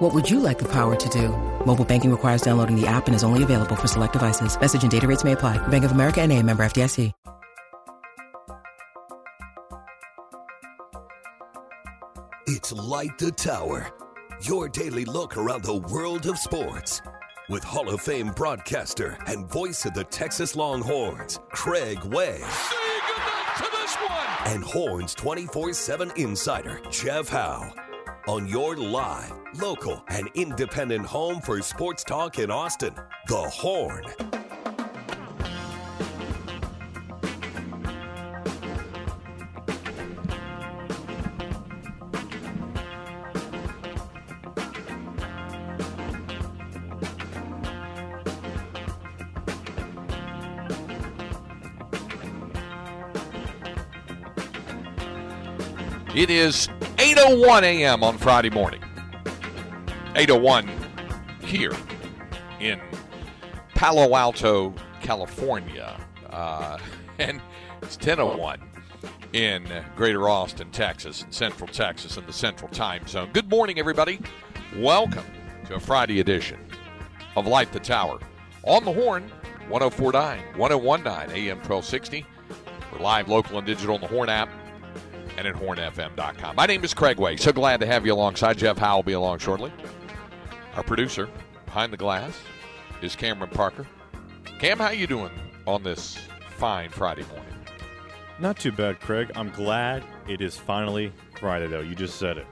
What 0.00 0.14
would 0.14 0.30
you 0.30 0.40
like 0.40 0.58
the 0.58 0.68
power 0.72 0.96
to 0.96 1.08
do? 1.10 1.28
Mobile 1.66 1.84
banking 1.84 2.10
requires 2.10 2.40
downloading 2.40 2.74
the 2.74 2.86
app 2.86 3.06
and 3.06 3.14
is 3.14 3.22
only 3.22 3.42
available 3.42 3.76
for 3.76 3.86
select 3.86 4.14
devices. 4.14 4.58
Message 4.58 4.82
and 4.82 4.90
data 4.90 5.06
rates 5.06 5.24
may 5.24 5.32
apply. 5.32 5.58
Bank 5.68 5.84
of 5.84 5.92
America 5.92 6.22
and 6.22 6.32
a 6.32 6.42
member 6.42 6.62
FDIC. 6.62 7.12
It's 12.46 12.72
Light 12.72 13.18
the 13.18 13.30
Tower, 13.30 13.90
your 14.42 14.70
daily 14.70 15.04
look 15.04 15.36
around 15.36 15.64
the 15.64 15.76
world 15.76 16.26
of 16.26 16.38
sports. 16.38 17.02
With 17.50 17.62
Hall 17.62 17.90
of 17.90 18.00
Fame 18.00 18.30
broadcaster 18.30 19.18
and 19.26 19.48
voice 19.50 19.84
of 19.84 19.92
the 19.92 20.04
Texas 20.04 20.56
Longhorns, 20.56 21.38
Craig 21.50 22.02
Way. 22.04 22.40
And 24.46 24.64
Horns 24.64 25.14
24 25.14 25.74
7 25.74 26.10
insider, 26.16 26.80
Jeff 26.90 27.28
Howe. 27.28 27.70
On 28.28 28.46
your 28.46 28.76
live, 28.76 29.32
local, 29.54 30.04
and 30.08 30.28
independent 30.34 31.06
home 31.06 31.40
for 31.40 31.60
sports 31.62 32.04
talk 32.04 32.38
in 32.38 32.50
Austin, 32.50 32.94
The 33.28 33.36
Horn. 33.36 34.04
It 56.14 56.28
is 56.28 56.68
8:01 57.10 57.62
a.m. 57.64 58.04
on 58.04 58.16
Friday 58.18 58.50
morning. 58.50 58.80
8:01 60.14 60.68
here 61.42 61.72
in 62.60 62.80
Palo 63.74 64.14
Alto, 64.14 64.72
California, 65.02 65.98
uh, 66.30 66.78
and 67.18 67.40
it's 67.82 67.96
10:01 67.96 68.60
in 69.32 69.66
Greater 69.96 70.28
Austin, 70.28 70.70
Texas, 70.70 71.22
and 71.22 71.34
Central 71.34 71.66
Texas, 71.66 72.16
in 72.16 72.24
the 72.26 72.32
Central 72.32 72.70
Time 72.70 73.04
Zone. 73.08 73.28
Good 73.32 73.50
morning, 73.50 73.80
everybody. 73.80 74.20
Welcome 74.76 75.26
to 75.66 75.74
a 75.74 75.80
Friday 75.80 76.20
edition 76.20 76.60
of 77.34 77.44
Light 77.44 77.72
the 77.72 77.80
Tower 77.80 78.20
on 78.62 78.84
the 78.84 78.92
Horn, 78.92 79.28
104.9, 79.68 80.54
101.9 80.54 81.08
AM 81.32 81.56
1260. 81.56 82.24
We're 82.92 83.00
live, 83.00 83.28
local, 83.28 83.58
and 83.58 83.66
digital 83.66 83.96
on 83.96 84.00
the 84.00 84.06
Horn 84.06 84.28
app 84.28 84.48
and 85.40 85.48
at 85.48 85.54
hornfm.com. 85.54 86.54
My 86.54 86.66
name 86.66 86.84
is 86.84 86.92
Craig 86.92 87.18
Way. 87.18 87.36
So 87.38 87.50
glad 87.50 87.80
to 87.80 87.86
have 87.86 88.04
you 88.04 88.12
alongside. 88.12 88.58
Jeff 88.58 88.76
Howe 88.76 88.96
will 88.96 89.02
be 89.02 89.14
along 89.14 89.38
shortly. 89.38 89.72
Our 90.76 90.82
producer 90.82 91.30
behind 91.64 91.94
the 91.94 91.96
glass 91.96 92.38
is 93.00 93.16
Cameron 93.16 93.50
Parker. 93.50 93.86
Cam, 94.58 94.78
how 94.78 94.90
you 94.90 95.06
doing 95.06 95.30
on 95.66 95.82
this 95.82 96.18
fine 96.58 96.90
Friday 96.90 97.24
morning? 97.32 97.54
Not 98.38 98.58
too 98.58 98.70
bad, 98.70 99.00
Craig. 99.00 99.30
I'm 99.34 99.48
glad 99.50 100.04
it 100.28 100.42
is 100.42 100.56
finally 100.56 101.10
Friday, 101.38 101.68
though. 101.68 101.80
You 101.80 101.94
just 101.94 102.16
said 102.16 102.36
it. 102.36 102.46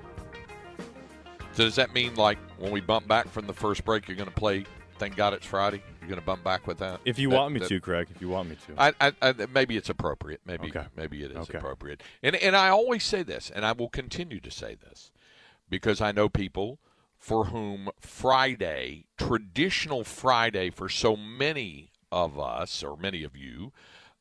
So 1.53 1.65
does 1.65 1.77
that 1.77 1.93
mean 1.93 2.15
like 2.15 2.39
when 2.59 2.73
we 2.73 2.81
bump 2.81 3.07
back 3.07 3.29
from 3.29 3.47
the 3.47 3.53
first 3.53 3.85
break, 3.85 4.09
you're 4.09 4.17
going 4.17 4.31
to 4.31 4.35
play 4.35 4.65
"Thank 4.99 5.15
God 5.15 5.35
It's 5.35 5.45
Friday"? 5.45 5.83
You're 6.09 6.15
going 6.17 6.23
to 6.23 6.27
bump 6.27 6.43
back 6.43 6.67
with 6.67 6.79
that? 6.79 7.01
If 7.05 7.19
you 7.19 7.29
That- 7.29 7.37
want 7.37 7.53
me 7.53 7.61
that- 7.61 7.69
to, 7.69 7.81
Craig. 7.81 8.09
If 8.15 8.23
you 8.23 8.31
want 8.31 8.49
me 8.49 8.57
to. 8.67 8.75
I, 8.83 8.95
I, 8.99 9.13
I, 9.21 9.35
maybe 9.53 9.77
it's 9.77 9.91
appropriate. 9.91 10.41
Maybe 10.47 10.69
Okay. 10.69 10.87
maybe 10.97 11.23
it 11.23 11.33
is 11.33 11.37
Okay. 11.37 11.59
appropriate. 11.59 12.03
And 12.23 12.35
and 12.37 12.57
I 12.57 12.71
always 12.71 13.05
say 13.05 13.23
this, 13.23 13.51
and 13.55 13.63
I 13.67 13.73
will 13.73 13.91
continue 13.91 14.41
to 14.41 14.51
say 14.51 14.75
this, 14.75 15.11
because 15.69 16.01
I 16.01 16.13
know 16.13 16.31
people 16.31 16.79
for 17.19 17.47
whom 17.47 17.91
Friday, 18.01 19.05
traditional 19.19 20.03
Friday, 20.03 20.71
for 20.71 20.89
so 20.89 21.15
many 21.15 21.91
of 22.11 22.39
us 22.39 22.83
or 22.83 22.97
many 22.97 23.23
of 23.23 23.37
you, 23.37 23.73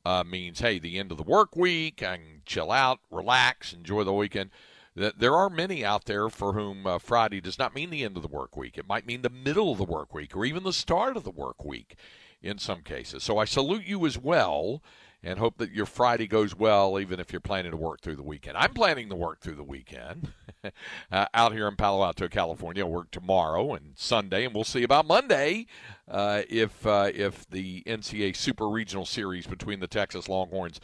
uh, 0.04 0.26
means 0.26 0.60
hey, 0.60 0.80
the 0.80 1.00
end 1.00 1.12
of 1.12 1.18
the 1.18 1.24
work 1.24 1.56
week. 1.56 2.04
I 2.04 2.18
can 2.18 2.42
chill 2.46 2.70
out, 2.70 3.00
relax, 3.10 3.72
enjoy 3.72 4.04
the 4.04 4.12
weekend. 4.14 4.50
There 4.98 5.36
are 5.36 5.50
many 5.50 5.86
out 5.86 6.06
there 6.06 6.28
for 6.28 6.54
whom 6.54 6.88
uh, 6.88 6.98
Friday 6.98 7.40
does 7.40 7.60
not 7.60 7.76
mean 7.76 7.92
the 7.92 8.04
end 8.04 8.18
of 8.18 8.24
the 8.24 8.28
work 8.28 8.58
week. 8.58 8.80
It 8.80 8.88
might 8.88 9.06
mean 9.06 9.22
the 9.22 9.30
middle 9.30 9.72
of 9.72 9.78
the 9.78 9.84
work 9.84 10.14
week 10.14 10.36
or 10.36 10.44
even 10.44 10.64
the 10.64 10.74
start 10.74 11.16
of 11.16 11.24
the 11.24 11.30
work 11.30 11.64
week 11.64 11.96
in 12.42 12.58
some 12.58 12.82
cases. 12.82 13.24
So 13.24 13.38
I 13.38 13.46
salute 13.46 13.86
you 13.86 14.08
as 14.08 14.18
well 14.18 14.82
and 15.22 15.38
hope 15.38 15.58
that 15.58 15.72
your 15.72 15.86
Friday 15.86 16.26
goes 16.26 16.56
well, 16.56 17.00
even 17.00 17.20
if 17.20 17.32
you're 17.32 17.40
planning 17.40 17.72
to 17.72 17.78
work 17.78 18.02
through 18.02 18.16
the 18.16 18.24
weekend. 18.24 18.58
I'm 18.58 18.74
planning 18.74 19.10
to 19.10 19.16
work 19.16 19.40
through 19.40 19.56
the 19.56 19.64
weekend 19.64 20.32
uh, 21.12 21.26
out 21.34 21.54
here 21.54 21.68
in 21.68 21.76
Palo 21.76 22.04
Alto, 22.04 22.28
California. 22.28 22.84
I'll 22.84 22.92
work 22.92 23.12
tomorrow 23.12 23.76
and 23.76 23.94
Sunday, 23.96 24.46
and 24.46 24.54
we'll 24.56 24.64
see 24.64 24.84
about 24.84 25.06
Monday 25.06 25.68
uh, 26.08 26.42
if 26.50 26.86
uh, 26.88 27.12
if 27.14 27.48
the 27.50 27.84
NCAA 27.84 28.36
Super 28.36 28.68
Regional 28.68 29.06
Series 29.06 29.46
between 29.46 29.80
the 29.80 29.88
Texas 29.88 30.30
Longhorns 30.30 30.80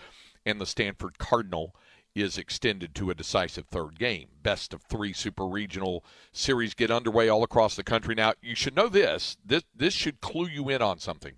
and 0.46 0.60
the 0.60 0.66
Stanford 0.66 1.18
Cardinal 1.18 1.76
is 2.16 2.38
extended 2.38 2.94
to 2.96 3.10
a 3.10 3.16
decisive 3.16 3.66
third 3.66 3.98
game. 3.98 4.28
Best 4.42 4.74
of 4.74 4.84
three 4.84 5.14
super 5.14 5.48
regional 5.48 6.04
series 6.32 6.74
get 6.74 6.92
underway 6.92 7.30
all 7.30 7.44
across 7.44 7.76
the 7.76 7.84
country. 7.84 8.16
Now, 8.16 8.34
you 8.42 8.56
should 8.56 8.76
know 8.76 8.90
this. 8.90 9.38
This 9.44 9.64
this 9.76 9.94
should 9.94 10.22
clue 10.22 10.48
you 10.48 10.70
in 10.70 10.82
on 10.82 11.00
something. 11.00 11.34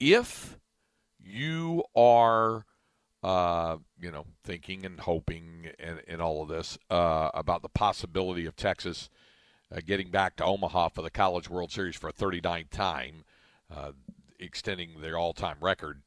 If 0.00 0.58
you 1.20 1.84
are 1.94 2.66
uh, 3.22 3.76
you 4.00 4.10
know, 4.10 4.26
thinking 4.42 4.84
and 4.84 5.00
hoping 5.00 5.70
and, 5.78 6.02
and 6.08 6.20
all 6.20 6.42
of 6.42 6.48
this 6.48 6.76
uh, 6.90 7.30
about 7.34 7.62
the 7.62 7.68
possibility 7.68 8.46
of 8.46 8.56
Texas 8.56 9.08
uh, 9.74 9.80
getting 9.86 10.10
back 10.10 10.36
to 10.36 10.44
Omaha 10.44 10.88
for 10.88 11.02
the 11.02 11.10
College 11.10 11.48
World 11.48 11.70
Series 11.70 11.96
for 11.96 12.08
a 12.08 12.12
39th 12.12 12.70
time, 12.70 13.24
uh, 13.74 13.92
extending 14.38 15.00
their 15.00 15.16
all-time 15.16 15.56
record. 15.60 16.02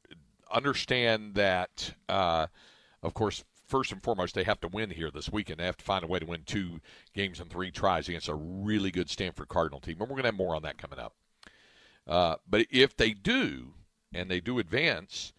Understand 0.51 1.35
that, 1.35 1.93
uh, 2.09 2.47
of 3.05 3.13
course, 3.13 3.43
first 3.67 3.91
and 3.91 4.01
foremost, 4.03 4.35
they 4.35 4.43
have 4.43 4.59
to 4.61 4.67
win 4.67 4.89
here 4.89 5.11
this 5.11 5.31
weekend. 5.31 5.59
They 5.59 5.65
have 5.65 5.77
to 5.77 5.85
find 5.85 6.03
a 6.03 6.07
way 6.07 6.19
to 6.19 6.25
win 6.25 6.43
two 6.45 6.79
games 7.13 7.39
and 7.39 7.49
three 7.49 7.71
tries 7.71 8.09
against 8.09 8.27
a 8.27 8.35
really 8.35 8.91
good 8.91 9.09
Stanford 9.09 9.47
Cardinal 9.47 9.79
team, 9.79 9.97
and 9.99 10.01
we're 10.01 10.15
going 10.15 10.23
to 10.23 10.29
have 10.29 10.35
more 10.35 10.55
on 10.55 10.63
that 10.63 10.77
coming 10.77 10.99
up. 10.99 11.13
Uh, 12.07 12.35
but 12.47 12.65
if 12.71 12.95
they 12.95 13.11
do, 13.11 13.73
and 14.13 14.29
they 14.29 14.39
do 14.39 14.59
advance 14.59 15.33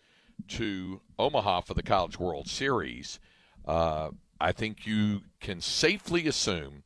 to 0.49 1.01
Omaha 1.19 1.63
for 1.63 1.75
the 1.75 1.83
College 1.83 2.19
World 2.19 2.49
Series, 2.49 3.19
uh, 3.67 4.11
I 4.41 4.53
think 4.53 4.87
you 4.87 5.23
can 5.41 5.61
safely 5.61 6.27
assume 6.27 6.85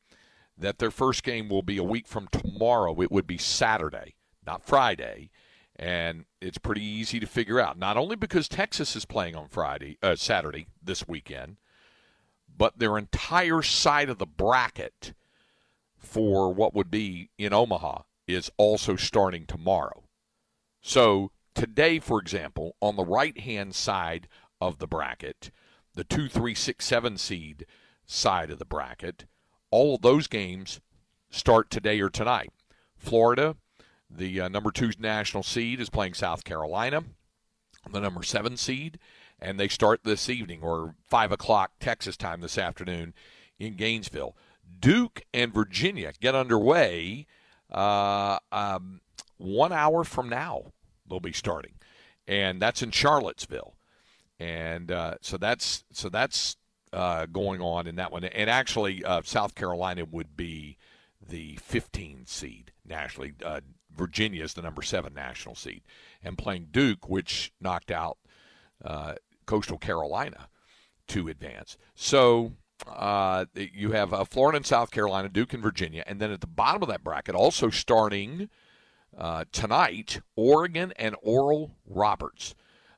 that 0.57 0.79
their 0.79 0.91
first 0.91 1.23
game 1.23 1.49
will 1.49 1.63
be 1.63 1.79
a 1.79 1.83
week 1.83 2.07
from 2.07 2.29
tomorrow. 2.29 3.01
It 3.01 3.11
would 3.11 3.27
be 3.27 3.39
Saturday, 3.39 4.15
not 4.47 4.65
Friday. 4.65 5.31
And 5.81 6.27
it's 6.43 6.59
pretty 6.59 6.85
easy 6.85 7.19
to 7.21 7.27
figure 7.27 7.59
out, 7.59 7.79
not 7.79 7.97
only 7.97 8.15
because 8.15 8.49
Texas 8.49 8.95
is 8.95 9.07
playing 9.07 9.35
on 9.35 9.49
Friday, 9.49 9.97
uh, 10.03 10.15
Saturday 10.15 10.67
this 10.83 11.09
weekend, 11.09 11.57
but 12.55 12.79
their 12.79 12.99
entire 12.99 13.63
side 13.63 14.11
of 14.11 14.19
the 14.19 14.27
bracket 14.27 15.15
for 15.97 16.53
what 16.53 16.75
would 16.75 16.91
be 16.91 17.31
in 17.39 17.55
Omaha 17.55 18.03
is 18.27 18.51
also 18.59 18.95
starting 18.95 19.47
tomorrow. 19.47 20.05
So 20.83 21.31
today, 21.55 21.99
for 21.99 22.21
example, 22.21 22.77
on 22.83 22.97
the 22.97 23.05
right 23.05 23.41
hand 23.41 23.75
side 23.75 24.29
of 24.61 24.81
the 24.81 24.87
bracket, 24.87 25.51
the 25.95 26.05
two, 26.05 26.29
three, 26.29 26.55
six, 26.55 26.85
seven 26.85 27.17
seed 27.17 27.65
side 28.05 28.51
of 28.51 28.59
the 28.59 28.67
bracket, 28.67 29.25
all 29.71 29.95
of 29.95 30.03
those 30.03 30.27
games 30.27 30.83
start 31.31 31.71
today 31.71 31.99
or 32.03 32.11
tonight. 32.11 32.53
Florida, 32.99 33.57
the 34.11 34.41
uh, 34.41 34.49
number 34.49 34.71
two 34.71 34.91
national 34.99 35.43
seed, 35.43 35.81
is 35.81 35.91
playing 35.91 36.15
South 36.15 36.45
Carolina, 36.45 37.05
the 37.91 38.01
number 38.01 38.23
seven 38.23 38.57
seed, 38.57 38.99
and 39.39 39.59
they 39.59 39.69
start 39.69 40.01
this 40.05 40.29
evening 40.29 40.61
or 40.63 40.95
five 41.07 41.33
o'clock 41.33 41.73
Texas 41.81 42.17
time 42.17 42.41
this 42.41 42.59
afternoon 42.59 43.15
in 43.59 43.77
Gainesville. 43.77 44.37
Duke 44.79 45.23
and 45.33 45.53
Virginia 45.53 46.13
get 46.21 46.35
underway 46.35 47.27
uh, 47.71 48.39
um, 48.53 49.01
one 49.37 49.73
hour 49.73 50.05
from 50.05 50.29
now. 50.29 50.73
They'll 51.09 51.21
be 51.21 51.33
starting, 51.33 51.75
and 52.27 52.61
that's 52.61 52.83
in 52.83 52.91
Charlottesville, 52.91 53.77
and 54.39 54.91
uh, 54.91 55.15
so 55.21 55.37
that's 55.37 55.85
so 55.93 56.09
that's 56.09 56.57
uh, 56.93 57.27
going 57.27 57.61
on 57.61 57.87
in 57.87 57.97
that 57.97 58.13
one. 58.13 58.25
And 58.25 58.51
actually, 58.51 59.05
uh, 59.05 59.23
South 59.25 59.55
Carolina 59.55 60.05
would 60.05 60.37
be 60.37 60.77
the 61.21 61.57
15 61.63 62.27
seed 62.27 62.73
nationally. 62.87 63.35
Virginia 63.95 64.45
is 64.45 64.55
the 64.55 64.63
number 64.63 64.83
seven 64.83 65.15
national 65.15 65.55
seed, 65.55 65.83
and 66.23 66.39
playing 66.39 66.69
Duke, 66.71 67.09
which 67.09 67.53
knocked 67.61 67.91
out 67.91 68.19
uh, 68.85 69.15
Coastal 69.47 69.79
Carolina 69.79 70.49
to 71.09 71.29
advance. 71.29 71.77
So 71.95 72.53
uh, 72.87 73.47
you 73.55 73.93
have 73.93 74.13
uh, 74.13 74.25
Florida 74.25 74.57
and 74.57 74.67
South 74.67 74.91
Carolina, 74.91 75.29
Duke 75.29 75.53
and 75.53 75.63
Virginia, 75.63 76.05
and 76.07 76.21
then 76.21 76.31
at 76.31 76.41
the 76.41 76.47
bottom 76.47 76.83
of 76.83 76.89
that 76.89 77.05
bracket, 77.05 77.35
also 77.35 77.71
starting 77.71 78.49
uh, 79.17 79.45
tonight, 79.53 80.21
Oregon 80.37 80.93
and 80.97 81.17
Oral 81.23 81.77
Roberts. 81.87 82.55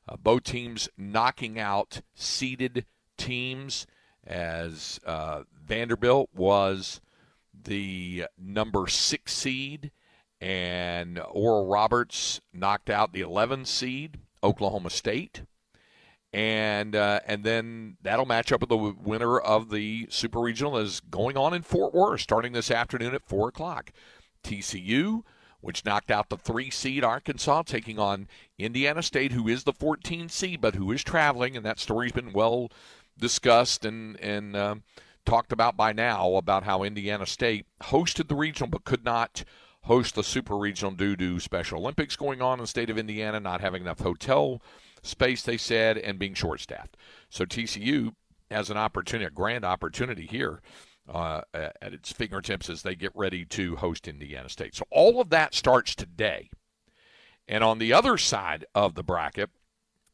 Uh, 0.07 0.17
both 0.17 0.43
teams 0.43 0.89
knocking 0.97 1.59
out 1.59 2.01
seeded 2.13 2.85
teams 3.17 3.87
as 4.25 4.99
uh, 5.05 5.43
Vanderbilt 5.65 6.29
was 6.33 7.01
the 7.63 8.25
number 8.37 8.87
six 8.87 9.33
seed, 9.33 9.91
and 10.43 11.21
Oral 11.31 11.67
Roberts 11.67 12.41
knocked 12.53 12.89
out 12.89 13.13
the 13.13 13.21
11 13.21 13.63
seed, 13.63 14.17
Oklahoma 14.43 14.89
State. 14.89 15.43
And 16.33 16.95
uh, 16.95 17.19
and 17.27 17.43
then 17.43 17.97
that'll 18.01 18.25
match 18.25 18.51
up 18.51 18.59
with 18.59 18.69
the 18.69 18.75
winner 18.75 19.39
of 19.39 19.69
the 19.69 20.07
Super 20.09 20.39
Regional 20.39 20.77
is 20.77 20.99
going 20.99 21.37
on 21.37 21.53
in 21.53 21.61
Fort 21.61 21.93
Worth 21.93 22.21
starting 22.21 22.53
this 22.53 22.71
afternoon 22.71 23.13
at 23.13 23.27
four 23.27 23.49
o'clock. 23.49 23.91
TCU 24.43 25.23
which 25.61 25.85
knocked 25.85 26.11
out 26.11 26.27
the 26.27 26.35
three 26.35 26.69
seed 26.69 27.05
Arkansas, 27.05 27.61
taking 27.61 27.97
on 27.97 28.27
Indiana 28.59 29.01
State, 29.01 29.31
who 29.31 29.47
is 29.47 29.63
the 29.63 29.71
14 29.71 30.27
seed, 30.27 30.59
but 30.59 30.75
who 30.75 30.91
is 30.91 31.01
traveling, 31.01 31.55
and 31.55 31.65
that 31.65 31.79
story's 31.79 32.11
been 32.11 32.33
well 32.33 32.69
discussed 33.17 33.85
and 33.85 34.19
and 34.19 34.57
uh, 34.57 34.75
talked 35.25 35.53
about 35.53 35.77
by 35.77 35.93
now 35.93 36.33
about 36.33 36.63
how 36.63 36.83
Indiana 36.83 37.25
State 37.25 37.65
hosted 37.83 38.27
the 38.27 38.35
regional 38.35 38.69
but 38.69 38.83
could 38.83 39.05
not 39.05 39.45
host 39.83 40.15
the 40.15 40.23
super 40.23 40.57
regional 40.57 40.91
due 40.93 41.15
to 41.15 41.39
Special 41.39 41.79
Olympics 41.79 42.15
going 42.15 42.41
on 42.41 42.59
in 42.59 42.63
the 42.63 42.67
state 42.67 42.89
of 42.89 42.97
Indiana, 42.97 43.39
not 43.39 43.61
having 43.61 43.81
enough 43.81 43.99
hotel 43.99 44.61
space, 45.01 45.43
they 45.43 45.57
said, 45.57 45.97
and 45.97 46.17
being 46.17 46.33
short 46.33 46.61
staffed. 46.61 46.95
So 47.29 47.45
TCU 47.45 48.13
has 48.49 48.69
an 48.69 48.77
opportunity, 48.77 49.25
a 49.25 49.31
grand 49.31 49.65
opportunity 49.65 50.25
here 50.25 50.61
uh, 51.11 51.41
at 51.53 51.93
its 51.93 52.11
fingertips 52.11 52.69
as 52.69 52.81
they 52.81 52.95
get 52.95 53.11
ready 53.13 53.43
to 53.45 53.75
host 53.75 54.07
Indiana 54.07 54.49
State. 54.49 54.75
So 54.75 54.85
all 54.89 55.19
of 55.19 55.29
that 55.29 55.53
starts 55.53 55.95
today. 55.95 56.49
And 57.47 57.63
on 57.63 57.79
the 57.79 57.91
other 57.91 58.17
side 58.17 58.65
of 58.73 58.95
the 58.95 59.03
bracket 59.03 59.49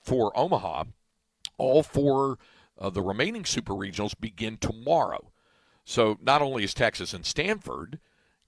for 0.01 0.35
Omaha, 0.37 0.85
all 1.59 1.83
four 1.83 2.39
of 2.75 2.95
the 2.95 3.03
remaining 3.03 3.45
super 3.45 3.73
regionals 3.73 4.13
begin 4.19 4.57
tomorrow. 4.57 5.31
So 5.85 6.17
not 6.21 6.41
only 6.41 6.63
is 6.63 6.73
Texas 6.73 7.13
and 7.13 7.25
Stanford 7.25 7.99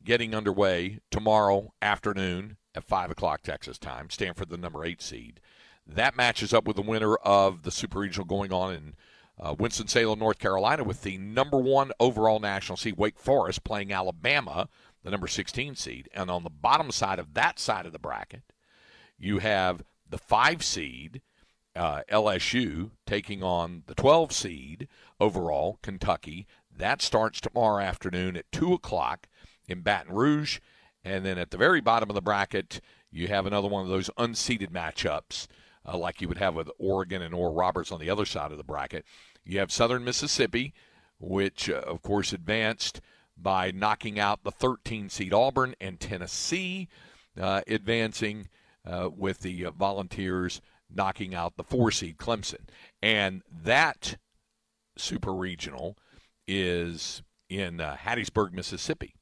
getting 0.04 0.34
underway 0.34 1.00
tomorrow 1.10 1.74
afternoon 1.82 2.58
at 2.76 2.84
5 2.84 3.12
o'clock 3.12 3.42
Texas 3.42 3.78
time, 3.78 4.10
Stanford 4.10 4.50
the 4.50 4.58
number 4.58 4.86
eight 4.86 5.02
seed. 5.02 5.40
That 5.86 6.16
matches 6.16 6.54
up 6.54 6.66
with 6.66 6.76
the 6.76 6.82
winner 6.82 7.16
of 7.16 7.64
the 7.64 7.72
super 7.72 8.00
regional 8.00 8.26
going 8.26 8.54
on 8.54 8.74
in 8.74 8.96
uh, 9.40 9.56
Winston-Salem, 9.58 10.20
North 10.20 10.40
Carolina, 10.40 10.84
with 10.84 11.02
the 11.02 11.18
number 11.18 11.58
one 11.58 11.92
overall 12.00 12.40
national 12.40 12.78
seed, 12.78 12.98
Wake 12.98 13.20
Forest, 13.20 13.64
playing 13.64 13.92
Alabama, 13.92 14.70
the 15.04 15.12
number 15.12 15.28
16 15.28 15.76
seed. 15.76 16.10
And 16.14 16.30
on 16.30 16.44
the 16.44 16.50
bottom 16.50 16.92
side 16.92 17.20
of 17.20 17.34
that 17.34 17.60
side 17.60 17.86
of 17.86 17.92
the 17.92 18.00
bracket, 18.00 18.44
you 19.18 19.40
have 19.40 19.84
the 20.08 20.20
five 20.20 20.64
seed, 20.64 21.22
uh, 21.76 22.02
LSU, 22.12 22.92
taking 23.08 23.42
on 23.42 23.84
the 23.88 23.96
12 23.96 24.32
seed 24.32 24.88
overall, 25.20 25.80
Kentucky. 25.82 26.46
That 26.76 27.02
starts 27.02 27.42
tomorrow 27.42 27.84
afternoon 27.84 28.38
at 28.38 28.52
2 28.52 28.74
o'clock 28.74 29.28
in 29.72 29.82
Baton 29.82 30.14
Rouge. 30.14 30.60
And 31.04 31.26
then 31.26 31.38
at 31.38 31.50
the 31.50 31.58
very 31.58 31.82
bottom 31.82 32.10
of 32.10 32.16
the 32.16 32.22
bracket, 32.22 32.82
you 33.10 33.28
have 33.28 33.46
another 33.46 33.68
one 33.68 33.84
of 33.84 33.90
those 33.90 34.10
unseeded 34.18 34.72
matchups. 34.72 35.48
Uh, 35.84 35.98
like 35.98 36.22
you 36.22 36.28
would 36.28 36.38
have 36.38 36.54
with 36.54 36.70
Oregon 36.78 37.24
and 37.24 37.34
Oral 37.34 37.56
Roberts 37.56 37.92
on 37.92 38.00
the 38.00 38.10
other 38.10 38.26
side 38.26 38.52
of 38.52 38.60
the 38.60 38.64
bracket. 38.64 39.04
You 39.44 39.58
have 39.58 39.72
Southern 39.72 40.04
Mississippi, 40.04 40.76
which, 41.20 41.72
uh, 41.72 41.82
of 41.88 42.04
course, 42.04 42.34
advanced 42.34 43.02
by 43.36 43.72
knocking 43.72 44.20
out 44.20 44.44
the 44.44 44.52
13 44.52 45.10
seed 45.10 45.34
Auburn 45.34 45.74
and 45.82 46.00
Tennessee, 46.00 46.88
uh, 47.40 47.62
advancing 47.68 48.48
uh, 48.86 49.10
with 49.16 49.40
the 49.40 49.66
uh, 49.66 49.72
Volunteers 49.72 50.62
knocking 50.94 51.34
out 51.34 51.58
the 51.58 51.64
four 51.64 51.90
seed 51.90 52.18
Clemson. 52.18 52.68
And 53.02 53.42
that 53.64 54.18
super 54.98 55.34
regional 55.34 55.98
is 56.48 57.24
in 57.50 57.80
uh, 57.80 57.96
Hattiesburg, 57.96 58.54
Mississippi. 58.54 59.16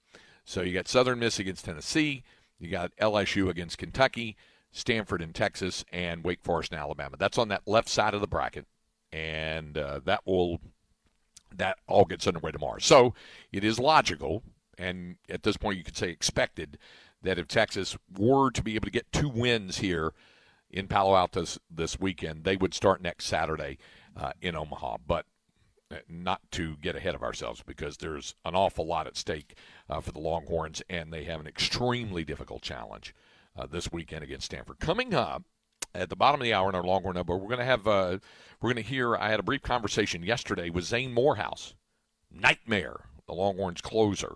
So 0.50 0.62
you 0.62 0.74
got 0.74 0.88
Southern 0.88 1.20
Miss 1.20 1.38
against 1.38 1.66
Tennessee, 1.66 2.24
you 2.58 2.72
got 2.72 2.96
LSU 3.00 3.50
against 3.50 3.78
Kentucky, 3.78 4.36
Stanford 4.72 5.22
in 5.22 5.32
Texas, 5.32 5.86
and 5.92 6.24
Wake 6.24 6.42
Forest 6.42 6.72
in 6.72 6.80
Alabama. 6.80 7.18
That's 7.20 7.38
on 7.38 7.50
that 7.50 7.68
left 7.68 7.88
side 7.88 8.16
of 8.16 8.22
the 8.22 8.28
bracket 8.28 8.66
and 9.12 9.78
uh, 9.78 10.00
that 10.06 10.26
will 10.26 10.60
that 11.56 11.78
all 11.88 12.06
gets 12.06 12.26
underway 12.26 12.52
tomorrow. 12.52 12.80
So 12.80 13.14
it 13.52 13.64
is 13.64 13.78
logical, 13.78 14.42
and 14.76 15.18
at 15.30 15.44
this 15.44 15.56
point 15.56 15.78
you 15.78 15.84
could 15.84 15.98
say 15.98 16.10
expected, 16.10 16.80
that 17.22 17.38
if 17.38 17.48
Texas 17.48 17.96
were 18.18 18.50
to 18.50 18.64
be 18.64 18.74
able 18.74 18.86
to 18.86 18.92
get 18.92 19.12
two 19.12 19.30
wins 19.30 19.78
here 19.78 20.14
in 20.72 20.88
Palo 20.88 21.16
Alto 21.16 21.42
this, 21.42 21.60
this 21.70 22.00
weekend, 22.00 22.44
they 22.44 22.56
would 22.56 22.74
start 22.74 23.04
next 23.04 23.26
Saturday 23.26 23.78
uh, 24.18 24.32
in 24.42 24.56
Omaha. 24.56 24.98
But 25.06 25.28
not 26.08 26.42
to 26.52 26.76
get 26.78 26.96
ahead 26.96 27.16
of 27.16 27.24
ourselves 27.24 27.64
because 27.66 27.98
there's 27.98 28.36
an 28.46 28.56
awful 28.56 28.86
lot 28.86 29.08
at 29.08 29.18
stake 29.18 29.56
uh, 29.90 30.00
for 30.02 30.12
the 30.12 30.20
Longhorns, 30.20 30.82
and 30.90 31.12
they 31.12 31.24
have 31.24 31.40
an 31.40 31.48
extremely 31.48 32.24
difficult 32.24 32.62
challenge 32.62 33.16
uh, 33.58 33.66
this 33.66 33.92
weekend 33.92 34.24
against 34.24 34.46
Stanford. 34.46 34.80
Coming 34.80 35.14
up 35.14 35.44
at 35.96 36.10
the 36.10 36.16
bottom 36.16 36.40
of 36.40 36.46
the 36.46 36.54
hour 36.54 36.70
in 36.70 36.76
our 36.76 36.84
Longhorn 36.84 37.16
number, 37.16 37.36
we're 37.36 37.48
going 37.48 37.60
to 37.60 37.66
have 37.66 37.88
uh, 37.88 38.20
we're 38.62 38.74
going 38.74 38.84
to 38.84 38.90
hear. 38.90 39.16
I 39.16 39.30
had 39.30 39.40
a 39.40 39.44
brief 39.44 39.62
conversation 39.62 40.24
yesterday 40.24 40.70
with 40.70 40.86
Zane 40.86 41.14
Morehouse, 41.14 41.74
Nightmare, 42.32 43.06
the 43.26 43.34
Longhorns 43.34 43.82
closer, 43.82 44.36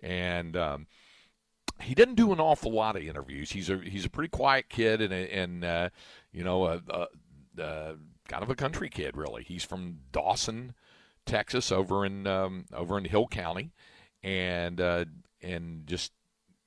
and 0.00 0.56
um, 0.56 0.86
he 1.80 1.94
didn't 1.94 2.14
do 2.14 2.32
an 2.32 2.40
awful 2.40 2.72
lot 2.72 2.96
of 2.96 3.02
interviews. 3.02 3.50
He's 3.50 3.70
a 3.70 3.78
he's 3.78 4.04
a 4.04 4.10
pretty 4.10 4.28
quiet 4.28 4.68
kid 4.68 5.02
and 5.02 5.12
and 5.12 5.64
uh, 5.64 5.88
you 6.32 6.44
know 6.44 6.66
a, 6.66 6.80
a, 7.58 7.96
kind 8.28 8.42
of 8.42 8.50
a 8.50 8.54
country 8.54 8.88
kid 8.88 9.16
really. 9.16 9.42
He's 9.42 9.64
from 9.64 9.98
Dawson, 10.12 10.74
Texas, 11.26 11.72
over 11.72 12.04
in 12.04 12.26
um, 12.26 12.66
over 12.72 12.98
in 12.98 13.04
Hill 13.04 13.26
County, 13.28 13.72
and 14.22 14.80
uh, 14.80 15.04
and 15.42 15.86
just 15.86 16.12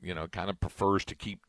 you 0.05 0.13
know, 0.13 0.27
kind 0.27 0.49
of 0.49 0.59
prefers 0.59 1.03
to 1.05 1.15
keep 1.15 1.39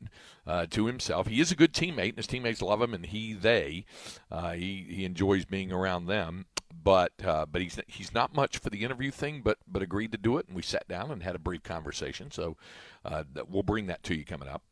uh, 0.46 0.66
to 0.70 0.86
himself. 0.86 1.26
He 1.26 1.40
is 1.40 1.52
a 1.52 1.56
good 1.56 1.74
teammate, 1.74 2.10
and 2.10 2.16
his 2.16 2.26
teammates 2.26 2.62
love 2.62 2.80
him, 2.80 2.94
and 2.94 3.04
he 3.06 3.34
they 3.34 3.84
uh, 4.30 4.52
he 4.52 4.86
he 4.88 5.04
enjoys 5.04 5.44
being 5.44 5.70
around 5.70 6.06
them. 6.06 6.46
But 6.82 7.12
uh, 7.24 7.46
but 7.46 7.60
he's 7.62 7.78
he's 7.86 8.14
not 8.14 8.34
much 8.34 8.58
for 8.58 8.70
the 8.70 8.82
interview 8.82 9.10
thing, 9.10 9.42
but 9.44 9.58
but 9.66 9.82
agreed 9.82 10.12
to 10.12 10.18
do 10.18 10.38
it, 10.38 10.46
and 10.46 10.56
we 10.56 10.62
sat 10.62 10.88
down 10.88 11.10
and 11.10 11.22
had 11.22 11.34
a 11.34 11.40
brief 11.40 11.62
conversation. 11.62 12.30
So 12.30 12.56
uh, 13.04 13.24
we'll 13.48 13.62
bring 13.62 13.86
that 13.86 14.02
to 14.04 14.14
you 14.14 14.24
coming 14.24 14.48
up, 14.48 14.62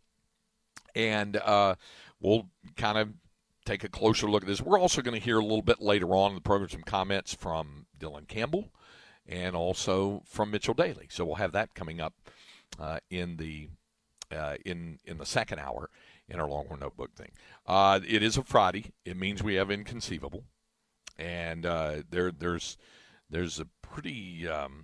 and 0.94 1.36
uh, 1.36 1.74
we'll 2.20 2.48
kind 2.76 2.96
of 2.98 3.10
take 3.66 3.84
a 3.84 3.88
closer 3.88 4.30
look 4.30 4.42
at 4.42 4.48
this. 4.48 4.60
We're 4.60 4.78
also 4.78 5.02
going 5.02 5.18
to 5.18 5.24
hear 5.24 5.38
a 5.38 5.42
little 5.42 5.62
bit 5.62 5.80
later 5.80 6.14
on 6.14 6.30
in 6.30 6.34
the 6.34 6.40
program 6.40 6.68
some 6.68 6.82
comments 6.82 7.34
from 7.34 7.86
Dylan 8.04 8.28
Campbell 8.28 8.70
and 9.26 9.56
also 9.56 10.22
from 10.26 10.50
Mitchell 10.50 10.74
Daly. 10.74 11.08
So 11.10 11.24
we'll 11.24 11.36
have 11.36 11.52
that 11.52 11.74
coming 11.74 12.00
up 12.00 12.14
uh, 12.78 12.98
in 13.10 13.36
the 13.36 13.68
uh, 14.34 14.56
in 14.64 14.98
in 15.04 15.18
the 15.18 15.26
second 15.26 15.58
hour 15.58 15.90
in 16.28 16.40
our 16.40 16.48
Longhorn 16.48 16.80
Notebook 16.80 17.14
thing. 17.14 17.32
Uh, 17.66 18.00
it 18.06 18.22
is 18.22 18.36
a 18.36 18.42
Friday. 18.42 18.92
It 19.04 19.16
means 19.16 19.42
we 19.42 19.54
have 19.54 19.70
inconceivable, 19.70 20.44
and 21.18 21.64
uh, 21.64 22.02
there 22.08 22.30
there's 22.30 22.76
there's 23.30 23.58
a 23.58 23.66
pretty 23.82 24.48
um, 24.48 24.82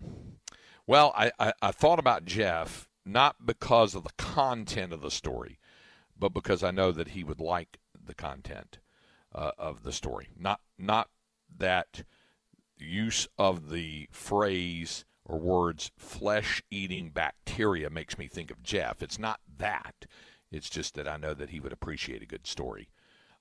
well. 0.87 1.13
I, 1.17 1.33
I, 1.39 1.53
I 1.61 1.73
thought 1.73 1.99
about 1.99 2.25
Jeff 2.25 2.89
not 3.05 3.47
because 3.47 3.95
of 3.95 4.05
the 4.05 4.13
content 4.17 4.93
of 4.93 5.01
the 5.01 5.11
story, 5.11 5.59
but 6.19 6.35
because 6.35 6.63
I 6.63 6.71
know 6.71 6.93
that 6.93 7.09
he 7.09 7.25
would 7.25 7.41
like 7.41 7.79
the 8.03 8.15
content 8.15 8.79
uh, 9.35 9.53
of 9.59 9.83
the 9.83 9.93
story. 9.93 10.29
Not 10.39 10.61
not 10.79 11.09
that 11.57 12.05
use 12.81 13.29
of 13.39 13.71
the 13.71 14.09
phrase 14.11 15.05
or 15.25 15.39
words 15.39 15.93
flesh 15.97 16.63
eating 16.71 17.11
bacteria 17.11 17.89
makes 17.91 18.19
me 18.19 18.27
think 18.27 18.51
of 18.51 18.63
Jeff. 18.63 19.03
It's 19.03 19.19
not 19.19 19.41
that. 19.59 20.07
It's 20.51 20.69
just 20.69 20.95
that 20.95 21.07
I 21.07 21.17
know 21.17 21.35
that 21.35 21.51
he 21.51 21.61
would 21.61 21.73
appreciate 21.73 22.23
a 22.23 22.27
good 22.27 22.47
story 22.47 22.89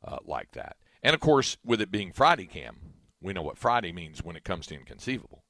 uh, 0.03 0.17
like 0.23 0.51
that. 0.51 0.77
And 1.01 1.13
of 1.13 1.19
course, 1.19 1.57
with 1.63 1.81
it 1.81 1.91
being 1.91 2.11
Friday 2.11 2.45
Cam, 2.45 2.77
we 3.21 3.33
know 3.33 3.41
what 3.41 3.57
Friday 3.57 3.91
means 3.91 4.23
when 4.23 4.35
it 4.35 4.43
comes 4.43 4.67
to 4.67 4.75
inconceivable. 4.75 5.43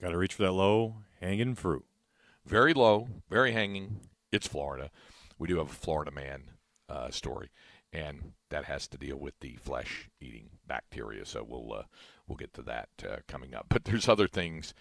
Got 0.00 0.10
to 0.10 0.18
reach 0.18 0.34
for 0.34 0.42
that 0.42 0.52
low 0.52 0.96
hanging 1.20 1.54
fruit. 1.54 1.84
Very 2.44 2.74
low, 2.74 3.08
very 3.30 3.52
hanging. 3.52 4.00
It's 4.30 4.46
Florida. 4.46 4.90
We 5.38 5.48
do 5.48 5.58
have 5.58 5.70
a 5.70 5.74
Florida 5.74 6.10
man 6.10 6.50
uh, 6.88 7.10
story, 7.10 7.50
and 7.92 8.32
that 8.50 8.64
has 8.64 8.86
to 8.88 8.98
deal 8.98 9.16
with 9.16 9.34
the 9.40 9.56
flesh 9.56 10.08
eating 10.20 10.50
bacteria. 10.66 11.24
So 11.24 11.44
we'll 11.48 11.72
uh, 11.72 11.82
we'll 12.26 12.36
get 12.36 12.54
to 12.54 12.62
that 12.62 12.88
uh, 13.08 13.16
coming 13.28 13.54
up. 13.54 13.66
But 13.68 13.84
there's 13.84 14.08
other 14.08 14.28
things 14.28 14.74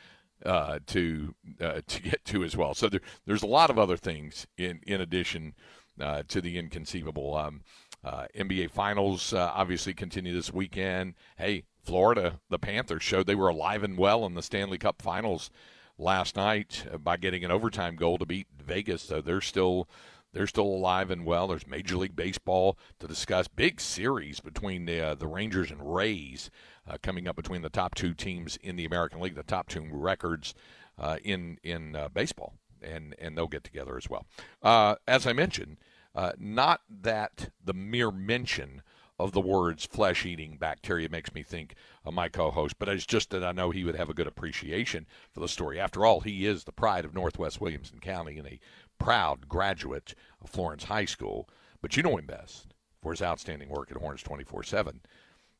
uh, 0.45 0.79
to 0.87 1.35
uh, 1.61 1.81
to 1.87 2.01
get 2.01 2.25
to 2.25 2.43
as 2.43 2.55
well. 2.57 2.73
So 2.73 2.89
there, 2.89 3.01
there's 3.25 3.43
a 3.43 3.47
lot 3.47 3.69
of 3.69 3.79
other 3.79 3.97
things 3.97 4.47
in 4.57 4.79
in 4.85 5.01
addition 5.01 5.53
uh, 5.99 6.23
to 6.27 6.41
the 6.41 6.57
inconceivable. 6.57 7.35
Um, 7.35 7.61
Uh, 8.05 8.27
NBA 8.37 8.69
Finals 8.69 9.33
uh, 9.33 9.51
obviously 9.55 9.93
continue 9.95 10.31
this 10.35 10.53
weekend. 10.53 11.15
Hey, 11.37 11.63
Florida, 11.83 12.39
the 12.51 12.59
Panthers 12.59 13.01
showed 13.01 13.25
they 13.25 13.33
were 13.33 13.49
alive 13.49 13.83
and 13.83 13.97
well 13.97 14.27
in 14.27 14.35
the 14.35 14.43
Stanley 14.43 14.77
Cup 14.77 15.01
Finals 15.01 15.49
last 15.97 16.35
night 16.35 16.85
by 17.03 17.17
getting 17.17 17.43
an 17.43 17.49
overtime 17.49 17.95
goal 17.95 18.19
to 18.19 18.25
beat 18.25 18.45
Vegas. 18.63 19.01
So 19.01 19.21
they're 19.21 19.41
still 19.41 19.87
they're 20.33 20.45
still 20.45 20.67
alive 20.67 21.09
and 21.09 21.25
well. 21.25 21.47
There's 21.47 21.65
Major 21.65 21.97
League 21.97 22.15
Baseball 22.15 22.77
to 22.99 23.07
discuss. 23.07 23.47
Big 23.47 23.81
series 23.81 24.39
between 24.39 24.85
the 24.85 25.01
uh, 25.01 25.15
the 25.15 25.27
Rangers 25.27 25.71
and 25.71 25.95
Rays 25.95 26.51
uh, 26.87 26.97
coming 27.01 27.27
up 27.27 27.35
between 27.35 27.61
the 27.61 27.69
top 27.69 27.95
two 27.95 28.13
teams 28.13 28.57
in 28.61 28.75
the 28.75 28.85
American 28.85 29.19
League, 29.19 29.35
the 29.35 29.43
top 29.43 29.67
two 29.67 29.87
records 29.91 30.53
uh, 30.97 31.17
in 31.23 31.57
in 31.63 31.95
uh, 31.95 32.09
baseball, 32.09 32.53
and 32.81 33.15
and 33.19 33.37
they'll 33.37 33.47
get 33.47 33.63
together 33.63 33.97
as 33.97 34.09
well. 34.09 34.25
Uh, 34.61 34.95
as 35.07 35.25
I 35.27 35.33
mentioned, 35.33 35.77
uh, 36.13 36.31
not 36.37 36.81
that 36.89 37.49
the 37.63 37.73
mere 37.73 38.11
mention 38.11 38.81
of 39.17 39.31
the 39.31 39.41
words 39.41 39.85
flesh 39.85 40.25
eating 40.25 40.57
bacteria 40.57 41.07
makes 41.09 41.33
me 41.33 41.41
think 41.41 41.75
of 42.03 42.13
my 42.13 42.27
co 42.27 42.51
host, 42.51 42.77
but 42.77 42.89
it's 42.89 43.05
just 43.05 43.29
that 43.29 43.43
I 43.43 43.51
know 43.51 43.71
he 43.71 43.83
would 43.83 43.95
have 43.95 44.09
a 44.09 44.13
good 44.13 44.27
appreciation 44.27 45.05
for 45.31 45.39
the 45.39 45.47
story. 45.47 45.79
After 45.79 46.05
all, 46.05 46.19
he 46.21 46.45
is 46.45 46.63
the 46.63 46.71
pride 46.71 47.05
of 47.05 47.13
Northwest 47.13 47.61
Williamson 47.61 47.99
County 47.99 48.37
and 48.37 48.47
a 48.47 48.59
proud 48.99 49.47
graduate 49.47 50.15
of 50.41 50.49
Florence 50.49 50.85
High 50.85 51.05
School. 51.05 51.49
But 51.81 51.95
you 51.95 52.03
know 52.03 52.17
him 52.17 52.25
best 52.25 52.73
for 53.01 53.11
his 53.11 53.21
outstanding 53.21 53.69
work 53.69 53.91
at 53.91 53.97
Horns 53.97 54.23
24 54.23 54.63
7. 54.63 55.01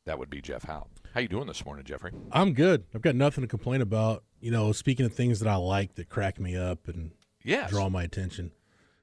That 0.06 0.20
would 0.20 0.30
be 0.30 0.40
Jeff 0.40 0.62
Howe. 0.62 0.86
How 1.12 1.20
you 1.20 1.26
doing 1.26 1.48
this 1.48 1.64
morning, 1.64 1.84
Jeffrey? 1.84 2.12
I'm 2.30 2.52
good. 2.52 2.84
I've 2.94 3.02
got 3.02 3.16
nothing 3.16 3.42
to 3.42 3.48
complain 3.48 3.80
about. 3.80 4.22
You 4.40 4.52
know, 4.52 4.70
speaking 4.70 5.04
of 5.04 5.12
things 5.12 5.40
that 5.40 5.48
I 5.48 5.56
like 5.56 5.96
that 5.96 6.08
crack 6.08 6.38
me 6.38 6.56
up 6.56 6.86
and 6.86 7.10
yes. 7.42 7.70
draw 7.70 7.88
my 7.88 8.04
attention, 8.04 8.52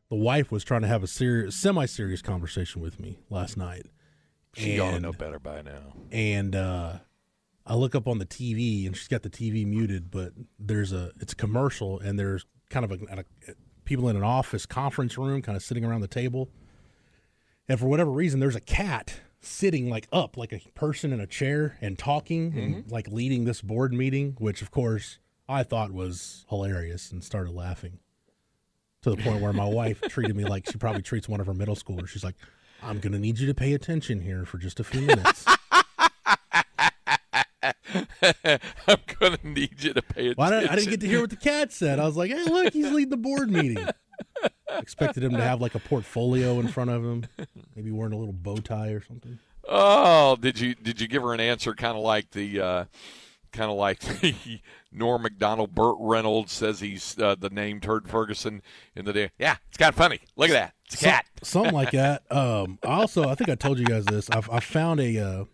the 0.10 0.16
wife 0.16 0.50
was 0.50 0.64
trying 0.64 0.82
to 0.82 0.88
have 0.88 1.04
a 1.04 1.08
serious, 1.08 1.58
semi-serious 1.58 2.22
conversation 2.22 2.82
with 2.82 3.02
me 3.02 3.20
last 3.30 3.58
night. 3.58 3.86
She 4.56 4.80
ought 4.80 4.92
to 4.92 5.00
know 5.02 5.12
better 5.12 5.40
by 5.40 5.62
now. 5.62 5.94
And 6.10 6.56
uh, 6.56 7.00
I 7.66 7.76
look 7.76 7.96
up 7.96 8.08
on 8.08 8.20
the 8.20 8.26
TV, 8.26 8.86
and 8.86 8.96
she's 8.96 9.10
got 9.10 9.24
the 9.24 9.30
TV 9.30 9.66
muted, 9.66 10.10
but 10.10 10.32
there's 10.58 10.94
a 10.94 11.12
it's 11.20 11.34
a 11.34 11.36
commercial, 11.36 12.00
and 12.00 12.18
there's 12.18 12.46
kind 12.70 12.86
of 12.86 12.92
a, 12.92 13.00
a 13.20 13.26
people 13.84 14.08
in 14.08 14.16
an 14.16 14.24
office 14.24 14.66
conference 14.66 15.18
room, 15.18 15.42
kind 15.42 15.58
of 15.58 15.64
sitting 15.64 15.84
around 15.84 16.02
the 16.02 16.08
table, 16.08 16.50
and 17.68 17.78
for 17.78 17.88
whatever 17.88 18.12
reason, 18.12 18.40
there's 18.40 18.56
a 18.56 18.62
cat 18.62 19.20
sitting 19.46 19.90
like 19.90 20.08
up, 20.12 20.38
like 20.38 20.52
a 20.54 20.60
person 20.76 21.12
in 21.14 21.20
a 21.20 21.28
chair, 21.28 21.78
and 21.82 21.98
talking 21.98 22.52
Mm-hmm. 22.52 22.60
and 22.60 22.92
like 22.92 23.08
leading 23.08 23.46
this 23.46 23.62
board 23.62 23.94
meeting, 23.94 24.36
which 24.40 24.62
of 24.62 24.72
course 24.72 25.20
I 25.48 25.64
thought 25.64 25.92
was 25.92 26.46
hilarious, 26.50 27.12
and 27.12 27.24
started 27.24 27.54
laughing 27.54 28.00
to 29.02 29.10
the 29.12 29.18
point 29.18 29.42
where 29.42 29.54
my 29.54 29.66
wife 29.70 30.02
treated 30.02 30.36
me 30.36 30.46
like 30.46 30.70
she 30.72 30.78
probably 30.78 31.02
treats 31.02 31.28
one 31.28 31.40
of 31.42 31.46
her 31.48 31.54
middle 31.54 31.76
schoolers. 31.76 32.08
She's 32.10 32.24
like, 32.24 32.36
"I'm 32.82 33.00
going 33.00 33.14
to 33.14 33.20
need 33.20 33.40
you 33.40 33.48
to 33.48 33.54
pay 33.54 33.74
attention 33.74 34.22
here 34.22 34.46
for 34.46 34.58
just 34.58 34.80
a 34.80 34.84
few 34.84 35.02
minutes." 35.02 35.46
I'm 38.88 39.00
going 39.20 39.38
to 39.38 39.48
need 39.48 39.84
you 39.84 39.94
to 39.94 40.02
pay 40.02 40.28
attention. 40.30 40.36
Well, 40.38 40.54
I, 40.54 40.60
didn't, 40.62 40.72
I 40.72 40.76
didn't 40.76 40.90
get 40.90 41.00
to 41.02 41.08
hear 41.08 41.22
what 41.22 41.30
the 41.30 41.36
cat 41.36 41.72
said. 41.72 42.00
I 42.00 42.06
was 42.06 42.16
like, 42.18 42.32
"Hey, 42.32 42.44
look, 42.44 42.74
he's 42.74 42.92
leading 42.92 43.10
the 43.10 43.18
board 43.18 43.50
meeting." 43.50 43.86
Expected 44.70 45.24
him 45.24 45.32
to 45.32 45.42
have 45.42 45.62
like 45.62 45.76
a 45.76 45.80
portfolio 45.80 46.60
in 46.60 46.68
front 46.68 46.90
of 46.90 47.04
him, 47.04 47.26
maybe 47.76 47.92
wearing 47.92 48.14
a 48.14 48.18
little 48.18 48.34
bow 48.34 48.58
tie 48.58 48.90
or 48.90 49.04
something. 49.04 49.40
Oh, 49.68 50.36
did 50.36 50.60
you 50.60 50.76
did 50.76 51.00
you 51.00 51.08
give 51.08 51.22
her 51.22 51.34
an 51.34 51.40
answer 51.40 51.74
kind 51.74 51.96
of 51.98 52.04
like 52.04 52.32
the 52.32 52.60
uh, 52.60 52.86
kind 53.54 53.72
of 53.72 53.78
like 53.78 54.00
the 54.22 54.60
Norm 54.92 55.22
Macdonald, 55.22 55.74
Burt 55.74 55.96
Reynolds 56.00 56.52
says 56.52 56.80
he's 56.80 57.18
uh, 57.20 57.36
the 57.36 57.50
name 57.50 57.80
Turd 57.80 58.10
Ferguson 58.10 58.62
in 58.96 59.06
the 59.06 59.14
day. 59.14 59.32
Yeah, 59.40 59.56
it's 59.70 59.78
kind 59.78 59.90
of 59.90 59.96
funny. 59.96 60.20
Look 60.36 60.50
at 60.50 60.54
that. 60.54 60.74
It's 60.86 61.02
a 61.02 61.06
cat. 61.06 61.26
something 61.42 61.74
like 61.74 61.92
that. 61.92 62.24
Um, 62.32 62.80
also, 62.84 63.30
I 63.30 63.36
think 63.36 63.50
I 63.50 63.56
told 63.56 63.78
you 63.80 63.86
guys 63.86 64.06
this. 64.06 64.30
I've, 64.30 64.50
I 64.50 64.60
found 64.60 65.00
a. 65.00 65.20
Uh, 65.20 65.46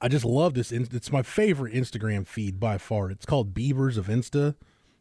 I 0.00 0.08
just 0.08 0.24
love 0.24 0.54
this. 0.54 0.70
It's 0.70 1.10
my 1.10 1.22
favorite 1.22 1.74
Instagram 1.74 2.26
feed 2.26 2.60
by 2.60 2.78
far. 2.78 3.10
It's 3.10 3.26
called 3.26 3.54
Beavers 3.54 3.96
of 3.96 4.06
Insta. 4.06 4.54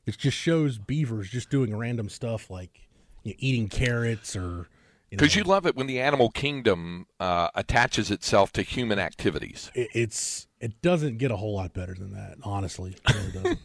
It 0.06 0.18
just 0.18 0.38
shows 0.38 0.78
beavers 0.78 1.30
just 1.30 1.50
doing 1.50 1.76
random 1.76 2.10
stuff 2.10 2.50
like 2.50 2.89
you 3.24 3.32
know, 3.32 3.36
eating 3.40 3.68
carrots 3.70 4.36
or. 4.36 4.68
You 5.12 5.18
know, 5.18 5.22
Because 5.22 5.36
you 5.36 5.44
love 5.44 5.66
it 5.66 5.76
when 5.76 5.88
the 5.88 6.00
animal 6.00 6.30
kingdom 6.30 7.08
uh, 7.20 7.48
attaches 7.56 8.12
itself 8.12 8.54
to 8.54 8.62
human 8.62 9.00
activities. 9.00 9.72
it, 9.74 9.90
it's 9.96 10.46
it 10.60 10.80
doesn't 10.84 11.18
get 11.18 11.32
a 11.32 11.36
whole 11.36 11.56
lot 11.56 11.74
better 11.74 11.96
than 11.96 12.14
that. 12.14 12.38
Honestly, 12.44 12.96
it 13.08 13.34
really. 13.34 13.58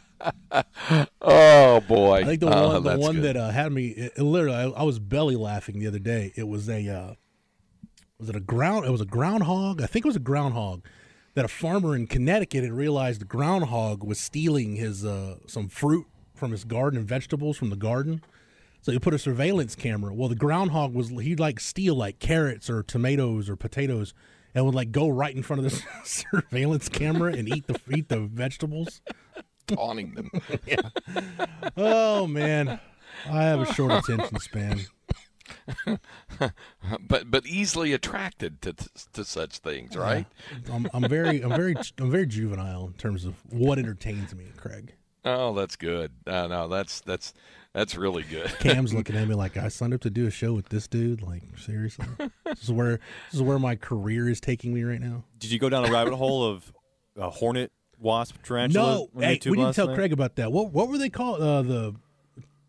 Oh 1.20 1.80
boy! 1.86 2.20
I 2.20 2.24
think 2.24 2.40
the 2.40 2.48
Oh, 2.52 2.68
one, 2.74 2.82
the 2.82 2.98
one 2.98 3.14
good. 3.16 3.24
that 3.24 3.36
uh, 3.36 3.50
had 3.50 3.72
me 3.72 3.88
it, 3.88 4.12
it 4.16 4.22
literally, 4.22 4.56
I, 4.56 4.64
I 4.68 4.82
was 4.82 4.98
belly 4.98 5.36
laughing 5.36 5.78
the 5.78 5.86
other 5.86 5.98
day. 5.98 6.32
It 6.36 6.48
was 6.48 6.68
a, 6.68 6.88
uh, 6.88 7.14
was 8.18 8.28
it 8.28 8.36
a 8.36 8.40
ground? 8.40 8.84
It 8.84 8.90
was 8.90 9.00
a 9.00 9.04
groundhog. 9.06 9.80
I 9.80 9.86
think 9.86 10.04
it 10.04 10.08
was 10.08 10.16
a 10.16 10.20
groundhog 10.20 10.84
that 11.34 11.44
a 11.44 11.48
farmer 11.48 11.94
in 11.96 12.06
Connecticut 12.06 12.64
had 12.64 12.72
realized 12.72 13.20
the 13.20 13.24
groundhog 13.26 14.02
was 14.04 14.18
stealing 14.20 14.76
his 14.76 15.04
uh, 15.04 15.36
some 15.46 15.68
fruit 15.68 16.06
from 16.34 16.50
his 16.50 16.64
garden 16.64 16.98
and 16.98 17.08
vegetables 17.08 17.56
from 17.56 17.70
the 17.70 17.76
garden. 17.76 18.22
So 18.82 18.90
he 18.92 18.98
put 18.98 19.14
a 19.14 19.18
surveillance 19.18 19.74
camera. 19.76 20.12
Well, 20.12 20.28
the 20.28 20.34
groundhog 20.34 20.92
was 20.92 21.08
he'd 21.08 21.40
like 21.40 21.60
steal 21.60 21.94
like 21.94 22.18
carrots 22.18 22.68
or 22.68 22.82
tomatoes 22.82 23.48
or 23.48 23.56
potatoes 23.56 24.12
and 24.54 24.66
would 24.66 24.74
like 24.74 24.90
go 24.90 25.08
right 25.08 25.34
in 25.34 25.42
front 25.42 25.64
of 25.64 25.70
the 25.70 25.82
surveillance 26.04 26.88
camera 26.88 27.32
and 27.32 27.48
eat 27.48 27.66
the 27.68 27.78
eat 27.96 28.08
the 28.08 28.20
vegetables. 28.20 29.00
taunting 29.66 30.14
them. 30.14 30.30
Oh 31.76 32.26
man, 32.26 32.80
I 33.30 33.42
have 33.44 33.60
a 33.60 33.72
short 33.72 33.92
attention 33.92 34.38
span. 34.40 34.80
but 37.08 37.30
but 37.30 37.46
easily 37.46 37.92
attracted 37.92 38.60
to 38.62 38.74
to 39.12 39.24
such 39.24 39.58
things, 39.58 39.96
right? 39.96 40.26
I'm, 40.70 40.88
I'm 40.92 41.08
very, 41.08 41.40
I'm 41.42 41.50
very, 41.50 41.74
I'm 41.98 42.10
very 42.10 42.26
juvenile 42.26 42.86
in 42.86 42.94
terms 42.94 43.24
of 43.24 43.34
what 43.50 43.78
entertains 43.78 44.34
me. 44.34 44.46
Craig, 44.56 44.94
Oh, 45.24 45.54
that's 45.54 45.76
good. 45.76 46.10
Uh, 46.26 46.46
no, 46.48 46.68
that's 46.68 47.00
that's 47.00 47.32
that's 47.72 47.96
really 47.96 48.22
good. 48.24 48.48
Cam's 48.60 48.92
looking 48.94 49.16
at 49.16 49.26
me 49.28 49.34
like 49.34 49.56
I 49.56 49.68
signed 49.68 49.94
up 49.94 50.00
to 50.02 50.10
do 50.10 50.26
a 50.26 50.30
show 50.30 50.52
with 50.52 50.68
this 50.68 50.86
dude. 50.88 51.22
Like 51.22 51.42
seriously, 51.58 52.06
this 52.44 52.62
is 52.64 52.72
where 52.72 52.98
this 53.30 53.34
is 53.34 53.42
where 53.42 53.58
my 53.58 53.76
career 53.76 54.28
is 54.28 54.40
taking 54.40 54.74
me 54.74 54.82
right 54.82 55.00
now. 55.00 55.24
Did 55.38 55.52
you 55.52 55.58
go 55.58 55.68
down 55.68 55.84
a 55.84 55.92
rabbit 55.92 56.14
hole 56.14 56.44
of 56.44 56.72
uh, 57.18 57.30
hornet, 57.30 57.70
wasp, 57.98 58.36
tarantula? 58.42 59.06
No, 59.14 59.20
hey, 59.20 59.38
we 59.46 59.56
didn't 59.56 59.74
tell 59.74 59.86
night? 59.88 59.96
Craig 59.96 60.12
about 60.12 60.36
that. 60.36 60.50
What 60.50 60.72
what 60.72 60.88
were 60.88 60.98
they 60.98 61.10
called? 61.10 61.40
Uh, 61.40 61.62
the 61.62 61.94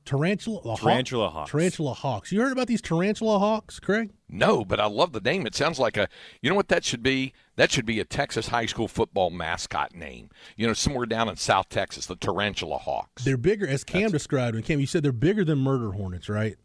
tarantula, 0.05 0.61
the 0.63 0.69
hawk- 0.71 0.79
Tarantula 0.81 1.29
hawks. 1.29 1.51
tarantula 1.51 1.93
hawks. 1.93 2.31
You 2.31 2.41
heard 2.41 2.51
about 2.51 2.67
these 2.67 2.81
tarantula 2.81 3.39
hawks, 3.39 3.79
Craig? 3.79 4.11
No, 4.29 4.63
but 4.65 4.79
I 4.79 4.85
love 4.85 5.11
the 5.13 5.21
name. 5.21 5.45
It 5.47 5.55
sounds 5.55 5.79
like 5.79 5.97
a. 5.97 6.07
You 6.41 6.49
know 6.49 6.55
what 6.55 6.67
that 6.69 6.83
should 6.83 7.03
be? 7.03 7.33
That 7.55 7.71
should 7.71 7.85
be 7.85 7.99
a 7.99 8.05
Texas 8.05 8.47
high 8.47 8.65
school 8.65 8.87
football 8.87 9.29
mascot 9.29 9.93
name. 9.93 10.29
You 10.57 10.65
know, 10.67 10.73
somewhere 10.73 11.05
down 11.05 11.29
in 11.29 11.35
South 11.35 11.69
Texas, 11.69 12.07
the 12.07 12.15
Tarantula 12.15 12.77
Hawks. 12.79 13.23
They're 13.23 13.37
bigger, 13.37 13.67
as 13.67 13.83
Cam 13.83 14.11
described. 14.11 14.55
And 14.55 14.65
Cam, 14.65 14.79
you 14.79 14.87
said 14.87 15.03
they're 15.03 15.11
bigger 15.11 15.45
than 15.45 15.59
murder 15.59 15.91
hornets, 15.91 16.29
right? 16.29 16.57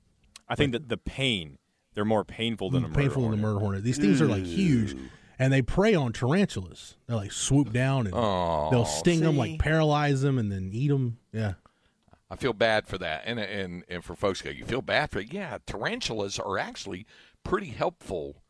I 0.48 0.54
think 0.54 0.72
that 0.72 0.88
the 0.88 0.96
pain, 0.96 1.58
they're 1.94 2.06
more 2.06 2.24
painful 2.24 2.70
than 2.70 2.84
a 2.84 2.88
murder 2.88 3.00
painful 3.00 3.22
than 3.28 3.30
hornet. 3.32 3.40
the 3.40 3.46
murder 3.46 3.60
hornet. 3.60 3.84
These 3.84 3.98
things 3.98 4.22
are 4.22 4.26
like 4.26 4.44
huge, 4.44 4.96
and 5.38 5.52
they 5.52 5.60
prey 5.60 5.94
on 5.94 6.14
tarantulas. 6.14 6.96
They 7.06 7.14
like 7.14 7.32
swoop 7.32 7.70
down 7.70 8.06
and 8.06 8.14
Oh, 8.16 8.68
they'll 8.70 8.86
sting 8.86 9.20
them, 9.20 9.36
like 9.36 9.58
paralyze 9.58 10.22
them, 10.22 10.38
and 10.38 10.50
then 10.50 10.70
eat 10.72 10.88
them. 10.88 11.18
Yeah, 11.34 11.54
I 12.30 12.36
feel 12.36 12.54
bad 12.54 12.86
for 12.86 12.96
that, 12.96 13.24
and 13.26 13.38
and 13.38 13.84
and 13.90 14.02
for 14.02 14.16
folks 14.16 14.40
go, 14.40 14.48
you 14.48 14.64
feel 14.64 14.80
bad 14.80 15.10
for 15.10 15.20
yeah. 15.20 15.58
Tarantulas 15.66 16.38
are 16.38 16.56
actually 16.56 17.04
pretty 17.44 17.68
helpful 17.68 18.42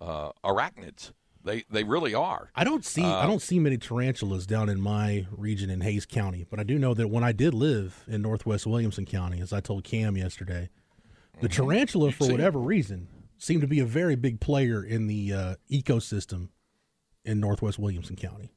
uh, 0.00 0.30
arachnids. 0.44 1.12
They 1.44 1.64
they 1.70 1.84
really 1.84 2.14
are. 2.14 2.50
I 2.54 2.64
don't 2.64 2.84
see 2.84 3.02
I 3.02 3.26
don't 3.26 3.40
see 3.42 3.58
many 3.58 3.78
tarantulas 3.78 4.46
down 4.46 4.68
in 4.68 4.80
my 4.80 5.26
region 5.30 5.70
in 5.70 5.80
Hays 5.80 6.04
County, 6.04 6.46
but 6.48 6.60
I 6.60 6.64
do 6.64 6.78
know 6.78 6.94
that 6.94 7.08
when 7.08 7.24
I 7.24 7.32
did 7.32 7.54
live 7.54 8.04
in 8.06 8.22
Northwest 8.22 8.66
Williamson 8.66 9.06
County, 9.06 9.40
as 9.40 9.52
I 9.52 9.60
told 9.60 9.84
Cam 9.84 10.16
yesterday, 10.16 10.68
the 11.40 11.48
tarantula, 11.48 12.12
for 12.12 12.30
whatever 12.30 12.58
reason, 12.58 13.08
seemed 13.38 13.62
to 13.62 13.66
be 13.66 13.80
a 13.80 13.86
very 13.86 14.16
big 14.16 14.40
player 14.40 14.84
in 14.84 15.06
the 15.06 15.32
uh, 15.32 15.54
ecosystem 15.70 16.48
in 17.24 17.40
Northwest 17.40 17.78
Williamson 17.78 18.16
County. 18.16 18.52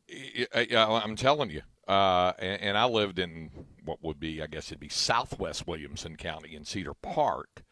I, 0.54 0.68
I, 0.72 1.02
I'm 1.04 1.16
telling 1.16 1.50
you. 1.50 1.62
Uh, 1.88 2.32
and, 2.40 2.62
and 2.62 2.78
I 2.78 2.86
lived 2.86 3.20
in 3.20 3.50
what 3.84 4.02
would 4.02 4.20
be, 4.20 4.42
I 4.42 4.48
guess 4.48 4.68
it'd 4.68 4.80
be 4.80 4.90
Southwest 4.90 5.68
Williamson 5.68 6.16
County 6.16 6.56
in 6.56 6.64
Cedar 6.64 6.94
Park. 6.94 7.64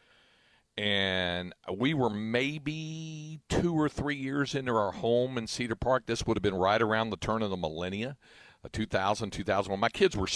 And 0.76 1.52
we 1.70 1.92
were 1.92 2.08
maybe 2.08 3.40
two 3.48 3.74
or 3.74 3.88
three 3.88 4.16
years 4.16 4.54
into 4.54 4.74
our 4.74 4.92
home 4.92 5.36
in 5.36 5.46
Cedar 5.46 5.76
Park. 5.76 6.06
This 6.06 6.26
would 6.26 6.36
have 6.36 6.42
been 6.42 6.54
right 6.54 6.80
around 6.80 7.10
the 7.10 7.18
turn 7.18 7.42
of 7.42 7.50
the 7.50 7.56
millennia, 7.58 8.16
uh, 8.64 8.68
2000, 8.72 9.30
2001. 9.30 9.78
My 9.78 9.90
kids 9.90 10.16
were 10.16 10.28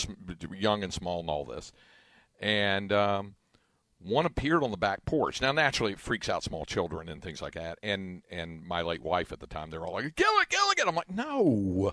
young 0.55 0.85
and 0.85 0.93
small 0.93 1.21
and 1.21 1.31
all 1.31 1.47
this. 1.47 1.73
And 2.39 2.93
um, 2.93 3.37
one 3.99 4.27
appeared 4.27 4.63
on 4.63 4.71
the 4.71 4.77
back 4.77 5.05
porch. 5.05 5.41
Now, 5.41 5.53
naturally, 5.53 5.93
it 5.93 6.01
freaks 6.01 6.29
out 6.29 6.45
small 6.45 6.65
children 6.65 7.09
and 7.09 7.23
things 7.23 7.41
like 7.41 7.55
that. 7.55 7.79
And 7.83 8.23
and 8.31 8.65
my 8.65 8.83
late 8.83 9.03
wife 9.03 9.33
at 9.33 9.41
the 9.41 9.47
time, 9.47 9.71
they're 9.71 9.87
all 9.87 9.95
like, 9.95 10.15
"Kill 10.17 10.33
it, 10.41 10.49
kill 10.49 10.71
it!" 10.71 10.87
I'm 10.87 10.95
like, 10.95 11.11
"No, 11.11 11.93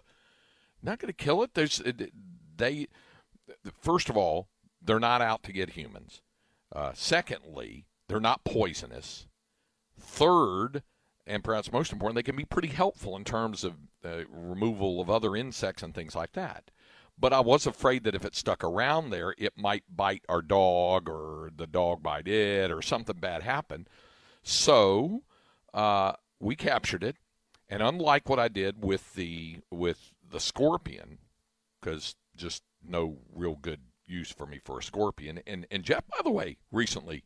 not 0.82 1.00
going 1.00 1.14
to 1.14 1.24
kill 1.24 1.44
it." 1.44 1.54
There's 1.54 1.82
they. 2.58 2.88
First 3.82 4.10
of 4.10 4.18
all, 4.18 4.50
they're 4.82 5.00
not 5.00 5.22
out 5.22 5.44
to 5.44 5.54
get 5.54 5.72
humans. 5.72 6.22
Uh, 6.74 6.92
secondly, 6.94 7.86
they're 8.14 8.20
not 8.20 8.44
poisonous. 8.44 9.26
Third, 10.00 10.84
and 11.26 11.44
perhaps 11.44 11.72
most 11.72 11.92
important, 11.92 12.16
they 12.16 12.22
can 12.22 12.36
be 12.36 12.46
pretty 12.46 12.68
helpful 12.68 13.16
in 13.16 13.24
terms 13.24 13.64
of 13.64 13.74
uh, 14.06 14.26
removal 14.30 15.02
of 15.02 15.10
other 15.10 15.36
insects 15.36 15.82
and 15.82 15.96
things 15.96 16.16
like 16.16 16.34
that. 16.34 16.70
But 17.18 17.34
I 17.34 17.40
was 17.40 17.66
afraid 17.66 18.04
that 18.04 18.14
if 18.14 18.24
it 18.24 18.36
stuck 18.36 18.64
around 18.64 19.10
there, 19.10 19.34
it 19.40 19.54
might 19.58 19.84
bite 19.90 20.26
our 20.30 20.44
dog 20.44 21.10
or 21.10 21.50
the 21.56 21.66
dog 21.66 22.04
bite 22.04 22.28
it 22.28 22.70
or 22.70 22.84
something 22.84 23.18
bad 23.18 23.42
happen. 23.42 23.88
So 24.44 25.24
uh, 25.74 26.12
we 26.40 26.56
captured 26.56 27.04
it, 27.04 27.16
and 27.68 27.82
unlike 27.82 28.30
what 28.30 28.38
I 28.38 28.48
did 28.48 28.84
with 28.84 29.16
the 29.16 29.58
with 29.72 30.14
the 30.30 30.40
scorpion, 30.40 31.18
because 31.82 32.16
just 32.36 32.62
no 32.88 33.18
real 33.34 33.56
good 33.56 33.82
use 34.06 34.32
for 34.32 34.46
me 34.46 34.60
for 34.64 34.78
a 34.78 34.84
scorpion. 34.84 35.40
And 35.48 35.66
and 35.72 35.82
Jeff, 35.82 36.04
by 36.08 36.22
the 36.24 36.32
way, 36.32 36.58
recently 36.72 37.24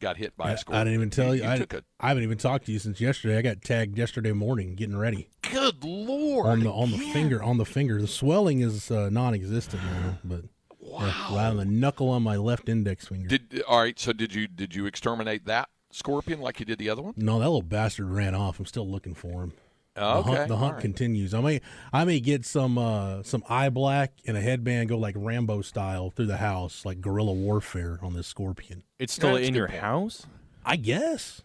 got 0.00 0.16
hit 0.16 0.36
by 0.36 0.50
I, 0.50 0.52
a 0.52 0.58
scorpion. 0.58 0.80
I 0.80 0.84
didn't 0.84 0.94
even 0.94 1.10
tell 1.10 1.34
you. 1.34 1.42
you 1.42 1.50
I, 1.50 1.58
took 1.58 1.72
a 1.74 1.84
I 2.00 2.08
haven't 2.08 2.22
even 2.22 2.38
talked 2.38 2.66
to 2.66 2.72
you 2.72 2.78
since 2.78 3.00
yesterday. 3.00 3.38
I 3.38 3.42
got 3.42 3.62
tagged 3.62 3.98
yesterday 3.98 4.32
morning 4.32 4.74
getting 4.74 4.96
ready 4.96 5.28
good 5.42 5.84
lord 5.84 6.46
on 6.46 6.60
the 6.60 6.70
on 6.70 6.90
the 6.90 6.96
again. 6.96 7.12
finger 7.12 7.42
on 7.42 7.58
the 7.58 7.64
finger. 7.64 8.00
The 8.00 8.06
swelling 8.08 8.60
is 8.60 8.90
uh, 8.90 9.08
non-existent 9.10 9.82
now, 9.82 10.18
but 10.24 10.44
yeah, 10.80 11.34
right 11.34 11.46
on 11.46 11.56
the 11.56 11.64
knuckle 11.64 12.08
on 12.10 12.22
my 12.22 12.36
left 12.36 12.68
index 12.68 13.08
finger. 13.08 13.28
Did 13.28 13.62
all 13.68 13.80
right. 13.80 13.98
So 13.98 14.12
did 14.12 14.34
you 14.34 14.46
did 14.46 14.74
you 14.74 14.86
exterminate 14.86 15.44
that 15.46 15.68
scorpion 15.90 16.40
like 16.40 16.60
you 16.60 16.66
did 16.66 16.78
the 16.78 16.90
other 16.90 17.02
one? 17.02 17.14
no, 17.16 17.38
that 17.38 17.46
little 17.46 17.62
bastard 17.62 18.10
ran 18.10 18.34
off. 18.34 18.58
I'm 18.58 18.66
still 18.66 18.88
looking 18.88 19.14
for 19.14 19.42
him. 19.42 19.52
The 19.98 20.04
Okay, 20.18 20.36
hunt, 20.36 20.48
the 20.48 20.56
hunt 20.56 20.72
right. 20.74 20.82
continues. 20.82 21.34
I 21.34 21.40
may 21.40 21.60
I 21.92 22.04
may 22.04 22.20
get 22.20 22.44
some 22.46 22.78
uh, 22.78 23.22
some 23.22 23.42
eye 23.48 23.68
black 23.70 24.12
and 24.26 24.36
a 24.36 24.40
headband, 24.40 24.88
go 24.88 24.98
like 24.98 25.14
Rambo 25.18 25.62
style 25.62 26.10
through 26.10 26.26
the 26.26 26.36
house, 26.38 26.84
like 26.84 27.00
guerrilla 27.00 27.32
warfare 27.32 27.98
on 28.02 28.14
this 28.14 28.26
scorpion. 28.26 28.82
It's 28.98 29.12
still 29.12 29.34
That's 29.34 29.48
in 29.48 29.54
your 29.54 29.68
point. 29.68 29.80
house? 29.80 30.26
I 30.64 30.76
guess. 30.76 31.42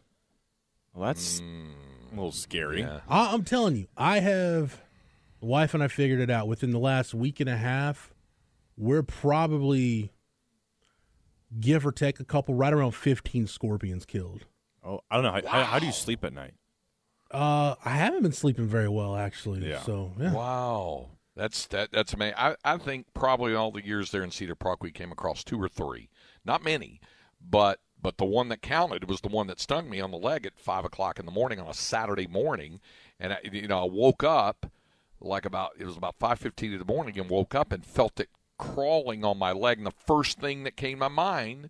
Well, 0.94 1.08
that's 1.08 1.40
a 1.40 2.16
little 2.16 2.32
scary. 2.32 2.82
Yeah. 2.82 3.00
I, 3.10 3.34
I'm 3.34 3.44
telling 3.44 3.76
you, 3.76 3.88
I 3.98 4.20
have 4.20 4.82
the 5.40 5.48
wife 5.48 5.74
and 5.74 5.82
I 5.82 5.88
figured 5.88 6.20
it 6.20 6.30
out 6.30 6.48
within 6.48 6.72
the 6.72 6.80
last 6.80 7.14
week 7.14 7.40
and 7.40 7.50
a 7.50 7.58
half. 7.58 8.14
We're 8.78 9.04
probably 9.04 10.12
give 11.60 11.86
or 11.86 11.92
take 11.92 12.20
a 12.20 12.26
couple, 12.26 12.54
right 12.56 12.74
around 12.74 12.92
15 12.94 13.48
scorpions 13.48 14.06
killed. 14.06 14.46
Oh, 14.84 15.00
I 15.10 15.16
don't 15.20 15.24
know. 15.24 15.32
How, 15.50 15.60
how, 15.60 15.64
how 15.64 15.80
do 15.80 15.86
you 15.86 15.92
sleep 15.92 16.24
at 16.24 16.34
night? 16.34 16.54
Uh, 17.34 17.76
I 17.84 17.92
haven't 17.92 18.22
been 18.22 18.32
sleeping 18.32 18.68
very 18.68 18.90
well 18.90 19.16
actually. 19.16 19.68
Yeah. 19.68 19.82
So 19.82 20.14
yeah, 20.20 20.34
Wow. 20.34 21.10
That's 21.36 21.66
that. 21.68 21.92
That's 21.92 22.14
amazing. 22.14 22.36
I, 22.38 22.56
I 22.64 22.78
think 22.78 23.08
probably 23.16 23.56
all 23.56 23.72
the 23.72 23.84
years 23.84 24.12
there 24.12 24.24
in 24.24 24.30
Cedar 24.30 24.56
Park, 24.56 24.84
we 24.84 24.92
came 24.92 25.12
across 25.12 25.44
two 25.44 25.60
or 25.62 25.68
three, 25.68 26.10
not 26.46 26.64
many, 26.64 27.02
but 27.42 27.80
but 28.00 28.18
the 28.18 28.26
one 28.26 28.50
that 28.50 28.62
counted 28.62 29.10
was 29.10 29.22
the 29.22 29.30
one 29.30 29.48
that 29.48 29.60
stung 29.60 29.90
me 29.90 30.00
on 30.00 30.12
the 30.12 30.18
leg 30.18 30.46
at 30.46 30.60
five 30.60 30.86
o'clock 30.86 31.18
in 31.20 31.26
the 31.26 31.32
morning 31.32 31.60
on 31.60 31.68
a 31.68 31.74
Saturday 31.74 32.28
morning, 32.28 32.82
and 33.20 33.34
I, 33.34 33.40
you 33.52 33.68
know 33.68 33.82
I 33.82 33.90
woke 33.90 34.24
up 34.24 34.72
like 35.20 35.46
about 35.46 35.72
it 35.80 35.86
was 35.86 35.98
about 35.98 36.20
five 36.20 36.38
fifteen 36.38 36.72
in 36.72 36.80
the 36.80 36.86
morning 36.86 37.18
and 37.18 37.30
woke 37.30 37.56
up 37.56 37.72
and 37.72 37.84
felt 37.84 38.20
it 38.20 38.30
crawling 38.60 39.26
on 39.26 39.40
my 39.40 39.54
leg, 39.54 39.80
and 39.80 39.88
the 39.88 39.92
first 39.92 40.40
thing 40.40 40.64
that 40.64 40.78
came 40.78 40.98
to 40.98 41.00
my 41.00 41.08
mind 41.08 41.70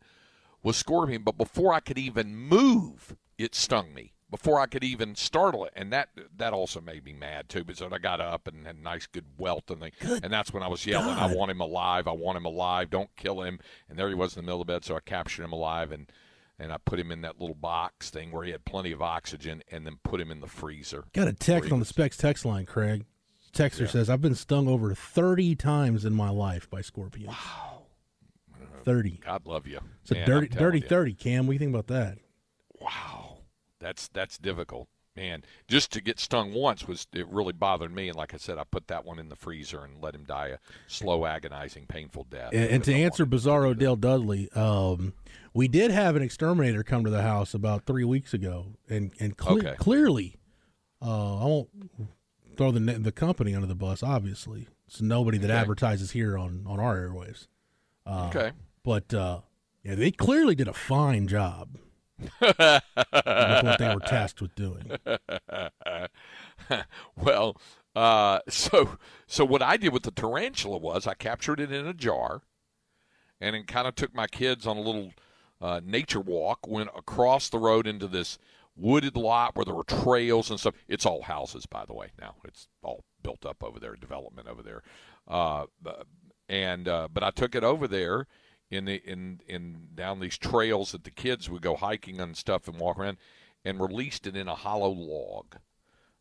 was 0.62 0.76
scorpion. 0.76 1.24
But 1.24 1.38
before 1.38 1.74
I 1.74 1.80
could 1.80 1.98
even 1.98 2.36
move, 2.36 3.16
it 3.38 3.56
stung 3.56 3.94
me. 3.94 4.12
Before 4.34 4.60
I 4.60 4.66
could 4.66 4.84
even 4.84 5.14
startle 5.14 5.64
it, 5.66 5.74
and 5.76 5.94
that 5.94 6.10
that 6.38 6.54
also 6.54 6.82
made 6.82 7.06
me 7.06 7.14
mad 7.14 7.50
too. 7.50 7.64
But 7.64 7.78
so 7.78 7.88
I 7.92 8.00
got 8.00 8.20
up 8.20 8.48
and 8.48 8.66
had 8.66 8.78
a 8.78 8.82
nice 8.82 9.06
good 9.06 9.26
welt, 9.38 9.70
and 9.70 9.80
they, 9.80 9.92
and 10.02 10.34
that's 10.34 10.52
when 10.52 10.64
I 10.64 10.68
was 10.68 10.88
yelling, 10.88 11.16
"I 11.16 11.32
want 11.36 11.52
him 11.52 11.62
alive! 11.62 12.08
I 12.08 12.14
want 12.14 12.38
him 12.38 12.46
alive! 12.46 12.90
Don't 12.90 13.16
kill 13.16 13.44
him!" 13.44 13.60
And 13.88 14.00
there 14.00 14.10
he 14.10 14.16
was 14.16 14.36
in 14.36 14.42
the 14.42 14.46
middle 14.48 14.62
of 14.62 14.66
the 14.66 14.74
bed, 14.74 14.84
so 14.84 14.96
I 14.96 15.02
captured 15.02 15.44
him 15.44 15.54
alive 15.54 15.92
and 15.92 16.12
and 16.58 16.72
I 16.72 16.78
put 16.78 17.00
him 17.00 17.12
in 17.12 17.22
that 17.22 17.40
little 17.40 17.56
box 17.56 18.10
thing 18.10 18.32
where 18.32 18.44
he 18.44 18.52
had 18.52 18.66
plenty 18.66 18.92
of 18.92 19.02
oxygen, 19.02 19.62
and 19.72 19.86
then 19.86 19.98
put 20.04 20.20
him 20.20 20.32
in 20.32 20.40
the 20.40 20.48
freezer. 20.48 21.04
got 21.14 21.28
a 21.28 21.34
text 21.34 21.72
on 21.72 21.80
the 21.80 21.86
specs 21.86 22.18
text 22.18 22.44
line, 22.44 22.66
Craig. 22.66 23.06
Texter 23.54 23.88
says 23.88 24.10
I've 24.10 24.22
been 24.22 24.34
stung 24.34 24.68
over 24.68 24.96
30 24.96 25.56
times 25.56 26.06
in 26.06 26.14
my 26.14 26.30
life 26.30 26.68
by 26.70 26.82
scorpions. 26.82 27.30
Wow. 27.30 27.84
30. 28.84 29.22
God 29.24 29.46
love 29.46 29.68
you. 29.68 29.80
It's 30.02 30.12
a 30.12 30.16
Man, 30.16 30.28
dirty, 30.28 30.48
dirty 30.48 30.80
you. 30.80 30.88
30. 30.88 31.14
Cam, 31.14 31.46
what 31.46 31.52
do 31.52 31.54
you 31.54 31.60
think 31.60 31.76
about 31.76 31.88
that? 31.88 32.18
Wow, 32.82 33.13
that's 33.84 34.08
that's 34.08 34.38
difficult, 34.38 34.88
man. 35.16 35.44
Just 35.68 35.92
to 35.94 36.02
get 36.02 36.20
stung 36.20 36.54
once 36.54 36.88
was 36.88 37.06
it 37.14 37.28
really 37.28 37.54
bothered 37.54 37.94
me, 37.94 38.08
and 38.08 38.16
like 38.18 38.34
I 38.34 38.38
said, 38.38 38.58
I 38.58 38.64
put 38.64 38.88
that 38.88 39.06
one 39.06 39.20
in 39.20 39.30
the 39.30 39.36
freezer 39.36 39.84
and 39.84 40.02
let 40.02 40.16
him 40.16 40.24
die 40.24 40.48
a 40.48 40.58
slow, 40.88 41.26
agonizing, 41.26 41.86
painful 41.86 42.26
death. 42.30 42.52
And, 42.54 42.70
and 42.70 42.84
to 42.86 42.94
answer 42.94 43.26
Bizarro. 43.26 43.78
Dale 43.78 43.96
Dudley, 43.96 44.50
um, 44.54 45.14
we 45.54 45.68
did 45.68 45.92
have 45.92 46.16
an 46.16 46.24
exterminator 46.24 46.82
come 46.84 47.04
to 47.04 47.10
the 47.12 47.22
house 47.22 47.54
about 47.54 47.86
three 47.86 48.06
weeks 48.06 48.34
ago, 48.34 48.68
and 48.90 49.12
and 49.20 49.38
cle- 49.38 49.58
Okay. 49.60 49.76
clearly, 49.78 50.38
uh, 51.02 51.42
I 51.42 51.46
won't 51.46 51.70
throw 52.58 52.72
the 52.72 52.80
the 52.80 53.12
company 53.12 53.54
under 53.54 53.68
the 53.68 53.76
bus. 53.76 54.02
Obviously, 54.02 54.68
it's 54.88 55.02
nobody 55.02 55.38
that 55.40 55.50
Okay. 55.52 55.60
advertises 55.60 56.12
here 56.12 56.38
on 56.38 56.64
on 56.68 56.80
our 56.80 56.98
airwaves. 56.98 57.48
Uh, 58.06 58.28
Okay. 58.30 58.52
but 58.84 59.14
uh, 59.14 59.42
yeah, 59.84 59.96
they 59.96 60.12
clearly 60.12 60.56
did 60.56 60.68
a 60.68 60.74
fine 60.74 61.28
job. 61.28 61.78
With 62.20 62.58
what 62.58 63.80
they 63.80 63.94
were 63.94 64.00
tasked 64.06 64.42
with 64.42 64.56
doing. 64.56 64.92
well, 67.16 67.58
uh, 67.96 68.40
so 68.50 68.98
so 69.28 69.46
what 69.46 69.62
I 69.62 69.78
did 69.78 69.94
with 69.94 70.04
the 70.04 70.12
tarantula 70.12 70.78
was 70.78 71.08
I 71.08 71.14
captured 71.14 71.60
it 71.60 71.72
in 71.72 71.88
a 71.88 71.94
jar, 71.94 72.42
and 73.40 73.56
then 73.56 73.64
kind 73.66 73.88
of 73.88 73.96
took 73.96 74.14
my 74.14 74.28
kids 74.28 74.66
on 74.66 74.78
a 74.78 74.82
little 74.82 75.14
uh, 75.62 75.82
nature 75.84 76.20
walk. 76.20 76.68
Went 76.68 76.90
across 76.96 77.50
the 77.50 77.60
road 77.60 77.88
into 77.88 78.08
this 78.08 78.38
wooded 78.76 79.16
lot 79.16 79.56
where 79.56 79.66
there 79.66 79.76
were 79.76 79.84
trails 79.84 80.50
and 80.50 80.60
stuff. 80.60 80.76
It's 80.88 81.06
all 81.06 81.24
houses, 81.24 81.66
by 81.66 81.86
the 81.86 81.94
way. 81.94 82.08
Now 82.20 82.36
it's 82.44 82.68
all 82.82 83.04
built 83.22 83.46
up 83.46 83.64
over 83.64 83.80
there, 83.80 83.96
development 83.96 84.48
over 84.48 84.64
there. 84.64 84.82
Uh, 85.28 85.66
and 86.50 86.88
uh, 86.88 87.08
but 87.12 87.24
I 87.24 87.32
took 87.32 87.56
it 87.56 87.64
over 87.64 87.88
there 87.88 88.28
in 88.74 88.86
the 88.86 89.02
in 89.06 89.42
in 89.48 89.90
down 89.96 90.20
these 90.20 90.38
trails 90.38 90.92
that 90.92 91.04
the 91.04 91.12
kids 91.12 91.50
would 91.50 91.62
go 91.62 91.76
hiking 91.76 92.20
and 92.20 92.36
stuff 92.36 92.68
and 92.68 92.80
walk 92.80 92.98
around, 92.98 93.18
and 93.64 93.80
released 93.80 94.28
it 94.28 94.36
in 94.36 94.48
a 94.48 94.56
hollow 94.56 94.90
log 94.90 95.58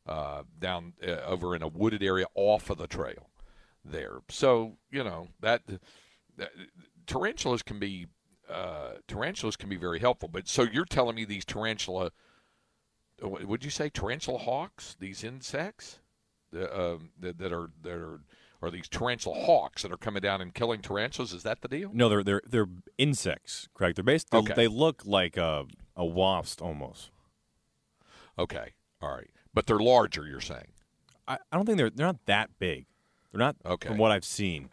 uh, 0.07 0.43
down 0.59 0.95
uh, 1.07 1.21
over 1.27 1.57
in 1.57 1.63
a 1.63 1.69
wooded 1.69 2.03
area 2.03 2.27
off 2.35 2.71
of 2.71 2.79
the 2.79 2.87
trail 2.87 3.31
there. 3.85 4.21
So 4.29 4.77
you 4.91 5.05
know 5.05 5.29
that, 5.41 5.63
that 6.37 6.51
tarantulas 7.07 7.63
can 7.63 7.79
be 7.79 8.07
uh, 8.51 8.93
tarantulas 9.09 9.57
can 9.57 9.69
be 9.69 9.77
very 9.77 9.99
helpful. 9.99 10.29
But 10.29 10.49
so 10.49 10.63
you're 10.63 10.85
telling 10.85 11.17
me 11.17 11.25
these 11.25 11.45
tarantula, 11.45 12.11
uh, 13.23 13.29
would 13.29 13.65
you 13.65 13.71
say 13.71 13.89
tarantula 13.89 14.39
hawks? 14.39 14.97
These 14.99 15.25
insects 15.25 16.01
um, 16.55 17.11
that, 17.19 17.39
that 17.39 17.53
are 17.53 17.71
that 17.83 17.95
are 17.95 18.21
are 18.63 18.71
these 18.71 18.89
tarantula 18.89 19.45
hawks 19.45 19.83
that 19.83 19.91
are 19.93 19.97
coming 19.97 20.23
down 20.23 20.41
and 20.41 20.55
killing 20.55 20.81
tarantulas? 20.81 21.33
Is 21.33 21.43
that 21.43 21.61
the 21.63 21.69
deal? 21.69 21.91
No, 21.93 22.09
they're 22.09 22.23
they're 22.23 22.43
they're 22.49 22.69
insects, 22.97 23.69
correct? 23.75 23.97
They're 23.97 24.05
based. 24.05 24.33
Okay. 24.33 24.55
they 24.55 24.69
look 24.69 25.03
like 25.05 25.37
a 25.37 25.65
a 25.97 26.05
wasp 26.05 26.63
almost. 26.63 27.11
Okay, 28.39 28.73
all 29.01 29.15
right, 29.15 29.31
but 29.53 29.67
they're 29.67 29.79
larger. 29.79 30.27
You're 30.27 30.41
saying? 30.41 30.69
I, 31.29 31.39
I 31.51 31.57
don't 31.57 31.67
think 31.67 31.79
they're 31.79 31.91
they're 31.91 32.07
not 32.07 32.25
that 32.27 32.51
big. 32.59 32.87
They're 33.31 33.39
not 33.39 33.57
Okay. 33.65 33.89
from 33.89 33.99
what 33.99 34.11
I've 34.11 34.25
seen, 34.25 34.71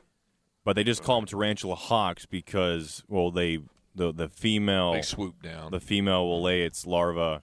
but 0.63 0.75
they 0.75 0.83
just 0.83 1.03
call 1.03 1.19
them 1.19 1.27
tarantula 1.27 1.75
hawks 1.75 2.25
because 2.25 3.03
well 3.07 3.31
they 3.31 3.59
the 3.95 4.13
the 4.13 4.29
female 4.29 4.93
They 4.93 5.01
swoop 5.01 5.41
down. 5.41 5.71
the 5.71 5.79
female 5.79 6.25
will 6.27 6.41
lay 6.41 6.61
its 6.63 6.85
larva 6.85 7.41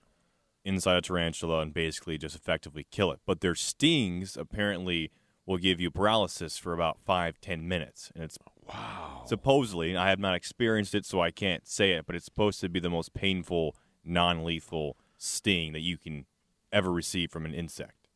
inside 0.65 0.97
a 0.97 1.01
tarantula 1.01 1.61
and 1.61 1.73
basically 1.75 2.19
just 2.19 2.35
effectively 2.35 2.87
kill 2.91 3.13
it. 3.13 3.21
But 3.27 3.41
their 3.41 3.55
stings 3.55 4.37
apparently 4.37 5.11
will 5.47 5.59
give 5.59 5.81
you 5.81 5.91
paralysis 5.91 6.59
for 6.59 6.73
about 6.73 6.99
five 7.05 7.41
ten 7.41 7.67
minutes, 7.67 8.11
and 8.15 8.25
it's 8.25 8.39
wow. 8.69 9.23
supposedly 9.27 9.97
I 9.97 10.11
have 10.11 10.19
not 10.19 10.35
experienced 10.35 10.95
it, 10.95 11.07
so 11.07 11.21
I 11.21 11.31
can't 11.31 11.67
say 11.67 11.93
it, 11.93 12.07
but 12.07 12.17
it's 12.17 12.25
supposed 12.25 12.61
to 12.61 12.69
be 12.69 12.81
the 12.81 12.91
most 12.91 13.15
painful, 13.15 13.77
non-lethal 14.05 14.97
sting 15.17 15.73
that 15.73 15.81
you 15.81 15.97
can 15.97 16.27
ever 16.73 16.93
receive 16.93 17.31
from 17.31 17.47
an 17.47 17.55
insect. 17.55 18.09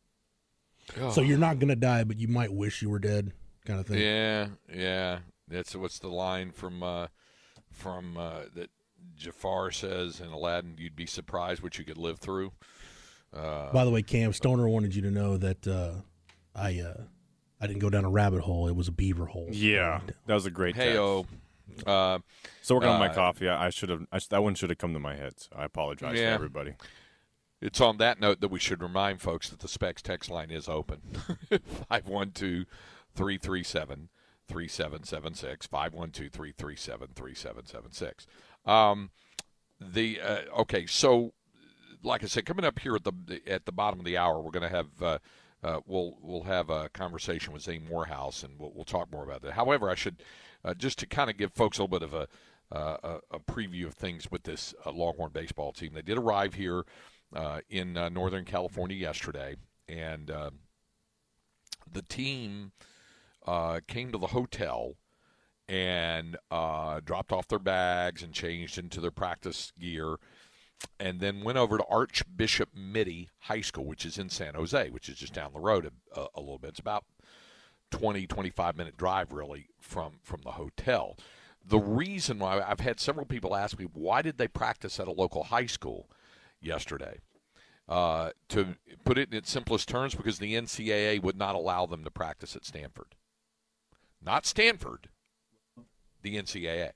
So 1.12 1.20
you're 1.20 1.38
not 1.38 1.60
gonna 1.60 1.76
die, 1.76 2.02
but 2.04 2.18
you 2.18 2.26
might 2.26 2.52
wish 2.52 2.82
you 2.82 2.90
were 2.90 2.98
dead, 2.98 3.32
kind 3.64 3.78
of 3.78 3.86
thing. 3.86 3.98
Yeah, 3.98 4.48
yeah. 4.72 5.18
That's 5.46 5.74
what's 5.76 5.98
the 5.98 6.08
line 6.08 6.50
from 6.50 6.82
uh, 6.82 7.06
from 7.70 8.16
uh, 8.16 8.42
that 8.54 8.70
Jafar 9.16 9.70
says 9.70 10.20
in 10.20 10.28
Aladdin. 10.28 10.76
You'd 10.78 10.96
be 10.96 11.06
surprised 11.06 11.62
what 11.62 11.78
you 11.78 11.84
could 11.84 11.98
live 11.98 12.18
through. 12.18 12.52
Uh, 13.32 13.70
By 13.72 13.84
the 13.84 13.90
way, 13.90 14.02
Cam 14.02 14.32
Stoner 14.32 14.68
wanted 14.68 14.94
you 14.94 15.02
to 15.02 15.10
know 15.10 15.36
that 15.36 15.66
uh, 15.66 15.92
I 16.54 16.80
uh, 16.80 17.02
I 17.60 17.66
didn't 17.66 17.80
go 17.80 17.90
down 17.90 18.04
a 18.04 18.10
rabbit 18.10 18.40
hole; 18.42 18.66
it 18.68 18.74
was 18.76 18.88
a 18.88 18.92
beaver 18.92 19.26
hole. 19.26 19.48
Yeah, 19.50 20.00
that 20.26 20.34
was 20.34 20.46
a 20.46 20.50
great. 20.50 20.76
hey 20.76 20.96
oh, 20.96 21.26
uh, 21.86 22.18
So 22.62 22.74
working 22.74 22.90
on 22.90 22.98
my 23.00 23.08
uh, 23.08 23.14
coffee. 23.14 23.48
I, 23.48 23.66
I 23.66 23.70
should 23.70 23.88
have. 23.90 24.06
I, 24.10 24.18
sh- 24.18 24.28
that 24.28 24.42
one 24.42 24.54
should 24.54 24.70
have 24.70 24.78
come 24.78 24.92
to 24.94 25.00
my 25.00 25.14
head. 25.16 25.34
So 25.38 25.48
I 25.56 25.64
apologize 25.64 26.16
Yeah. 26.18 26.28
to 26.30 26.34
everybody. 26.34 26.74
it's 27.60 27.80
on 27.80 27.98
that 27.98 28.18
note 28.20 28.40
that 28.40 28.48
we 28.50 28.58
should 28.58 28.82
remind 28.82 29.20
folks 29.20 29.50
that 29.50 29.60
the 29.60 29.68
Specs 29.68 30.00
text 30.02 30.30
line 30.30 30.50
is 30.50 30.68
open. 30.68 31.00
512 31.88 32.64
337 33.14 34.08
3776. 34.48 35.66
512 35.66 36.32
337 36.32 37.08
3776. 37.14 38.26
Um, 38.66 39.10
the 39.80 40.20
uh, 40.20 40.60
okay, 40.60 40.86
so 40.86 41.32
like 42.02 42.22
I 42.22 42.26
said, 42.26 42.46
coming 42.46 42.64
up 42.64 42.78
here 42.78 42.94
at 42.96 43.04
the 43.04 43.40
at 43.46 43.66
the 43.66 43.72
bottom 43.72 43.98
of 43.98 44.04
the 44.06 44.16
hour, 44.16 44.40
we're 44.40 44.50
going 44.50 44.68
to 44.68 44.74
have 44.74 45.20
uh, 45.62 45.80
we'll 45.86 46.16
we'll 46.22 46.44
have 46.44 46.70
a 46.70 46.88
conversation 46.90 47.52
with 47.52 47.62
Zane 47.62 47.86
Morehouse, 47.88 48.42
and 48.42 48.58
we'll, 48.58 48.72
we'll 48.74 48.84
talk 48.84 49.12
more 49.12 49.24
about 49.24 49.42
that. 49.42 49.52
However, 49.52 49.90
I 49.90 49.94
should 49.94 50.22
uh, 50.64 50.74
just 50.74 50.98
to 51.00 51.06
kind 51.06 51.30
of 51.30 51.36
give 51.36 51.52
folks 51.52 51.78
a 51.78 51.82
little 51.82 51.98
bit 51.98 52.02
of 52.02 52.14
a 52.14 52.28
uh, 52.72 52.96
a, 53.02 53.36
a, 53.36 53.40
preview 53.40 53.86
of 53.86 53.94
things 53.94 54.30
with 54.30 54.44
this 54.44 54.74
uh, 54.86 54.92
Longhorn 54.92 55.32
baseball 55.32 55.72
team. 55.72 55.92
They 55.92 56.02
did 56.02 56.16
arrive 56.16 56.54
here 56.54 56.84
uh, 57.34 57.60
in 57.68 57.96
uh, 57.96 58.08
Northern 58.10 58.44
California 58.44 58.96
yesterday, 58.96 59.56
and 59.88 60.30
the 61.92 62.02
team 62.02 62.70
came 63.88 64.12
to 64.12 64.18
the 64.18 64.28
hotel 64.28 64.94
and 65.68 66.36
dropped 67.04 67.32
off 67.32 67.48
their 67.48 67.58
bags 67.58 68.22
and 68.22 68.32
changed 68.32 68.78
into 68.78 69.00
their 69.00 69.10
practice 69.10 69.72
gear 69.80 70.18
and 70.98 71.20
then 71.20 71.42
went 71.42 71.58
over 71.58 71.78
to 71.78 71.84
Archbishop 71.90 72.70
Mitty 72.74 73.30
High 73.40 73.62
School, 73.62 73.84
which 73.84 74.04
is 74.04 74.18
in 74.18 74.28
San 74.28 74.54
Jose, 74.54 74.90
which 74.90 75.08
is 75.08 75.16
just 75.16 75.32
down 75.32 75.52
the 75.52 75.60
road 75.60 75.90
a, 76.14 76.26
a, 76.34 76.40
little 76.40 76.58
bit. 76.58 76.70
It's 76.70 76.80
about 76.80 77.04
20, 77.90 78.26
25 78.26 78.76
minute 78.76 78.96
drive, 78.96 79.32
really, 79.32 79.68
from, 79.80 80.14
from 80.22 80.42
the 80.42 80.52
hotel. 80.52 81.16
The 81.66 81.78
reason 81.78 82.38
why 82.38 82.60
I've 82.60 82.80
had 82.80 83.00
several 83.00 83.26
people 83.26 83.56
ask 83.56 83.78
me, 83.78 83.86
why 83.92 84.22
did 84.22 84.38
they 84.38 84.48
practice 84.48 85.00
at 85.00 85.08
a 85.08 85.12
local 85.12 85.44
high 85.44 85.66
school 85.66 86.08
yesterday? 86.60 87.18
Uh, 87.88 88.30
to 88.48 88.76
put 89.04 89.18
it 89.18 89.30
in 89.32 89.36
its 89.36 89.50
simplest 89.50 89.88
terms, 89.88 90.14
because 90.14 90.38
the 90.38 90.54
NCAA 90.54 91.20
would 91.22 91.36
not 91.36 91.56
allow 91.56 91.86
them 91.86 92.04
to 92.04 92.10
practice 92.10 92.54
at 92.54 92.64
Stanford. 92.64 93.16
Not 94.22 94.46
Stanford, 94.46 95.08
the 96.22 96.36
NCAA. 96.36 96.92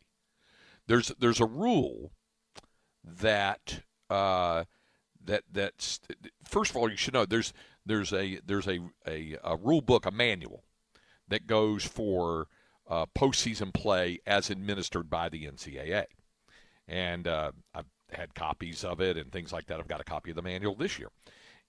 There's, 0.86 1.08
there's 1.18 1.40
a 1.40 1.46
rule 1.46 2.12
that 3.04 3.82
uh, 4.10 4.64
that 5.24 5.42
that's 5.50 6.00
first 6.44 6.70
of 6.70 6.76
all 6.76 6.90
you 6.90 6.96
should 6.96 7.14
know 7.14 7.24
there's 7.24 7.52
there's 7.86 8.12
a 8.12 8.40
there's 8.44 8.66
a, 8.66 8.80
a, 9.06 9.36
a 9.44 9.56
rule 9.56 9.80
book 9.80 10.06
a 10.06 10.10
manual 10.10 10.64
that 11.28 11.46
goes 11.46 11.84
for 11.84 12.48
uh, 12.88 13.06
postseason 13.16 13.72
play 13.72 14.20
as 14.26 14.50
administered 14.50 15.08
by 15.08 15.28
the 15.28 15.46
NCAA, 15.46 16.04
and 16.86 17.26
uh, 17.26 17.52
I've 17.74 17.86
had 18.10 18.34
copies 18.34 18.84
of 18.84 19.00
it 19.00 19.16
and 19.16 19.32
things 19.32 19.52
like 19.52 19.66
that. 19.66 19.80
I've 19.80 19.88
got 19.88 20.00
a 20.00 20.04
copy 20.04 20.30
of 20.30 20.36
the 20.36 20.42
manual 20.42 20.74
this 20.74 20.98
year, 20.98 21.08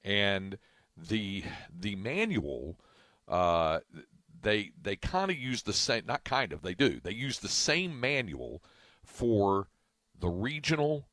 and 0.03 0.57
the 0.97 1.43
the 1.77 1.95
manual 1.95 2.77
uh, 3.27 3.79
they 4.41 4.71
they 4.81 4.95
kind 4.95 5.31
of 5.31 5.37
use 5.37 5.63
the 5.63 5.73
same 5.73 6.05
not 6.05 6.23
kind 6.23 6.53
of 6.53 6.61
they 6.61 6.75
do. 6.75 6.99
They 7.03 7.13
use 7.13 7.39
the 7.39 7.49
same 7.49 7.99
manual 7.99 8.61
for 9.03 9.67
the 10.17 10.29
regional 10.29 11.07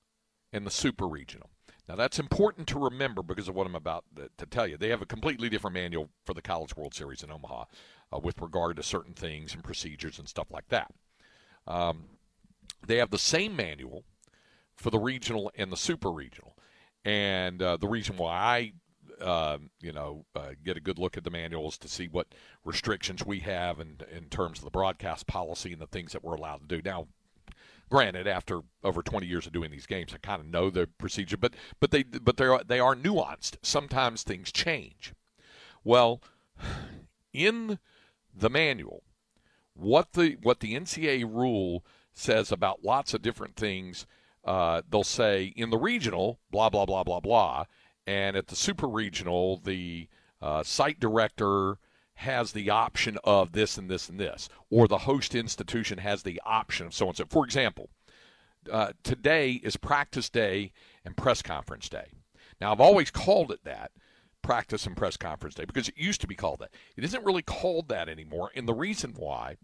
and 0.53 0.67
the 0.67 0.71
super 0.71 1.07
regional. 1.07 1.51
Now, 1.89 1.97
that's 1.97 2.19
important 2.19 2.69
to 2.69 2.79
remember 2.79 3.23
because 3.23 3.49
of 3.49 3.55
what 3.55 3.67
I'm 3.67 3.75
about 3.75 4.05
to 4.39 4.47
tell 4.47 4.67
you. 4.67 4.77
They 4.77 4.91
have 4.91 5.03
a 5.03 5.07
completely 5.07 5.49
different 5.49 5.75
manual 5.75 6.11
for 6.25 6.33
the 6.33 6.43
College 6.43 6.77
World 6.77 6.95
Series 6.95 7.23
in 7.23 7.31
Omaha 7.31 7.65
uh, 8.13 8.19
with 8.19 8.41
regard 8.41 8.77
to 8.77 8.83
certain 8.83 9.15
things 9.15 9.53
and 9.53 9.65
procedures 9.65 10.19
and 10.19 10.29
stuff 10.29 10.51
like 10.51 10.69
that. 10.69 10.93
Um, 11.67 12.05
they 12.87 12.99
have 12.99 13.11
the 13.11 13.19
same 13.19 13.57
manual 13.57 14.05
for 14.77 14.91
the 14.91 14.99
regional 14.99 15.51
and 15.57 15.73
the 15.73 15.77
super 15.77 16.11
regional. 16.11 16.57
And 17.05 17.61
uh, 17.61 17.77
the 17.79 17.89
reason 17.89 18.17
why 18.17 18.33
I 18.33 18.73
uh, 19.21 19.59
you 19.81 19.93
know, 19.93 20.25
uh, 20.35 20.51
get 20.65 20.77
a 20.77 20.81
good 20.81 20.99
look 20.99 21.17
at 21.17 21.25
the 21.25 21.31
manuals 21.31 21.79
to 21.79 21.89
see 21.89 22.09
what 22.09 22.35
restrictions 22.65 23.25
we 23.25 23.41
have 23.41 23.79
in, 23.79 23.99
in 24.11 24.25
terms 24.25 24.59
of 24.59 24.65
the 24.65 24.71
broadcast 24.71 25.27
policy 25.27 25.73
and 25.73 25.81
the 25.81 25.87
things 25.87 26.13
that 26.13 26.25
we're 26.25 26.35
allowed 26.35 26.69
to 26.69 26.77
do. 26.77 26.83
Now, 26.85 27.07
Granted, 27.93 28.27
after 28.27 28.63
over 28.83 29.03
20 29.03 29.27
years 29.27 29.47
of 29.47 29.53
doing 29.53 29.71
these 29.71 29.85
games, 29.85 30.15
I 30.15 30.17
kind 30.17 30.41
of 30.41 30.47
know 30.47 30.71
the 30.71 30.89
procedure, 30.97 31.37
but 31.37 31.53
but 31.79 31.91
they 31.91 32.03
but 32.03 32.39
they 32.39 32.47
are 32.47 32.65
they 32.65 32.81
are 32.81 32.97
nuanced. 32.97 33.57
Sometimes 33.61 34.23
things 34.23 34.51
change. 34.51 35.13
Well, 35.85 36.23
in 37.35 37.79
the 38.35 38.49
manual, 38.49 39.03
what 39.75 40.15
the 40.15 40.39
what 40.41 40.61
the 40.61 40.75
NCAA 40.75 41.25
rule 41.25 41.85
says 42.15 42.51
about 42.51 42.83
lots 42.83 43.13
of 43.13 43.21
different 43.21 43.57
things, 43.57 44.07
uh, 44.43 44.81
they'll 44.89 45.05
say 45.05 45.53
in 45.55 45.69
the 45.69 45.77
regional, 45.77 46.41
blah 46.51 46.71
blah 46.71 46.87
blah 46.87 47.05
blah 47.05 47.21
blah, 47.21 47.67
and 48.07 48.39
at 48.39 48.47
the 48.47 48.57
super 48.57 48.89
regional, 48.89 49.59
the 49.59 50.09
uh, 50.41 50.63
site 50.63 50.99
director 50.99 51.77
has 52.23 52.53
the 52.53 52.71
option 52.71 53.19
of 53.23 53.53
this 53.53 53.79
and 53.79 53.91
this 53.91 54.09
and 54.09 54.19
this, 54.19 54.49
or 54.71 54.89
the 54.89 54.99
host 54.99 55.35
institution 55.35 55.99
has 55.99 56.23
the 56.23 56.41
option 56.45 56.87
of 56.87 56.95
so 56.95 57.09
and 57.09 57.17
so. 57.17 57.25
For 57.29 57.45
example, 57.45 57.91
uh, 58.71 58.93
today 59.03 59.61
is 59.63 59.77
practice 59.77 60.31
day 60.31 60.73
and 61.05 61.17
press 61.17 61.43
conference 61.43 61.89
day. 61.89 62.13
Now, 62.61 62.73
I've 62.73 62.81
always 62.81 63.11
called 63.11 63.51
it 63.51 63.65
that 63.65 63.93
practice 64.43 64.87
and 64.87 64.97
press 64.97 65.17
conference 65.17 65.55
day 65.55 65.65
because 65.65 65.89
it 65.89 65.97
used 65.97 66.21
to 66.21 66.27
be 66.27 66.35
called 66.35 66.61
that. 66.61 66.73
It 66.97 67.05
isn't 67.05 67.25
really 67.25 67.43
called 67.43 67.89
that 67.89 68.09
anymore. 68.09 68.51
And 68.55 68.69
the 68.69 68.75
reason 68.75 69.15
why, 69.17 69.57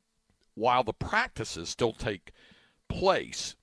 while 0.55 0.85
the 0.85 0.93
practices 0.93 1.69
still 1.69 1.93
take 1.93 2.33
place, 2.89 3.57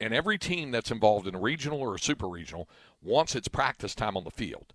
and 0.00 0.12
every 0.12 0.38
team 0.38 0.70
that's 0.70 0.90
involved 0.90 1.26
in 1.26 1.34
a 1.34 1.40
regional 1.40 1.80
or 1.80 1.94
a 1.94 1.98
super 1.98 2.28
regional 2.28 2.68
wants 3.02 3.34
its 3.34 3.48
practice 3.48 3.94
time 3.94 4.16
on 4.16 4.24
the 4.24 4.30
field. 4.30 4.74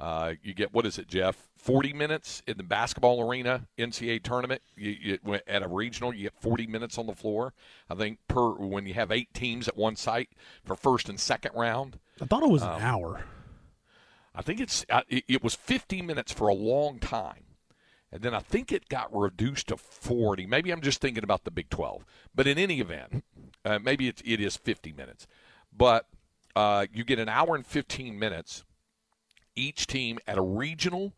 Uh, 0.00 0.32
you 0.42 0.54
get 0.54 0.72
what 0.72 0.86
is 0.86 0.98
it, 0.98 1.08
Jeff? 1.08 1.48
Forty 1.56 1.92
minutes 1.92 2.42
in 2.46 2.56
the 2.56 2.62
basketball 2.62 3.28
arena 3.28 3.66
NCAA 3.78 4.22
tournament. 4.22 4.62
You, 4.74 5.18
you, 5.22 5.38
at 5.46 5.62
a 5.62 5.68
regional, 5.68 6.14
you 6.14 6.22
get 6.24 6.40
forty 6.40 6.66
minutes 6.66 6.96
on 6.96 7.06
the 7.06 7.14
floor. 7.14 7.52
I 7.90 7.94
think 7.94 8.18
per 8.26 8.52
when 8.52 8.86
you 8.86 8.94
have 8.94 9.12
eight 9.12 9.34
teams 9.34 9.68
at 9.68 9.76
one 9.76 9.96
site 9.96 10.30
for 10.64 10.74
first 10.74 11.10
and 11.10 11.20
second 11.20 11.52
round. 11.54 11.98
I 12.20 12.24
thought 12.24 12.42
it 12.42 12.48
was 12.48 12.62
um, 12.62 12.76
an 12.76 12.82
hour. 12.82 13.24
I 14.34 14.40
think 14.40 14.60
it's 14.60 14.86
uh, 14.88 15.02
it, 15.08 15.24
it 15.28 15.44
was 15.44 15.54
fifty 15.54 16.00
minutes 16.00 16.32
for 16.32 16.48
a 16.48 16.54
long 16.54 16.98
time, 16.98 17.44
and 18.10 18.22
then 18.22 18.34
I 18.34 18.40
think 18.40 18.72
it 18.72 18.88
got 18.88 19.14
reduced 19.14 19.68
to 19.68 19.76
forty. 19.76 20.46
Maybe 20.46 20.70
I'm 20.70 20.80
just 20.80 21.02
thinking 21.02 21.24
about 21.24 21.44
the 21.44 21.50
Big 21.50 21.68
Twelve, 21.68 22.06
but 22.34 22.46
in 22.46 22.56
any 22.56 22.80
event, 22.80 23.22
uh, 23.66 23.78
maybe 23.78 24.08
it's, 24.08 24.22
it 24.24 24.40
is 24.40 24.56
fifty 24.56 24.92
minutes. 24.92 25.26
But 25.76 26.06
uh, 26.56 26.86
you 26.90 27.04
get 27.04 27.18
an 27.18 27.28
hour 27.28 27.54
and 27.54 27.66
fifteen 27.66 28.18
minutes 28.18 28.64
each 29.56 29.86
team 29.86 30.18
at 30.26 30.38
a 30.38 30.42
regional 30.42 31.14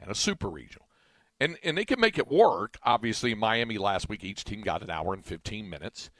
and 0.00 0.10
a 0.10 0.14
super 0.14 0.48
regional. 0.48 0.86
And, 1.40 1.56
and 1.62 1.76
they 1.76 1.84
can 1.84 2.00
make 2.00 2.18
it 2.18 2.30
work. 2.30 2.78
Obviously, 2.84 3.32
in 3.32 3.38
Miami 3.38 3.78
last 3.78 4.08
week, 4.08 4.24
each 4.24 4.44
team 4.44 4.62
got 4.62 4.82
an 4.82 4.90
hour 4.90 5.12
and 5.12 5.24
15 5.24 5.68
minutes 5.68 6.10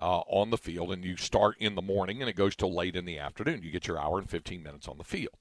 uh, 0.00 0.20
on 0.20 0.50
the 0.50 0.58
field, 0.58 0.92
and 0.92 1.04
you 1.04 1.16
start 1.16 1.56
in 1.58 1.74
the 1.74 1.82
morning 1.82 2.20
and 2.20 2.28
it 2.28 2.34
goes 2.34 2.56
till 2.56 2.74
late 2.74 2.96
in 2.96 3.04
the 3.04 3.18
afternoon. 3.18 3.62
You 3.62 3.70
get 3.70 3.86
your 3.86 4.00
hour 4.00 4.18
and 4.18 4.28
15 4.28 4.62
minutes 4.62 4.88
on 4.88 4.98
the 4.98 5.04
field. 5.04 5.36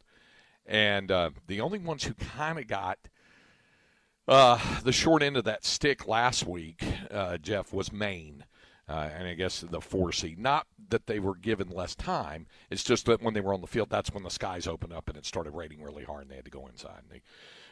And 0.65 1.11
uh, 1.11 1.31
the 1.47 1.61
only 1.61 1.79
ones 1.79 2.03
who 2.03 2.13
kind 2.13 2.59
of 2.59 2.67
got 2.67 2.99
uh, 4.27 4.59
the 4.83 4.91
short 4.91 5.23
end 5.23 5.37
of 5.37 5.45
that 5.45 5.65
stick 5.65 6.07
last 6.07 6.45
week, 6.45 6.83
uh, 7.09 7.37
Jeff, 7.37 7.73
was 7.73 7.91
Maine 7.91 8.45
uh, 8.91 9.09
and 9.17 9.25
I 9.25 9.35
guess 9.35 9.61
the 9.61 9.79
four 9.79 10.11
seed. 10.11 10.37
Not 10.37 10.67
that 10.89 11.07
they 11.07 11.19
were 11.19 11.35
given 11.35 11.69
less 11.69 11.95
time. 11.95 12.45
It's 12.69 12.83
just 12.83 13.05
that 13.05 13.21
when 13.21 13.33
they 13.33 13.39
were 13.39 13.53
on 13.53 13.61
the 13.61 13.67
field, 13.67 13.89
that's 13.89 14.13
when 14.13 14.23
the 14.23 14.29
skies 14.29 14.67
opened 14.67 14.91
up 14.91 15.07
and 15.07 15.17
it 15.17 15.25
started 15.25 15.51
raining 15.51 15.81
really 15.81 16.03
hard, 16.03 16.23
and 16.23 16.31
they 16.31 16.35
had 16.35 16.45
to 16.45 16.51
go 16.51 16.67
inside. 16.67 16.99
And 17.03 17.09
they 17.09 17.21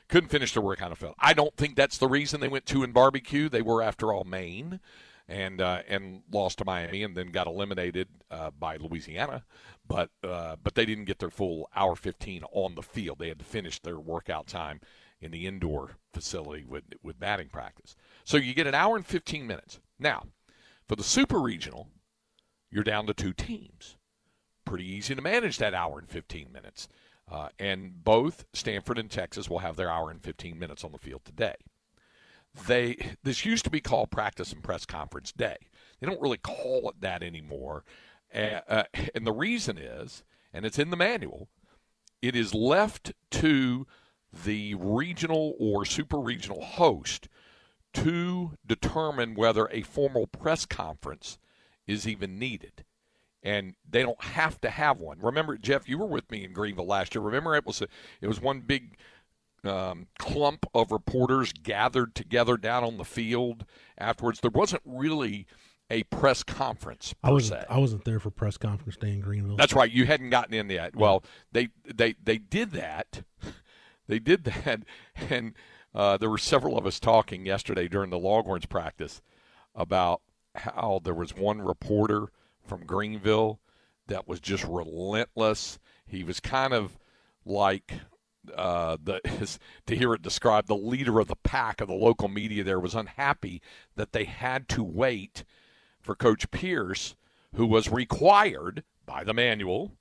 couldn't 0.08 0.29
finish 0.29 0.53
their 0.53 0.63
work 0.63 0.82
on 0.82 0.91
the 0.91 0.95
field. 0.95 1.15
I 1.19 1.34
don't 1.34 1.55
think 1.58 1.75
that's 1.75 1.97
the 1.97 2.08
reason 2.08 2.39
they 2.39 2.47
went 2.47 2.65
two 2.65 2.84
in 2.84 2.93
barbecue. 2.93 3.49
They 3.49 3.62
were, 3.62 3.82
after 3.82 4.13
all, 4.13 4.23
Maine. 4.23 4.79
And 5.27 5.62
uh, 5.62 5.84
and 5.88 6.23
lost 6.32 6.58
to 6.58 6.65
Miami, 6.65 7.03
and 7.03 7.15
then 7.15 7.27
got 7.27 7.45
eliminated 7.45 8.08
uh, 8.32 8.49
by 8.49 8.77
Louisiana, 8.77 9.43
but 9.88 10.10
uh, 10.23 10.55
but 10.63 10.73
they 10.73 10.88
didn't 10.88 11.05
get 11.05 11.19
their 11.19 11.29
full 11.29 11.69
hour 11.75 11.95
15 11.95 12.41
on 12.51 12.73
the 12.73 12.82
field. 12.82 13.19
They 13.19 13.27
had 13.27 13.38
to 13.38 13.45
finish 13.45 13.79
their 13.79 13.99
workout 13.99 14.47
time 14.47 14.82
in 15.21 15.29
the 15.29 15.45
indoor 15.45 15.97
facility 16.15 16.65
with 16.65 16.86
with 17.03 17.19
batting 17.19 17.49
practice. 17.49 17.95
So 18.23 18.38
you 18.38 18.55
get 18.55 18.65
an 18.65 18.73
hour 18.73 18.95
and 18.95 19.05
15 19.05 19.45
minutes. 19.45 19.79
Now, 19.99 20.23
for 20.89 20.95
the 20.95 21.04
super 21.04 21.39
regional, 21.39 21.88
you're 22.71 22.84
down 22.84 23.06
to 23.06 23.13
two 23.13 23.32
teams. 23.32 23.95
Pretty 24.65 24.86
easy 24.86 25.13
to 25.13 25.21
manage 25.21 25.60
that 25.60 25.75
hour 25.75 25.99
and 25.99 26.10
15 26.10 26.52
minutes. 26.52 26.89
Uh, 27.32 27.49
and 27.60 28.04
both 28.04 28.45
Stanford 28.54 28.97
and 28.97 29.10
Texas 29.10 29.47
will 29.47 29.60
have 29.60 29.75
their 29.75 29.91
hour 29.91 30.10
and 30.10 30.23
15 30.23 30.58
minutes 30.58 30.84
on 30.84 30.91
the 30.91 30.97
field 30.97 31.21
today. 31.23 31.56
They 32.67 32.97
this 33.23 33.45
used 33.45 33.63
to 33.65 33.69
be 33.69 33.80
called 33.80 34.10
practice 34.10 34.52
and 34.52 34.63
press 34.63 34.84
conference 34.88 35.32
day. 35.32 35.58
They 35.99 36.08
don't 36.08 36.21
really 36.21 36.39
call 36.39 36.89
it 36.89 36.99
that 37.02 37.21
anymore, 37.21 37.86
uh, 38.34 38.84
and 39.13 39.28
the 39.28 39.32
reason 39.32 39.78
is, 39.78 40.23
and 40.52 40.65
it's 40.65 40.80
in 40.80 40.89
the 40.89 40.97
manual, 40.97 41.47
it 42.23 42.36
is 42.36 42.56
left 42.56 43.13
to 43.32 43.86
the 44.34 44.73
regional 44.73 45.54
or 45.60 45.86
super 45.86 46.17
regional 46.17 46.63
host 46.63 47.30
to 47.93 48.52
determine 48.65 49.36
whether 49.36 49.67
a 49.71 49.82
formal 49.82 50.28
press 50.28 50.65
conference 50.65 51.38
is 51.88 52.08
even 52.08 52.38
needed. 52.38 52.86
And 53.41 53.75
they 53.89 54.02
don't 54.02 54.21
have 54.21 54.60
to 54.62 54.69
have 54.69 54.99
one. 54.99 55.17
Remember, 55.21 55.58
Jeff, 55.58 55.88
you 55.88 55.97
were 55.97 56.06
with 56.06 56.30
me 56.30 56.43
in 56.43 56.54
Greenville 56.54 56.86
last 56.86 57.15
year. 57.15 57.21
Remember, 57.21 57.56
it 57.56 57.65
was 57.65 57.82
a, 57.82 57.88
it 58.21 58.28
was 58.28 58.41
one 58.41 58.60
big 58.62 58.97
um, 59.63 60.08
clump 60.17 60.65
of 60.73 60.91
reporters 60.91 61.54
gathered 61.54 62.15
together 62.15 62.58
down 62.58 62.84
on 62.84 62.97
the 62.97 63.06
field 63.06 63.65
afterwards. 63.97 64.41
There 64.41 64.52
wasn't 64.52 64.82
really 64.86 65.47
a 65.89 66.04
press 66.04 66.43
conference 66.43 67.15
I 67.23 67.32
wasn't 67.32 67.62
se. 67.62 67.67
I 67.69 67.80
wasn't 67.80 68.06
there 68.06 68.19
for 68.19 68.30
press 68.30 68.58
conference 68.58 68.97
day 68.97 69.12
in 69.12 69.21
Greenville. 69.21 69.56
That's 69.56 69.73
right. 69.73 69.89
You 69.89 70.06
hadn't 70.06 70.30
gotten 70.30 70.54
in 70.54 70.69
yet. 70.69 70.95
Well, 70.95 71.23
they 71.52 71.69
they 71.86 72.15
they 72.23 72.38
did 72.38 72.71
that. 72.71 73.23
They 74.08 74.17
did 74.17 74.43
that, 74.45 74.86
and 75.30 75.54
uh, 75.93 76.17
there 76.17 76.30
were 76.30 76.38
several 76.38 76.78
of 76.78 76.86
us 76.86 76.99
talking 76.99 77.45
yesterday 77.45 77.88
during 77.88 78.10
the 78.10 78.19
Longhorns 78.19 78.65
practice 78.65 79.21
about 79.75 80.21
how 80.56 81.02
there 81.04 81.13
was 81.13 81.36
one 81.36 81.62
reporter 81.62 82.32
from 82.65 82.86
Greenville 82.86 83.60
that 84.08 84.28
was 84.28 84.39
just 84.39 84.63
relentless. 84.65 85.80
He 86.06 86.23
was 86.23 86.39
kind 86.39 86.73
of 86.73 86.97
like 87.45 87.93
uh, 88.56 88.97
the 89.02 89.21
to 89.86 89.95
hear 89.95 90.13
it 90.13 90.21
described 90.21 90.67
the 90.67 90.75
leader 90.75 91.19
of 91.19 91.28
the 91.28 91.36
pack 91.36 91.82
of 91.82 91.88
the 91.88 91.93
local 91.93 92.28
media 92.28 92.63
there 92.63 92.80
was 92.80 92.95
unhappy 92.95 93.62
that 93.95 94.12
they 94.12 94.25
had 94.25 94.67
to 94.69 94.84
wait 94.84 95.43
for 95.99 96.15
Coach 96.15 96.49
Pierce, 96.52 97.15
who 97.56 97.65
was 97.65 97.89
required 97.89 98.84
by 99.06 99.23
the 99.23 99.34
manual 99.34 99.93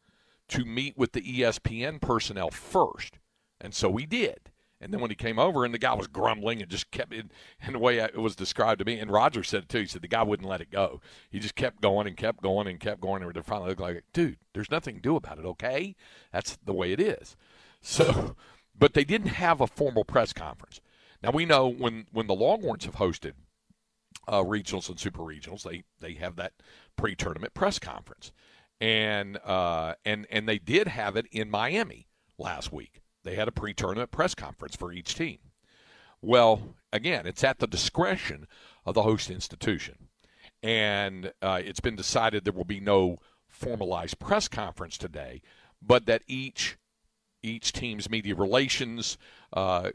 to 0.48 0.64
meet 0.64 0.96
with 0.96 1.12
the 1.12 1.20
ESPN 1.20 2.00
personnel 2.00 2.50
first, 2.50 3.18
and 3.60 3.74
so 3.74 3.96
he 3.96 4.06
did. 4.06 4.50
And 4.80 4.92
then 4.92 5.00
when 5.00 5.10
he 5.10 5.16
came 5.16 5.38
over, 5.38 5.64
and 5.64 5.74
the 5.74 5.78
guy 5.78 5.94
was 5.94 6.06
grumbling 6.06 6.62
and 6.62 6.70
just 6.70 6.90
kept 6.90 7.12
it 7.12 7.26
in 7.66 7.72
the 7.72 7.78
way 7.78 7.98
it 7.98 8.16
was 8.16 8.36
described 8.36 8.78
to 8.78 8.84
me. 8.84 8.98
And 8.98 9.10
Roger 9.10 9.42
said 9.42 9.64
it 9.64 9.68
too. 9.68 9.80
He 9.80 9.86
said 9.86 10.02
the 10.02 10.08
guy 10.08 10.22
wouldn't 10.22 10.48
let 10.48 10.60
it 10.60 10.70
go. 10.70 11.00
He 11.30 11.40
just 11.40 11.56
kept 11.56 11.80
going 11.80 12.06
and 12.06 12.16
kept 12.16 12.42
going 12.42 12.68
and 12.68 12.78
kept 12.78 13.00
going. 13.00 13.22
And 13.22 13.34
they 13.34 13.42
finally 13.42 13.70
looked 13.70 13.80
like, 13.80 14.04
dude, 14.12 14.38
there's 14.54 14.70
nothing 14.70 14.96
to 14.96 15.00
do 15.00 15.16
about 15.16 15.38
it. 15.38 15.44
Okay, 15.44 15.96
that's 16.32 16.56
the 16.64 16.72
way 16.72 16.92
it 16.92 17.00
is. 17.00 17.36
So, 17.80 18.36
but 18.78 18.94
they 18.94 19.04
didn't 19.04 19.28
have 19.28 19.60
a 19.60 19.66
formal 19.66 20.04
press 20.04 20.32
conference. 20.32 20.80
Now 21.22 21.32
we 21.32 21.44
know 21.44 21.66
when 21.66 22.06
when 22.12 22.28
the 22.28 22.34
Longhorns 22.34 22.84
have 22.84 22.96
hosted 22.96 23.32
uh, 24.28 24.42
regionals 24.44 24.88
and 24.88 25.00
super 25.00 25.22
regionals, 25.22 25.62
they 25.64 25.82
they 26.00 26.14
have 26.14 26.36
that 26.36 26.52
pre-tournament 26.96 27.54
press 27.54 27.80
conference, 27.80 28.30
and 28.80 29.38
uh, 29.38 29.94
and 30.04 30.26
and 30.30 30.48
they 30.48 30.58
did 30.58 30.86
have 30.86 31.16
it 31.16 31.26
in 31.32 31.50
Miami 31.50 32.06
last 32.38 32.72
week. 32.72 33.02
They 33.28 33.34
had 33.34 33.46
a 33.46 33.52
pre-tournament 33.52 34.10
press 34.10 34.34
conference 34.34 34.74
for 34.74 34.90
each 34.90 35.14
team. 35.14 35.36
Well, 36.22 36.74
again, 36.94 37.26
it's 37.26 37.44
at 37.44 37.58
the 37.58 37.66
discretion 37.66 38.46
of 38.86 38.94
the 38.94 39.02
host 39.02 39.30
institution, 39.30 40.08
and 40.62 41.30
uh, 41.42 41.60
it's 41.62 41.80
been 41.80 41.94
decided 41.94 42.44
there 42.44 42.54
will 42.54 42.64
be 42.64 42.80
no 42.80 43.18
formalized 43.46 44.18
press 44.18 44.48
conference 44.48 44.96
today, 44.96 45.42
but 45.82 46.06
that 46.06 46.22
each 46.26 46.78
each 47.42 47.74
team's 47.74 48.08
media 48.08 48.34
relations 48.34 49.18
uh, 49.52 49.90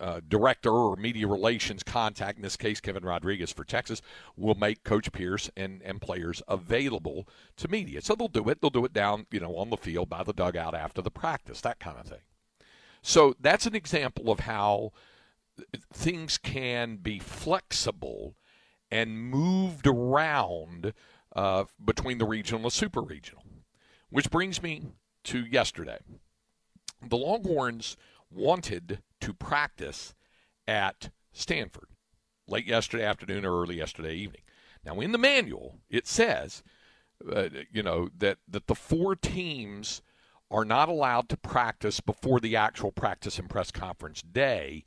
uh, 0.00 0.20
director 0.26 0.70
or 0.70 0.96
media 0.96 1.26
relations 1.26 1.82
contact, 1.82 2.38
in 2.38 2.42
this 2.42 2.56
case 2.56 2.80
Kevin 2.80 3.04
Rodriguez 3.04 3.52
for 3.52 3.64
Texas, 3.64 4.00
will 4.34 4.54
make 4.54 4.82
Coach 4.82 5.12
Pierce 5.12 5.50
and, 5.58 5.82
and 5.82 6.00
players 6.00 6.42
available 6.48 7.28
to 7.58 7.68
media. 7.68 8.00
So 8.00 8.14
they'll 8.14 8.28
do 8.28 8.48
it. 8.48 8.62
They'll 8.62 8.70
do 8.70 8.86
it 8.86 8.94
down, 8.94 9.26
you 9.30 9.40
know, 9.40 9.56
on 9.58 9.68
the 9.68 9.76
field 9.76 10.08
by 10.08 10.22
the 10.22 10.32
dugout 10.32 10.74
after 10.74 11.02
the 11.02 11.10
practice, 11.10 11.60
that 11.60 11.80
kind 11.80 11.98
of 11.98 12.06
thing. 12.06 12.20
So 13.02 13.34
that's 13.40 13.66
an 13.66 13.74
example 13.74 14.30
of 14.30 14.40
how 14.40 14.92
things 15.92 16.38
can 16.38 16.96
be 16.96 17.18
flexible 17.18 18.36
and 18.90 19.18
moved 19.18 19.86
around 19.86 20.92
uh, 21.34 21.64
between 21.84 22.18
the 22.18 22.24
regional 22.24 22.58
and 22.58 22.66
the 22.66 22.70
super 22.70 23.00
regional. 23.00 23.44
Which 24.10 24.30
brings 24.30 24.62
me 24.62 24.86
to 25.24 25.44
yesterday. 25.44 25.98
The 27.06 27.16
Longhorns 27.16 27.96
wanted 28.30 29.02
to 29.20 29.34
practice 29.34 30.14
at 30.66 31.10
Stanford 31.32 31.88
late 32.46 32.66
yesterday 32.66 33.04
afternoon 33.04 33.44
or 33.44 33.60
early 33.60 33.76
yesterday 33.76 34.14
evening. 34.14 34.42
Now, 34.84 35.00
in 35.00 35.12
the 35.12 35.18
manual, 35.18 35.80
it 35.90 36.06
says, 36.06 36.62
uh, 37.30 37.48
you 37.70 37.82
know, 37.82 38.08
that, 38.16 38.38
that 38.48 38.66
the 38.66 38.74
four 38.74 39.14
teams 39.16 40.02
are 40.50 40.64
not 40.64 40.88
allowed 40.88 41.28
to 41.28 41.36
practice 41.36 42.00
before 42.00 42.40
the 42.40 42.56
actual 42.56 42.90
practice 42.92 43.38
and 43.38 43.50
press 43.50 43.70
conference 43.70 44.22
day 44.22 44.84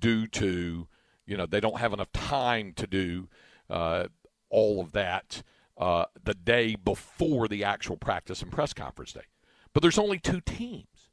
due 0.00 0.26
to, 0.26 0.86
you 1.26 1.36
know, 1.36 1.46
they 1.46 1.60
don't 1.60 1.78
have 1.78 1.92
enough 1.92 2.12
time 2.12 2.72
to 2.74 2.86
do 2.86 3.28
uh, 3.68 4.04
all 4.50 4.80
of 4.80 4.92
that 4.92 5.42
uh, 5.76 6.04
the 6.22 6.34
day 6.34 6.74
before 6.74 7.48
the 7.48 7.64
actual 7.64 7.96
practice 7.96 8.40
and 8.40 8.50
press 8.50 8.72
conference 8.72 9.12
day. 9.12 9.24
But 9.72 9.82
there's 9.82 9.98
only 9.98 10.18
two 10.18 10.40
teams. 10.40 11.10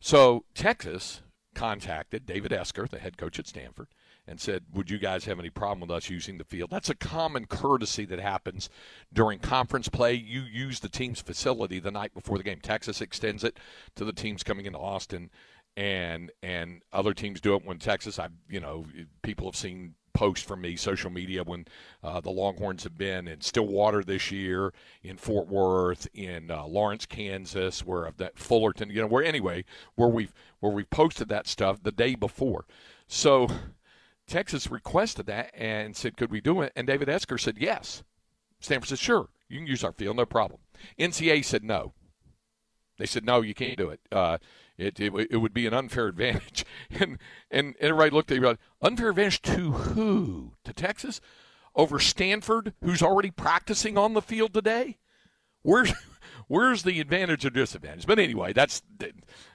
So 0.00 0.44
Texas 0.54 1.22
contacted 1.54 2.24
David 2.24 2.52
Esquer, 2.52 2.86
the 2.86 2.98
head 2.98 3.18
coach 3.18 3.38
at 3.38 3.48
Stanford, 3.48 3.88
and 4.28 4.40
said, 4.40 4.64
Would 4.74 4.90
you 4.90 4.98
guys 4.98 5.24
have 5.24 5.38
any 5.38 5.50
problem 5.50 5.80
with 5.80 5.90
us 5.90 6.10
using 6.10 6.38
the 6.38 6.44
field? 6.44 6.70
That's 6.70 6.90
a 6.90 6.94
common 6.94 7.46
courtesy 7.46 8.04
that 8.06 8.20
happens 8.20 8.68
during 9.12 9.38
conference 9.38 9.88
play. 9.88 10.14
You 10.14 10.42
use 10.42 10.80
the 10.80 10.88
team's 10.88 11.20
facility 11.20 11.80
the 11.80 11.90
night 11.90 12.14
before 12.14 12.36
the 12.36 12.44
game. 12.44 12.60
Texas 12.60 13.00
extends 13.00 13.42
it 13.42 13.58
to 13.96 14.04
the 14.04 14.12
teams 14.12 14.42
coming 14.42 14.66
into 14.66 14.78
Austin, 14.78 15.30
and 15.76 16.30
and 16.42 16.82
other 16.92 17.14
teams 17.14 17.40
do 17.40 17.54
it 17.54 17.64
when 17.64 17.78
Texas. 17.78 18.18
I 18.18 18.28
you 18.48 18.60
know 18.60 18.84
people 19.22 19.46
have 19.46 19.56
seen 19.56 19.94
posts 20.12 20.44
from 20.44 20.60
me, 20.60 20.74
social 20.74 21.10
media, 21.10 21.44
when 21.44 21.64
uh, 22.02 22.20
the 22.20 22.30
Longhorns 22.30 22.82
have 22.82 22.98
been 22.98 23.28
in 23.28 23.40
Stillwater 23.40 24.02
this 24.02 24.32
year, 24.32 24.72
in 25.02 25.16
Fort 25.16 25.46
Worth, 25.46 26.08
in 26.12 26.50
uh, 26.50 26.66
Lawrence, 26.66 27.06
Kansas, 27.06 27.86
where 27.86 28.06
I've 28.06 28.16
that 28.16 28.36
Fullerton, 28.36 28.90
you 28.90 29.00
know, 29.00 29.06
where 29.06 29.24
anyway, 29.24 29.64
where 29.94 30.08
we've 30.08 30.34
where 30.60 30.72
we've 30.72 30.90
posted 30.90 31.28
that 31.28 31.46
stuff 31.46 31.82
the 31.82 31.92
day 31.92 32.14
before. 32.14 32.66
So 33.06 33.48
Texas 34.28 34.70
requested 34.70 35.26
that 35.26 35.50
and 35.54 35.96
said, 35.96 36.16
"Could 36.16 36.30
we 36.30 36.40
do 36.40 36.60
it?" 36.60 36.72
And 36.76 36.86
David 36.86 37.08
Esquer 37.08 37.38
said, 37.38 37.58
"Yes." 37.58 38.02
Stanford 38.60 38.88
said, 38.88 38.98
"Sure, 38.98 39.30
you 39.48 39.58
can 39.58 39.66
use 39.66 39.84
our 39.84 39.92
field, 39.92 40.16
no 40.16 40.26
problem." 40.26 40.60
NCA 40.98 41.44
said, 41.44 41.64
"No." 41.64 41.94
They 42.98 43.06
said, 43.06 43.24
"No, 43.24 43.40
you 43.40 43.54
can't 43.54 43.76
do 43.76 43.90
it. 43.90 44.00
Uh, 44.10 44.38
it, 44.76 45.00
it 45.00 45.12
it 45.30 45.36
would 45.38 45.54
be 45.54 45.66
an 45.66 45.74
unfair 45.74 46.06
advantage." 46.06 46.64
And 46.90 47.18
and 47.50 47.74
everybody 47.80 48.10
looked 48.10 48.32
at 48.32 48.38
you 48.38 48.56
unfair 48.80 49.10
advantage 49.10 49.42
to 49.42 49.72
who? 49.72 50.52
To 50.64 50.72
Texas 50.72 51.20
over 51.74 51.98
Stanford, 51.98 52.74
who's 52.82 53.02
already 53.02 53.30
practicing 53.30 53.96
on 53.96 54.14
the 54.14 54.22
field 54.22 54.52
today. 54.52 54.98
Where's 55.62 55.92
where's 56.48 56.82
the 56.82 57.00
advantage 57.00 57.44
or 57.44 57.50
disadvantage? 57.50 58.06
But 58.06 58.18
anyway, 58.18 58.52
that's 58.52 58.82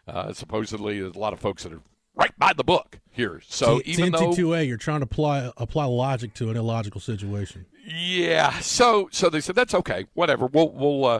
uh, 0.07 0.33
supposedly 0.33 0.99
a 0.99 1.09
lot 1.09 1.33
of 1.33 1.39
folks 1.39 1.63
that 1.63 1.73
are 1.73 1.81
right 2.15 2.37
by 2.37 2.53
the 2.53 2.63
book 2.63 2.99
here. 3.11 3.41
So 3.47 3.79
it's 3.79 3.99
even 3.99 4.11
though 4.11 4.31
NC2A, 4.31 4.67
you're 4.67 4.77
trying 4.77 4.99
to 4.99 5.05
apply 5.05 5.51
apply 5.57 5.85
logic 5.85 6.33
to 6.35 6.49
an 6.49 6.57
illogical 6.57 7.01
situation. 7.01 7.65
Yeah. 7.85 8.59
So 8.59 9.09
so 9.11 9.29
they 9.29 9.41
said 9.41 9.55
that's 9.55 9.73
okay. 9.73 10.05
Whatever. 10.13 10.47
We'll 10.47 10.71
we'll 10.71 11.05
uh, 11.05 11.19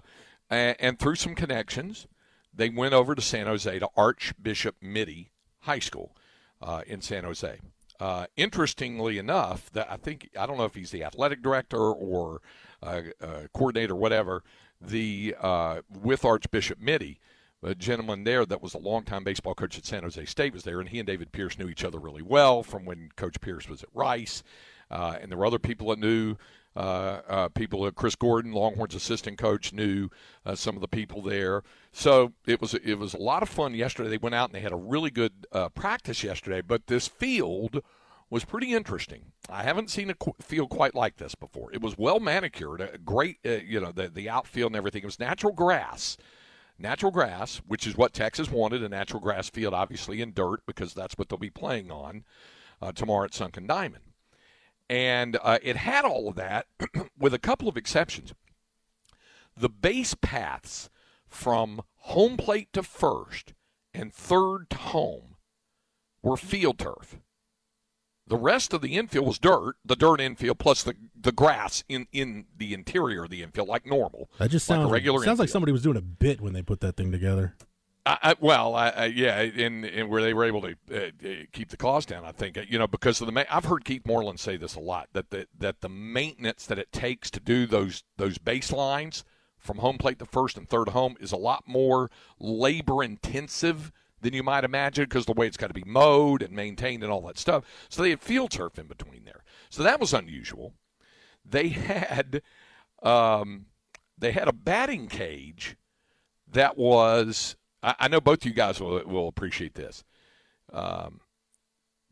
and, 0.50 0.76
and 0.80 1.00
through 1.00 1.16
some 1.16 1.36
connections, 1.36 2.08
they 2.54 2.70
went 2.70 2.94
over 2.94 3.16
to 3.16 3.22
San 3.22 3.48
Jose 3.48 3.80
to 3.80 3.90
Archbishop 3.96 4.76
Mitty 4.82 5.32
High 5.62 5.80
School 5.80 6.16
uh, 6.62 6.82
in 6.86 7.02
San 7.02 7.24
Jose. 7.24 7.60
Uh, 8.00 8.26
interestingly 8.36 9.18
enough, 9.18 9.72
that 9.72 9.90
I 9.90 9.98
think 9.98 10.30
I 10.38 10.46
don't 10.46 10.58
know 10.58 10.66
if 10.66 10.76
he's 10.76 10.92
the 10.92 11.04
athletic 11.04 11.42
director 11.42 11.78
or 11.78 12.42
uh, 12.82 13.02
uh, 13.22 13.42
coordinator, 13.54 13.96
whatever. 13.96 14.44
The 14.82 15.36
uh, 15.40 15.82
with 15.90 16.26
Archbishop 16.26 16.80
Mitty, 16.80 17.20
a 17.64 17.76
gentleman 17.76 18.24
there 18.24 18.46
that 18.46 18.62
was 18.62 18.74
a 18.74 18.80
longtime 18.80 19.24
baseball 19.24 19.56
coach 19.56 19.78
at 19.78 19.86
San 19.86 20.04
Jose 20.04 20.26
State 20.26 20.54
was 20.54 20.64
there, 20.64 20.80
and 20.80 20.90
he 20.90 21.00
and 21.00 21.08
David 21.08 21.32
Pierce 21.32 21.58
knew 21.58 21.70
each 21.70 21.84
other 21.84 22.00
really 22.00 22.22
well 22.22 22.64
from 22.64 22.86
when 22.86 23.10
Coach 23.16 23.40
Pierce 23.42 23.68
was 23.68 23.84
at 23.84 23.90
Rice. 23.94 24.44
Uh, 24.92 25.18
and 25.22 25.32
there 25.32 25.38
were 25.38 25.46
other 25.46 25.60
people 25.60 25.90
that 25.90 26.00
knew 26.00 26.36
uh, 26.76 27.22
uh, 27.28 27.50
people. 27.50 27.90
Chris 27.92 28.16
Gordon, 28.16 28.52
Longhorns 28.52 28.96
assistant 28.96 29.38
coach, 29.38 29.74
knew 29.74 30.10
uh, 30.46 30.56
some 30.56 30.76
of 30.76 30.82
the 30.82 30.88
people 30.88 31.22
there. 31.22 31.64
So 31.92 32.34
it 32.46 32.62
was 32.62 32.74
it 32.74 32.96
was 32.96 33.14
a 33.14 33.20
lot 33.20 33.44
of 33.44 33.50
fun 33.50 33.74
yesterday. 33.74 34.10
They 34.10 34.18
went 34.18 34.36
out 34.36 34.50
and 34.50 34.56
they 34.56 34.62
had 34.62 34.72
a 34.72 34.78
really 34.78 35.12
good 35.12 35.48
uh, 35.52 35.70
practice 35.70 36.24
yesterday. 36.24 36.62
But 36.62 36.88
this 36.88 37.08
field 37.08 37.82
was 38.30 38.46
pretty 38.46 38.74
interesting. 38.74 39.26
I 39.50 39.64
haven't 39.64 39.92
seen 39.92 40.10
a 40.10 40.16
qu- 40.16 40.34
field 40.42 40.70
quite 40.70 40.96
like 40.96 41.18
this 41.18 41.36
before. 41.36 41.72
It 41.72 41.82
was 41.82 41.98
well 41.98 42.20
manicured, 42.20 42.82
a 42.82 42.98
great, 42.98 43.38
uh, 43.46 43.52
you 43.66 43.80
know, 43.80 43.92
the 43.92 44.10
the 44.10 44.30
outfield 44.30 44.72
and 44.72 44.76
everything. 44.76 45.04
It 45.04 45.08
was 45.08 45.20
natural 45.20 45.54
grass 45.54 46.18
natural 46.78 47.12
grass, 47.12 47.58
which 47.68 47.88
is 47.88 47.96
what 47.96 48.14
Texas 48.14 48.50
wanted 48.50 48.84
a 48.84 48.90
natural 48.90 49.20
grass 49.20 49.50
field, 49.50 49.74
obviously 49.74 50.22
in 50.22 50.34
dirt, 50.34 50.62
because 50.66 50.94
that's 50.94 51.16
what 51.18 51.30
they'll 51.30 51.38
be 51.38 51.50
playing 51.50 51.92
on 51.92 52.24
uh, 52.82 52.92
tomorrow 52.92 53.26
at 53.26 53.34
Sunken 53.34 53.68
Diamond. 53.68 54.04
And 54.90 55.38
uh, 55.42 55.60
it 55.64 55.78
had 55.78 56.06
all 56.06 56.28
of 56.28 56.36
that, 56.36 56.68
with 57.18 57.34
a 57.34 57.40
couple 57.40 57.70
of 57.70 57.78
exceptions. 57.78 58.34
The 59.56 59.70
base 59.70 60.16
paths 60.16 60.90
from 61.28 61.82
home 61.96 62.38
plate 62.38 62.74
to 62.74 62.84
first 62.84 63.54
and 63.94 64.14
third 64.14 64.70
to 64.72 64.78
home 64.78 65.36
were 66.22 66.38
field 66.38 66.80
turf. 66.80 67.18
The 68.28 68.38
rest 68.38 68.74
of 68.74 68.82
the 68.82 68.96
infield 68.96 69.28
was 69.28 69.38
dirt, 69.38 69.76
the 69.84 69.96
dirt 69.96 70.22
infield 70.22 70.58
plus 70.58 70.84
the, 70.84 70.96
the 71.20 71.34
grass 71.34 71.84
in, 71.90 72.08
in 72.14 72.46
the 72.58 72.74
interior 72.74 73.26
of 73.26 73.30
the 73.30 73.44
infield, 73.44 73.68
like 73.68 73.86
normal. 73.86 74.30
That 74.40 74.50
just 74.50 74.70
like 74.70 74.78
sounds 74.78 74.92
regular 74.92 75.24
sounds 75.24 75.40
like 75.40 75.50
somebody 75.50 75.72
was 75.74 75.82
doing 75.82 75.98
a 75.98 76.02
bit 76.02 76.40
when 76.40 76.54
they 76.54 76.62
put 76.62 76.80
that 76.82 76.96
thing 76.96 77.12
together. 77.12 77.56
I, 78.06 78.18
I, 78.22 78.36
well, 78.40 78.76
I, 78.76 79.06
yeah, 79.06 79.40
and, 79.40 79.86
and 79.86 80.10
where 80.10 80.22
they 80.22 80.34
were 80.34 80.44
able 80.44 80.62
to 80.62 80.76
uh, 80.94 81.10
keep 81.54 81.70
the 81.70 81.78
cost 81.78 82.10
down, 82.10 82.26
I 82.26 82.32
think 82.32 82.58
you 82.70 82.78
know 82.78 82.88
because 82.88 83.22
of 83.22 83.28
the 83.28 83.34
ma- 83.34 83.46
I've 83.50 83.66
heard 83.66 83.86
Keith 83.86 84.06
Moreland 84.06 84.40
say 84.40 84.58
this 84.58 84.76
a 84.76 84.80
lot 84.80 85.10
that 85.14 85.30
the 85.30 85.48
that 85.58 85.82
the 85.82 85.90
maintenance 85.90 86.66
that 86.66 86.80
it 86.80 86.92
takes 86.92 87.30
to 87.32 87.40
do 87.40 87.66
those 87.66 88.04
those 88.18 88.38
baselines 88.38 89.24
from 89.58 89.78
home 89.78 89.98
plate 89.98 90.20
to 90.20 90.26
first 90.26 90.58
and 90.58 90.68
third 90.68 90.90
home 90.90 91.16
is 91.20 91.32
a 91.32 91.38
lot 91.38 91.64
more 91.66 92.12
labor 92.40 93.04
intensive 93.04 93.92
than 94.24 94.34
you 94.34 94.42
might 94.44 94.64
imagine 94.64 95.06
because 95.06 95.26
the 95.26 95.34
way 95.34 95.46
it's 95.46 95.58
got 95.58 95.68
to 95.68 95.74
be 95.74 95.84
mowed 95.86 96.42
and 96.42 96.54
maintained 96.54 97.04
and 97.04 97.12
all 97.12 97.22
that 97.28 97.38
stuff. 97.38 97.64
So 97.90 98.02
they 98.02 98.10
had 98.10 98.22
field 98.22 98.52
turf 98.52 98.80
in 98.80 98.88
between 98.88 99.26
there, 99.26 99.44
so 99.70 99.84
that 99.84 100.00
was 100.00 100.14
unusual. 100.14 100.74
They 101.46 101.70
had 101.70 102.42
um, 103.04 103.68
they 104.18 104.32
had 104.32 104.48
a 104.48 104.54
batting 104.54 105.08
cage 105.08 105.78
that 106.52 106.78
was 106.78 107.56
I, 107.84 107.96
I 108.00 108.08
know 108.08 108.22
both 108.22 108.40
of 108.40 108.46
you 108.46 108.54
guys 108.54 108.80
will, 108.80 109.04
will 109.06 109.28
appreciate 109.28 109.76
this. 109.76 110.04
Um, 110.72 111.20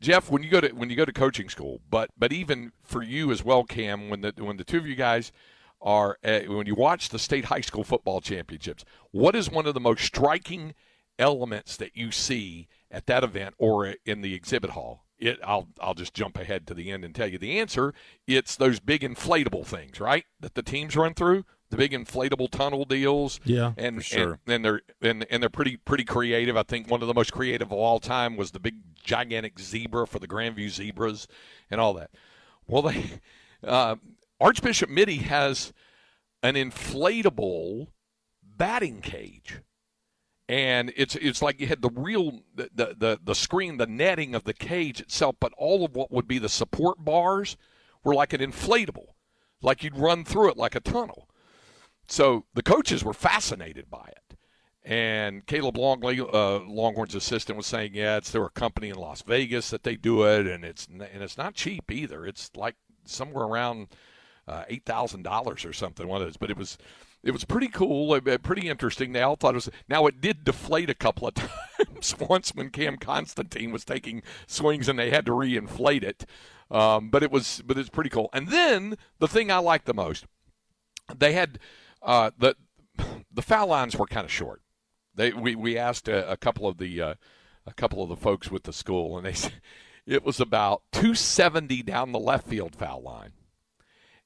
Jeff, 0.00 0.30
when 0.30 0.42
you 0.42 0.50
go 0.50 0.60
to 0.60 0.72
when 0.72 0.90
you 0.90 0.96
go 0.96 1.04
to 1.04 1.12
coaching 1.12 1.48
school, 1.48 1.80
but 1.88 2.10
but 2.18 2.32
even 2.32 2.72
for 2.82 3.02
you 3.02 3.30
as 3.30 3.44
well, 3.44 3.64
Cam, 3.64 4.10
when 4.10 4.20
the 4.20 4.34
when 4.36 4.56
the 4.56 4.64
two 4.64 4.78
of 4.78 4.86
you 4.86 4.96
guys 4.96 5.32
are 5.80 6.18
at, 6.22 6.48
when 6.48 6.66
you 6.66 6.74
watch 6.74 7.08
the 7.08 7.18
state 7.18 7.46
high 7.46 7.60
school 7.60 7.84
football 7.84 8.20
championships, 8.20 8.84
what 9.10 9.34
is 9.34 9.50
one 9.50 9.66
of 9.66 9.74
the 9.74 9.80
most 9.80 10.04
striking 10.04 10.74
elements 11.22 11.76
that 11.78 11.96
you 11.96 12.10
see 12.10 12.68
at 12.90 13.06
that 13.06 13.24
event 13.24 13.54
or 13.56 13.94
in 14.04 14.20
the 14.20 14.34
exhibit 14.34 14.70
hall? 14.70 15.06
It, 15.18 15.38
I'll 15.44 15.68
I'll 15.80 15.94
just 15.94 16.14
jump 16.14 16.36
ahead 16.36 16.66
to 16.66 16.74
the 16.74 16.90
end 16.90 17.04
and 17.04 17.14
tell 17.14 17.28
you 17.28 17.38
the 17.38 17.58
answer. 17.58 17.94
It's 18.26 18.56
those 18.56 18.80
big 18.80 19.02
inflatable 19.02 19.64
things, 19.64 20.00
right? 20.00 20.24
That 20.40 20.54
the 20.54 20.62
teams 20.62 20.96
run 20.96 21.14
through 21.14 21.44
the 21.72 21.78
big 21.78 21.92
inflatable 21.92 22.50
tunnel 22.50 22.84
deals. 22.84 23.40
Yeah, 23.44 23.72
and 23.78 24.04
sure. 24.04 24.38
and, 24.46 24.54
and, 24.54 24.64
they're 24.64 24.82
and, 25.00 25.26
and 25.30 25.42
they're 25.42 25.50
pretty 25.50 25.78
pretty 25.78 26.04
creative. 26.04 26.56
I 26.56 26.64
think 26.64 26.90
one 26.90 27.00
of 27.00 27.08
the 27.08 27.14
most 27.14 27.32
creative 27.32 27.68
of 27.68 27.78
all 27.78 27.98
time 27.98 28.36
was 28.36 28.50
the 28.50 28.60
big 28.60 28.74
gigantic 29.02 29.58
zebra 29.58 30.06
for 30.06 30.18
the 30.18 30.28
Grandview 30.28 30.68
Zebras 30.68 31.26
and 31.70 31.80
all 31.80 31.94
that. 31.94 32.10
Well, 32.66 32.82
they 32.82 33.04
uh, 33.66 33.96
Archbishop 34.38 34.90
Mitty 34.90 35.18
has 35.18 35.72
an 36.42 36.54
inflatable 36.54 37.88
batting 38.42 39.00
cage. 39.00 39.60
And 40.52 40.92
it's 40.98 41.16
it's 41.16 41.40
like 41.40 41.62
you 41.62 41.66
had 41.66 41.80
the 41.80 41.88
real 41.88 42.40
the, 42.54 42.68
the 42.74 43.18
the 43.24 43.34
screen, 43.34 43.78
the 43.78 43.86
netting 43.86 44.34
of 44.34 44.44
the 44.44 44.52
cage 44.52 45.00
itself, 45.00 45.36
but 45.40 45.54
all 45.56 45.82
of 45.82 45.96
what 45.96 46.12
would 46.12 46.28
be 46.28 46.38
the 46.38 46.50
support 46.50 47.02
bars 47.02 47.56
were 48.04 48.14
like 48.14 48.34
an 48.34 48.42
inflatable, 48.42 49.14
like 49.62 49.82
you'd 49.82 49.96
run 49.96 50.26
through 50.26 50.50
it 50.50 50.58
like 50.58 50.74
a 50.74 50.80
tunnel. 50.80 51.26
So 52.06 52.44
the 52.52 52.62
coaches 52.62 53.02
were 53.02 53.14
fascinated 53.14 53.88
by 53.88 54.06
it. 54.08 54.36
And 54.84 55.46
Caleb 55.46 55.78
Longley, 55.78 56.20
uh, 56.20 56.58
Longhorn's 56.58 57.14
assistant, 57.14 57.56
was 57.56 57.66
saying, 57.66 57.94
"Yeah, 57.94 58.18
it's 58.18 58.30
through 58.30 58.44
a 58.44 58.50
company 58.50 58.90
in 58.90 58.96
Las 58.96 59.22
Vegas 59.22 59.70
that 59.70 59.84
they 59.84 59.96
do 59.96 60.24
it, 60.24 60.46
and 60.46 60.66
it's 60.66 60.86
and 60.86 61.22
it's 61.22 61.38
not 61.38 61.54
cheap 61.54 61.90
either. 61.90 62.26
It's 62.26 62.50
like 62.54 62.76
somewhere 63.06 63.46
around 63.46 63.86
uh, 64.46 64.64
eight 64.68 64.84
thousand 64.84 65.22
dollars 65.22 65.64
or 65.64 65.72
something. 65.72 66.06
One 66.06 66.20
of 66.20 66.26
those, 66.26 66.36
but 66.36 66.50
it 66.50 66.58
was 66.58 66.76
it 67.22 67.30
was 67.30 67.44
pretty 67.44 67.68
cool, 67.68 68.20
pretty 68.20 68.68
interesting. 68.68 69.12
They 69.12 69.22
all 69.22 69.36
thought 69.36 69.54
it 69.54 69.56
was. 69.56 69.70
Now 69.88 70.06
it 70.06 70.20
did 70.20 70.44
deflate 70.44 70.90
a 70.90 70.94
couple 70.94 71.28
of 71.28 71.34
times 71.34 72.16
once 72.18 72.54
when 72.54 72.70
Cam 72.70 72.96
Constantine 72.96 73.72
was 73.72 73.84
taking 73.84 74.22
swings 74.46 74.88
and 74.88 74.98
they 74.98 75.10
had 75.10 75.26
to 75.26 75.32
reinflate 75.32 76.02
it. 76.02 76.26
Um, 76.70 77.10
but 77.10 77.22
it 77.22 77.30
was, 77.30 77.62
but 77.64 77.78
it's 77.78 77.90
pretty 77.90 78.10
cool. 78.10 78.30
And 78.32 78.48
then 78.48 78.96
the 79.18 79.28
thing 79.28 79.50
I 79.50 79.58
liked 79.58 79.84
the 79.84 79.94
most, 79.94 80.24
they 81.14 81.34
had 81.34 81.58
uh, 82.02 82.30
the 82.36 82.56
the 83.32 83.42
foul 83.42 83.68
lines 83.68 83.96
were 83.96 84.06
kind 84.06 84.24
of 84.24 84.32
short. 84.32 84.62
They 85.14 85.32
we, 85.32 85.54
we 85.54 85.78
asked 85.78 86.08
a, 86.08 86.30
a 86.30 86.36
couple 86.36 86.66
of 86.66 86.78
the 86.78 87.00
uh, 87.00 87.14
a 87.66 87.74
couple 87.74 88.02
of 88.02 88.08
the 88.08 88.16
folks 88.16 88.50
with 88.50 88.64
the 88.64 88.72
school, 88.72 89.16
and 89.16 89.26
they 89.26 89.32
said 89.34 89.60
it 90.06 90.24
was 90.24 90.40
about 90.40 90.82
270 90.92 91.82
down 91.82 92.12
the 92.12 92.18
left 92.18 92.48
field 92.48 92.74
foul 92.74 93.02
line, 93.02 93.32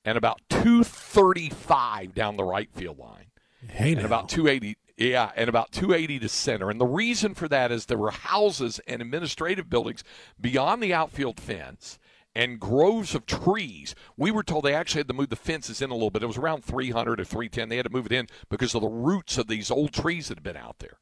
and 0.06 0.16
about 0.16 0.40
235 0.48 2.14
down 2.14 2.36
the 2.36 2.44
right 2.44 2.70
field 2.72 2.98
line, 2.98 3.26
hey 3.68 3.92
and 3.92 4.06
about 4.06 4.30
280. 4.30 4.76
Yeah, 4.96 5.30
and 5.36 5.50
about 5.50 5.72
280 5.72 6.20
to 6.20 6.28
center. 6.30 6.70
And 6.70 6.80
the 6.80 6.86
reason 6.86 7.34
for 7.34 7.48
that 7.48 7.70
is 7.70 7.84
there 7.84 7.98
were 7.98 8.12
houses 8.12 8.80
and 8.86 9.02
administrative 9.02 9.68
buildings 9.68 10.02
beyond 10.40 10.82
the 10.82 10.94
outfield 10.94 11.38
fence 11.38 11.98
and 12.34 12.58
groves 12.58 13.14
of 13.14 13.26
trees. 13.26 13.94
We 14.16 14.30
were 14.30 14.42
told 14.42 14.64
they 14.64 14.74
actually 14.74 15.00
had 15.00 15.08
to 15.08 15.14
move 15.14 15.28
the 15.28 15.36
fences 15.36 15.82
in 15.82 15.90
a 15.90 15.94
little 15.94 16.10
bit. 16.10 16.22
It 16.22 16.26
was 16.26 16.38
around 16.38 16.64
300 16.64 17.20
or 17.20 17.24
310. 17.24 17.68
They 17.68 17.76
had 17.76 17.84
to 17.84 17.92
move 17.92 18.06
it 18.06 18.12
in 18.12 18.28
because 18.48 18.74
of 18.74 18.80
the 18.80 18.88
roots 18.88 19.36
of 19.36 19.48
these 19.48 19.70
old 19.70 19.92
trees 19.92 20.28
that 20.28 20.38
had 20.38 20.42
been 20.42 20.56
out 20.56 20.78
there. 20.78 20.98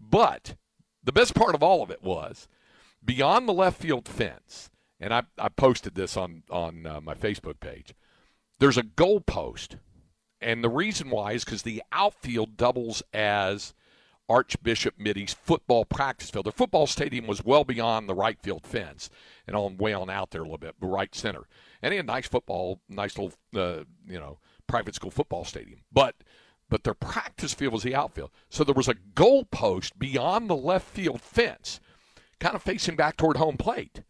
But 0.00 0.56
the 1.04 1.12
best 1.12 1.34
part 1.34 1.54
of 1.54 1.62
all 1.62 1.84
of 1.84 1.92
it 1.92 2.02
was 2.02 2.48
beyond 3.04 3.48
the 3.48 3.52
left 3.52 3.80
field 3.80 4.08
fence, 4.08 4.70
and 4.98 5.14
I, 5.14 5.22
I 5.38 5.48
posted 5.48 5.94
this 5.94 6.16
on, 6.16 6.42
on 6.50 6.86
uh, 6.86 7.00
my 7.00 7.14
Facebook 7.14 7.60
page, 7.60 7.94
there's 8.58 8.78
a 8.78 8.82
goal 8.82 9.20
post. 9.20 9.76
And 10.40 10.62
the 10.62 10.68
reason 10.68 11.10
why 11.10 11.32
is 11.32 11.44
because 11.44 11.62
the 11.62 11.82
outfield 11.92 12.56
doubles 12.56 13.02
as 13.12 13.74
Archbishop 14.28 14.94
Mitty's 14.98 15.34
football 15.34 15.84
practice 15.84 16.30
field. 16.30 16.46
Their 16.46 16.52
football 16.52 16.86
stadium 16.86 17.26
was 17.26 17.44
well 17.44 17.64
beyond 17.64 18.08
the 18.08 18.14
right 18.14 18.38
field 18.40 18.66
fence 18.66 19.08
and 19.46 19.54
on 19.56 19.76
way 19.76 19.92
on 19.92 20.10
out 20.10 20.30
there 20.30 20.40
a 20.40 20.44
little 20.44 20.58
bit, 20.58 20.74
right 20.80 21.14
center. 21.14 21.46
And 21.82 21.92
he 21.92 21.96
had 21.96 22.06
nice 22.06 22.26
football, 22.26 22.80
nice 22.88 23.16
little, 23.16 23.32
uh, 23.54 23.84
you 24.06 24.18
know, 24.18 24.38
private 24.66 24.94
school 24.94 25.10
football 25.10 25.44
stadium. 25.44 25.80
But 25.92 26.16
but 26.68 26.82
their 26.82 26.94
practice 26.94 27.54
field 27.54 27.72
was 27.72 27.84
the 27.84 27.94
outfield. 27.94 28.32
So 28.48 28.64
there 28.64 28.74
was 28.74 28.88
a 28.88 28.96
goal 29.14 29.44
post 29.44 29.96
beyond 29.98 30.50
the 30.50 30.56
left 30.56 30.88
field 30.88 31.20
fence, 31.20 31.78
kind 32.40 32.56
of 32.56 32.62
facing 32.62 32.96
back 32.96 33.16
toward 33.16 33.36
home 33.36 33.56
plate. 33.56 34.02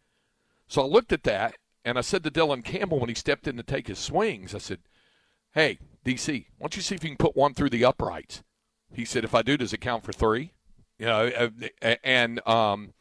So 0.67 0.81
I 0.81 0.85
looked 0.85 1.13
at 1.13 1.23
that 1.23 1.55
and 1.87 1.97
I 1.97 2.01
said 2.01 2.21
to 2.25 2.29
Dylan 2.29 2.65
Campbell 2.65 2.99
when 2.99 3.07
he 3.07 3.15
stepped 3.15 3.47
in 3.47 3.55
to 3.55 3.63
take 3.63 3.87
his 3.87 3.97
swings, 3.97 4.53
I 4.53 4.57
said, 4.57 4.79
Hey, 5.53 5.79
DC, 6.05 6.47
why 6.57 6.65
don't 6.65 6.75
you 6.75 6.81
see 6.81 6.95
if 6.95 7.03
you 7.03 7.11
can 7.11 7.17
put 7.17 7.37
one 7.37 7.53
through 7.53 7.69
the 7.69 7.85
uprights? 7.85 8.43
He 8.91 9.05
said, 9.05 9.23
If 9.23 9.33
I 9.33 9.41
do, 9.41 9.55
does 9.55 9.71
it 9.71 9.79
count 9.79 10.03
for 10.03 10.11
three? 10.11 10.51
You 10.99 11.05
know, 11.05 11.27
uh, 11.81 11.95
and 12.03 12.45
um, 12.45 12.93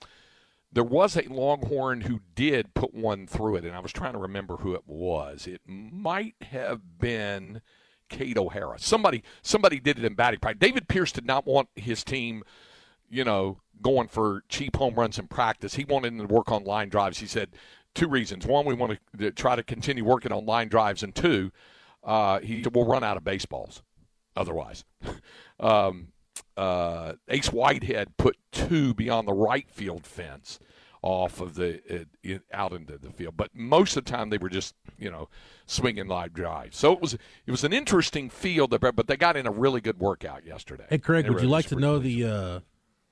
there 0.71 0.85
was 0.85 1.17
a 1.17 1.29
Longhorn 1.29 2.03
who 2.03 2.21
did 2.37 2.75
put 2.75 2.95
one 2.95 3.27
through 3.27 3.57
it, 3.57 3.65
and 3.65 3.75
I 3.75 3.81
was 3.81 3.93
trying 3.93 4.13
to 4.13 4.21
remember 4.21 4.59
who 4.59 4.75
it 4.75 4.87
was. 4.87 5.49
It 5.49 5.63
might 5.67 6.37
have 6.43 7.01
been 7.01 7.63
Kate 8.09 8.39
O'Hara. 8.39 8.79
Somebody, 8.79 9.25
somebody 9.43 9.81
did 9.81 9.99
it 9.99 10.05
in 10.05 10.15
batting 10.15 10.39
practice. 10.39 10.61
David 10.61 10.87
Pierce 10.87 11.11
did 11.11 11.27
not 11.27 11.45
want 11.45 11.71
his 11.75 12.05
team, 12.05 12.45
you 13.11 13.25
know, 13.25 13.63
going 13.83 14.07
for 14.07 14.45
cheap 14.49 14.77
home 14.77 14.95
runs 14.95 15.19
in 15.19 15.27
practice. 15.27 15.75
He 15.75 15.85
wanted 15.85 16.13
them 16.13 16.29
to 16.29 16.33
work 16.33 16.53
on 16.53 16.63
line 16.63 16.89
drives. 16.89 17.19
He 17.19 17.27
said 17.27 17.49
two 17.97 18.09
reasons: 18.09 18.47
one, 18.47 18.65
we 18.65 18.75
want 18.75 18.99
to 19.19 19.31
try 19.33 19.57
to 19.57 19.63
continue 19.65 20.05
working 20.05 20.31
on 20.31 20.47
line 20.47 20.69
drives, 20.69 21.03
and 21.03 21.15
two, 21.15 21.51
uh, 22.05 22.39
he 22.39 22.65
will 22.73 22.87
run 22.87 23.03
out 23.03 23.17
of 23.17 23.25
baseballs 23.25 23.83
otherwise. 24.37 24.85
um, 25.61 26.09
uh, 26.57 27.15
Ace 27.29 27.53
Whitehead 27.53 28.17
put 28.17 28.37
two 28.53 28.95
beyond 28.95 29.27
the 29.27 29.33
right 29.33 29.69
field 29.71 30.07
fence 30.07 30.61
off 31.03 31.41
of 31.41 31.55
the 31.55 32.07
uh, 32.25 32.39
out 32.53 32.73
into 32.73 32.99
the 32.99 33.11
field, 33.11 33.37
but 33.37 33.51
most 33.55 33.97
of 33.97 34.05
the 34.05 34.11
time 34.11 34.31
they 34.31 34.39
were 34.39 34.49
just 34.49 34.75
you 34.99 35.11
know 35.11 35.29
swinging 35.67 36.07
live 36.07 36.33
drives. 36.33 36.77
So 36.77 36.93
it 36.93 37.01
was 37.01 37.15
it 37.15 37.51
was 37.51 37.65
an 37.65 37.73
interesting 37.73 38.31
field, 38.31 38.75
but 38.81 39.07
they 39.07 39.17
got 39.17 39.37
in 39.37 39.47
a 39.47 39.51
really 39.51 39.81
good 39.81 39.99
workout 39.99 40.45
yesterday. 40.47 40.87
Hey 40.89 40.99
Craig, 40.99 41.29
would 41.29 41.43
you 41.43 41.49
like 41.49 41.67
to 41.67 41.77
know 41.77 41.99
the? 41.99 42.63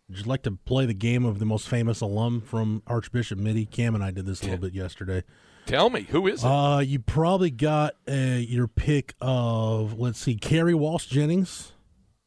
Uh, 0.05 0.13
would 0.13 0.19
you 0.19 0.25
like 0.25 0.43
to 0.43 0.53
play 0.53 0.87
the 0.87 0.95
game 0.95 1.25
of 1.25 1.39
the 1.39 1.45
most 1.47 1.69
famous 1.69 2.01
alum 2.01 2.41
from 2.41 2.83
Archbishop 2.87 3.39
Mitty? 3.39 3.67
Cam 3.67 3.95
and 3.95 4.05
I 4.05 4.11
did 4.11 4.27
this 4.27 4.43
a 4.43 4.45
little 4.45 4.59
bit 4.61 4.75
yesterday. 4.75 5.23
Tell 5.67 5.89
me, 5.89 6.03
who 6.03 6.27
is 6.27 6.45
it? 6.45 6.47
Uh, 6.47 6.81
you 6.81 6.99
probably 6.99 7.51
got 7.51 7.95
uh, 8.07 8.13
your 8.13 8.69
pick 8.69 9.15
of 9.21 9.99
let's 9.99 10.19
see, 10.19 10.37
Kerri 10.37 10.75
Walsh 10.75 11.07
Jennings. 11.07 11.73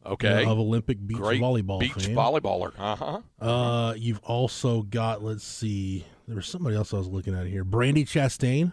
Okay. 0.06 0.46
of 0.46 0.58
Olympic 0.58 1.06
beach 1.06 1.18
Great 1.18 1.42
volleyball 1.42 1.82
beach 1.82 1.92
fame. 1.92 2.16
volleyballer. 2.16 2.72
Uh-huh. 2.80 3.20
Uh, 3.46 3.94
you've 3.98 4.22
also 4.24 4.82
got 4.84 5.22
let's 5.22 5.44
see, 5.44 6.06
there 6.28 6.38
was 6.38 6.48
somebody 6.48 6.78
else 6.78 6.94
I 6.94 6.98
was 6.98 7.10
looking 7.10 7.36
at 7.36 7.46
here. 7.46 7.66
Brandi 7.66 8.06
Chastain. 8.08 8.72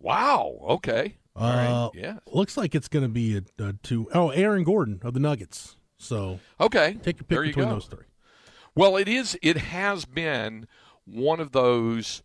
Wow. 0.00 0.58
Okay. 0.68 1.16
All 1.34 1.50
right. 1.50 1.66
Uh, 1.66 1.90
Yeah. 1.94 2.18
Looks 2.26 2.56
like 2.56 2.74
it's 2.76 2.86
going 2.88 3.02
to 3.02 3.08
be 3.08 3.36
a, 3.38 3.64
a 3.64 3.72
two 3.82 4.08
oh 4.14 4.30
Aaron 4.30 4.62
Gordon 4.62 5.00
of 5.02 5.12
the 5.12 5.20
Nuggets. 5.20 5.76
So 5.98 6.38
Okay. 6.60 6.96
take 7.02 7.16
your 7.18 7.24
pick 7.24 7.38
you 7.38 7.44
between 7.46 7.66
go. 7.66 7.72
those 7.74 7.86
three. 7.86 8.04
Well, 8.76 8.96
it 8.96 9.08
is. 9.08 9.38
It 9.42 9.56
has 9.56 10.04
been 10.04 10.66
one 11.04 11.38
of 11.38 11.52
those 11.52 12.22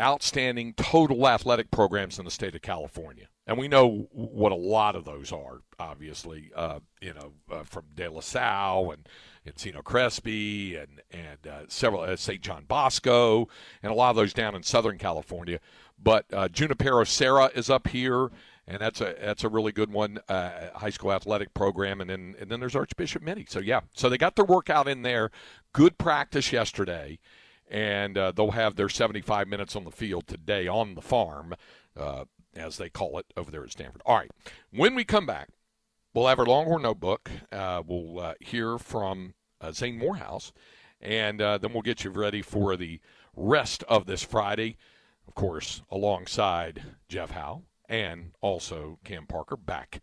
outstanding 0.00 0.74
total 0.74 1.26
athletic 1.26 1.70
programs 1.70 2.18
in 2.18 2.26
the 2.26 2.30
state 2.30 2.54
of 2.54 2.60
California, 2.60 3.28
and 3.46 3.56
we 3.56 3.66
know 3.66 4.08
what 4.12 4.52
a 4.52 4.56
lot 4.56 4.94
of 4.94 5.04
those 5.06 5.32
are. 5.32 5.62
Obviously, 5.78 6.50
uh, 6.54 6.80
you 7.00 7.14
know, 7.14 7.32
uh, 7.50 7.62
from 7.64 7.84
De 7.94 8.08
La 8.08 8.20
Salle 8.20 8.90
and 8.90 9.08
Encino 9.46 9.82
Crespi 9.82 10.76
and 10.76 11.00
and 11.10 11.46
uh, 11.46 11.62
several 11.68 12.02
uh, 12.02 12.16
St. 12.16 12.42
John 12.42 12.64
Bosco, 12.68 13.48
and 13.82 13.90
a 13.90 13.94
lot 13.94 14.10
of 14.10 14.16
those 14.16 14.34
down 14.34 14.54
in 14.54 14.62
Southern 14.62 14.98
California. 14.98 15.60
But 15.98 16.26
uh, 16.30 16.48
Junipero 16.48 17.04
Serra 17.04 17.50
is 17.54 17.70
up 17.70 17.88
here, 17.88 18.30
and 18.68 18.80
that's 18.80 19.00
a 19.00 19.14
that's 19.20 19.44
a 19.44 19.48
really 19.48 19.72
good 19.72 19.92
one. 19.92 20.18
Uh, 20.28 20.70
high 20.74 20.90
school 20.90 21.12
athletic 21.12 21.54
program, 21.54 22.00
and 22.00 22.10
then 22.10 22.34
and 22.40 22.50
then 22.50 22.60
there's 22.60 22.76
Archbishop 22.76 23.22
Mitty. 23.22 23.46
So 23.48 23.60
yeah, 23.60 23.80
so 23.94 24.08
they 24.08 24.18
got 24.18 24.36
their 24.36 24.44
workout 24.44 24.88
in 24.88 25.02
there. 25.02 25.30
Good 25.72 25.98
practice 25.98 26.52
yesterday, 26.52 27.18
and 27.70 28.18
uh, 28.18 28.32
they'll 28.32 28.52
have 28.52 28.76
their 28.76 28.88
75 28.88 29.46
minutes 29.46 29.76
on 29.76 29.84
the 29.84 29.90
field 29.90 30.26
today 30.26 30.66
on 30.66 30.94
the 30.94 31.02
farm, 31.02 31.54
uh, 31.96 32.24
as 32.54 32.76
they 32.76 32.88
call 32.88 33.18
it 33.18 33.26
over 33.36 33.50
there 33.50 33.62
at 33.62 33.70
Stanford. 33.70 34.02
All 34.04 34.16
right, 34.16 34.30
when 34.70 34.94
we 34.94 35.04
come 35.04 35.26
back, 35.26 35.50
we'll 36.12 36.26
have 36.26 36.40
our 36.40 36.46
Longhorn 36.46 36.82
notebook. 36.82 37.30
Uh, 37.52 37.82
we'll 37.86 38.18
uh, 38.18 38.34
hear 38.40 38.78
from 38.78 39.34
uh, 39.60 39.70
Zane 39.70 39.98
Morehouse, 39.98 40.52
and 41.00 41.38
then 41.38 41.72
we'll 41.72 41.82
get 41.82 42.02
you 42.02 42.10
ready 42.10 42.42
for 42.42 42.76
the 42.76 43.00
rest 43.36 43.84
of 43.84 44.06
this 44.06 44.24
Friday. 44.24 44.76
Of 45.28 45.34
course, 45.34 45.82
alongside 45.90 46.82
Jeff 47.08 47.32
Howe 47.32 47.62
and 47.88 48.32
also 48.40 48.98
Cam 49.04 49.26
Parker 49.26 49.56
back 49.56 50.00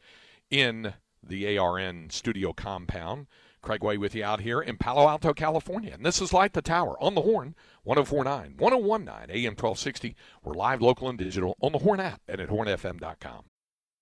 in 0.50 0.94
the 1.22 1.58
ARN 1.58 2.10
studio 2.10 2.54
compound. 2.54 3.28
Craig 3.62 3.82
Way 3.82 3.98
with 3.98 4.14
you 4.14 4.26
out 4.26 4.42
here 4.42 4.62
in 4.62 4.78
Palo 4.78 5.08
Alto, 5.08 5.34
California. 5.34 5.94
And 5.94 6.06
this 6.06 6.22
is 6.22 6.34
Light 6.34 6.52
the 6.52 6.62
Tower 6.62 7.02
on 7.02 7.16
the 7.16 7.22
Horn, 7.22 7.56
1049, 7.84 8.56
1019, 8.58 9.30
AM 9.30 9.52
1260. 9.52 10.16
We're 10.44 10.54
live, 10.54 10.82
local, 10.82 11.08
and 11.08 11.18
digital 11.18 11.56
on 11.62 11.72
the 11.72 11.80
Horn 11.80 12.02
app 12.02 12.22
and 12.28 12.42
at 12.42 12.50
hornfm.com. 12.50 13.46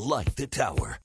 Light 0.00 0.34
the 0.34 0.46
Tower. 0.46 0.96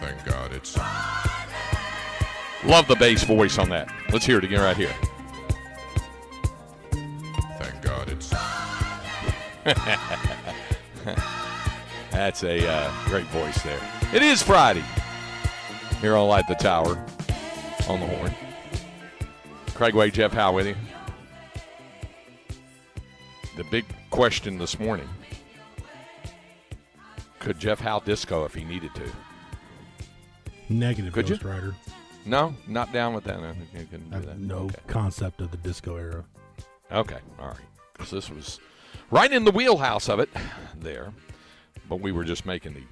Thank 0.00 0.24
God 0.24 0.52
it's. 0.52 0.74
Love 2.64 2.88
the 2.88 2.96
bass 2.98 3.24
voice 3.24 3.58
on 3.58 3.68
that. 3.68 3.92
Let's 4.10 4.24
hear 4.24 4.38
it 4.38 4.44
again 4.44 4.62
right 4.62 4.74
here. 4.74 4.94
That's 12.12 12.44
a 12.44 12.66
uh, 12.68 12.92
great 13.06 13.26
voice 13.26 13.60
there. 13.62 13.80
It 14.14 14.22
is 14.22 14.42
Friday 14.42 14.84
here 16.00 16.14
on 16.16 16.28
Light 16.28 16.46
the 16.48 16.54
Tower 16.54 16.96
on 17.88 18.00
the 18.00 18.06
horn. 18.06 18.32
Craig 19.74 19.94
Way, 19.94 20.10
Jeff 20.10 20.32
Howe 20.32 20.52
with 20.52 20.66
you. 20.68 20.76
The 23.56 23.64
big 23.70 23.84
question 24.10 24.58
this 24.58 24.78
morning 24.78 25.08
could 27.40 27.58
Jeff 27.58 27.80
Howe 27.80 28.00
disco 28.00 28.44
if 28.44 28.54
he 28.54 28.64
needed 28.64 28.90
to? 28.96 29.02
Negative 30.68 31.12
Could 31.12 31.28
you? 31.28 31.36
Ghost 31.36 31.44
Rider. 31.44 31.74
No, 32.24 32.54
not 32.66 32.92
down 32.92 33.14
with 33.14 33.22
that. 33.24 33.38
I 33.38 33.52
think 33.52 33.68
you 33.72 33.86
couldn't 33.90 34.12
I 34.12 34.20
do 34.20 34.26
have 34.28 34.38
that. 34.38 34.38
no 34.40 34.56
Okay. 34.64 34.74
concept 34.88 35.40
of 35.40 35.50
the 35.52 35.56
disco 35.58 35.96
era. 35.96 36.24
Okay, 36.92 37.18
all 37.38 37.48
right. 37.48 37.56
'Cause 37.94 38.10
this 38.10 38.28
was 38.30 38.58
right 39.10 39.32
in 39.32 39.44
the 39.44 39.50
wheelhouse 39.50 40.08
of 40.08 40.20
it 40.20 40.28
there, 40.74 41.12
but 41.88 42.00
we 42.00 42.12
were 42.12 42.24
just 42.24 42.46
making 42.46 42.74
the 42.74 42.82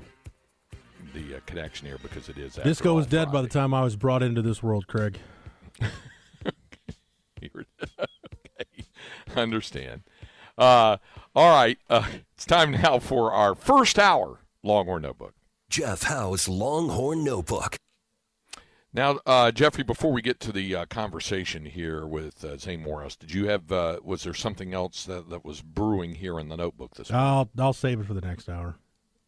the 1.14 1.36
uh, 1.36 1.40
connection 1.46 1.86
here 1.86 1.98
because 2.02 2.28
it 2.28 2.36
is. 2.38 2.54
Disco 2.54 2.94
was 2.94 3.06
dead 3.06 3.30
by 3.30 3.40
the 3.40 3.48
time 3.48 3.72
I 3.72 3.82
was 3.82 3.94
brought 3.94 4.22
into 4.22 4.42
this 4.42 4.62
world, 4.62 4.86
Craig. 4.86 5.18
Okay, 8.60 8.84
understand. 9.36 10.02
Uh, 10.56 10.98
all 11.34 11.50
right, 11.50 11.78
uh, 11.90 12.06
it's 12.34 12.46
time 12.46 12.70
now 12.70 12.98
for 12.98 13.32
our 13.32 13.54
first 13.54 13.98
hour 13.98 14.38
Longhorn 14.62 15.02
Notebook. 15.02 15.34
Jeff 15.68 16.04
Howe's 16.04 16.48
Longhorn 16.48 17.24
Notebook. 17.24 17.76
Now, 18.94 19.18
uh, 19.26 19.50
Jeffrey, 19.50 19.82
before 19.82 20.12
we 20.12 20.22
get 20.22 20.38
to 20.40 20.52
the 20.52 20.76
uh, 20.76 20.86
conversation 20.86 21.64
here 21.66 22.06
with 22.06 22.44
uh, 22.44 22.56
Zane 22.56 22.80
Morehouse, 22.80 23.16
did 23.16 23.34
you 23.34 23.48
have 23.48 23.72
uh, 23.72 23.98
was 24.04 24.22
there 24.22 24.34
something 24.34 24.72
else 24.72 25.04
that, 25.04 25.30
that 25.30 25.44
was 25.44 25.62
brewing 25.62 26.14
here 26.14 26.38
in 26.38 26.48
the 26.48 26.56
notebook 26.56 26.94
this 26.94 27.10
morning? 27.10 27.28
I'll 27.28 27.50
I'll 27.58 27.72
save 27.72 27.98
it 27.98 28.06
for 28.06 28.14
the 28.14 28.20
next 28.20 28.48
hour. 28.48 28.76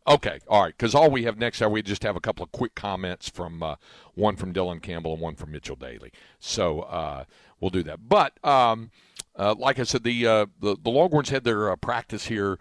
Okay, 0.06 0.38
all 0.46 0.62
right. 0.62 0.74
Because 0.76 0.94
all 0.94 1.10
we 1.10 1.24
have 1.24 1.36
next 1.36 1.60
hour, 1.60 1.68
we 1.68 1.82
just 1.82 2.04
have 2.04 2.14
a 2.14 2.20
couple 2.20 2.44
of 2.44 2.52
quick 2.52 2.76
comments 2.76 3.28
from 3.28 3.60
uh, 3.60 3.74
one 4.14 4.36
from 4.36 4.52
Dylan 4.52 4.80
Campbell 4.80 5.14
and 5.14 5.20
one 5.20 5.34
from 5.34 5.50
Mitchell 5.50 5.74
Daly. 5.74 6.12
So 6.38 6.82
uh, 6.82 7.24
we'll 7.58 7.70
do 7.70 7.82
that. 7.82 8.08
But 8.08 8.38
um, 8.44 8.92
uh, 9.34 9.56
like 9.58 9.80
I 9.80 9.82
said, 9.82 10.04
the 10.04 10.28
uh, 10.28 10.46
the, 10.60 10.76
the 10.80 10.90
Longhorns 10.90 11.30
had 11.30 11.42
their 11.42 11.72
uh, 11.72 11.74
practice 11.74 12.26
here 12.26 12.60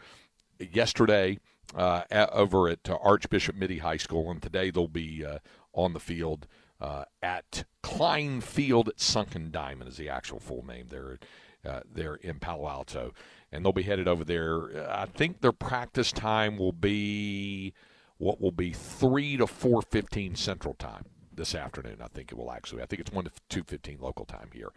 yesterday 0.58 1.38
uh, 1.76 2.01
at, 2.10 2.32
over 2.32 2.68
at 2.68 2.89
uh, 2.89 2.97
Archbishop 2.99 3.56
Mitty 3.56 3.78
High 3.78 3.97
School, 3.97 4.32
and 4.32 4.41
today 4.41 4.72
they'll 4.72 4.88
be 4.88 5.24
uh, 5.24 5.38
on 5.72 5.93
the 5.93 5.99
field 5.99 6.47
uh, 6.80 7.05
at 7.21 7.65
Klein 7.82 8.41
Field 8.41 8.89
at 8.89 8.99
Sunken 8.99 9.51
Diamond 9.51 9.89
is 9.89 9.97
the 9.97 10.09
actual 10.09 10.39
full 10.39 10.65
name 10.65 10.88
there. 10.89 11.19
Uh, 11.65 11.82
there 11.91 12.13
in 12.13 12.38
Palo 12.38 12.69
Alto, 12.69 13.11
and 13.51 13.65
they'll 13.65 13.73
be 13.73 13.82
headed 13.82 14.07
over 14.07 14.23
there. 14.23 14.88
I 14.88 15.07
think 15.07 15.41
their 15.41 15.51
practice 15.51 16.11
time 16.11 16.57
will 16.57 16.71
be 16.71 17.73
what 18.19 18.39
will 18.39 18.51
be 18.51 18.71
three 18.71 19.36
to 19.38 19.47
four 19.47 19.82
fifteen 19.82 20.36
Central 20.36 20.76
Time 20.76 21.05
this 21.34 21.55
afternoon. 21.55 21.97
I 22.03 22.07
think 22.07 22.32
it 22.32 22.38
will 22.38 22.51
actually. 22.51 22.84
I 22.84 22.86
think 22.86 22.99
it's 22.99 23.11
one 23.11 23.26
to 23.26 23.32
two 23.49 23.63
fifteen 23.63 23.97
local 23.99 24.26
time 24.26 24.49
here 24.53 24.73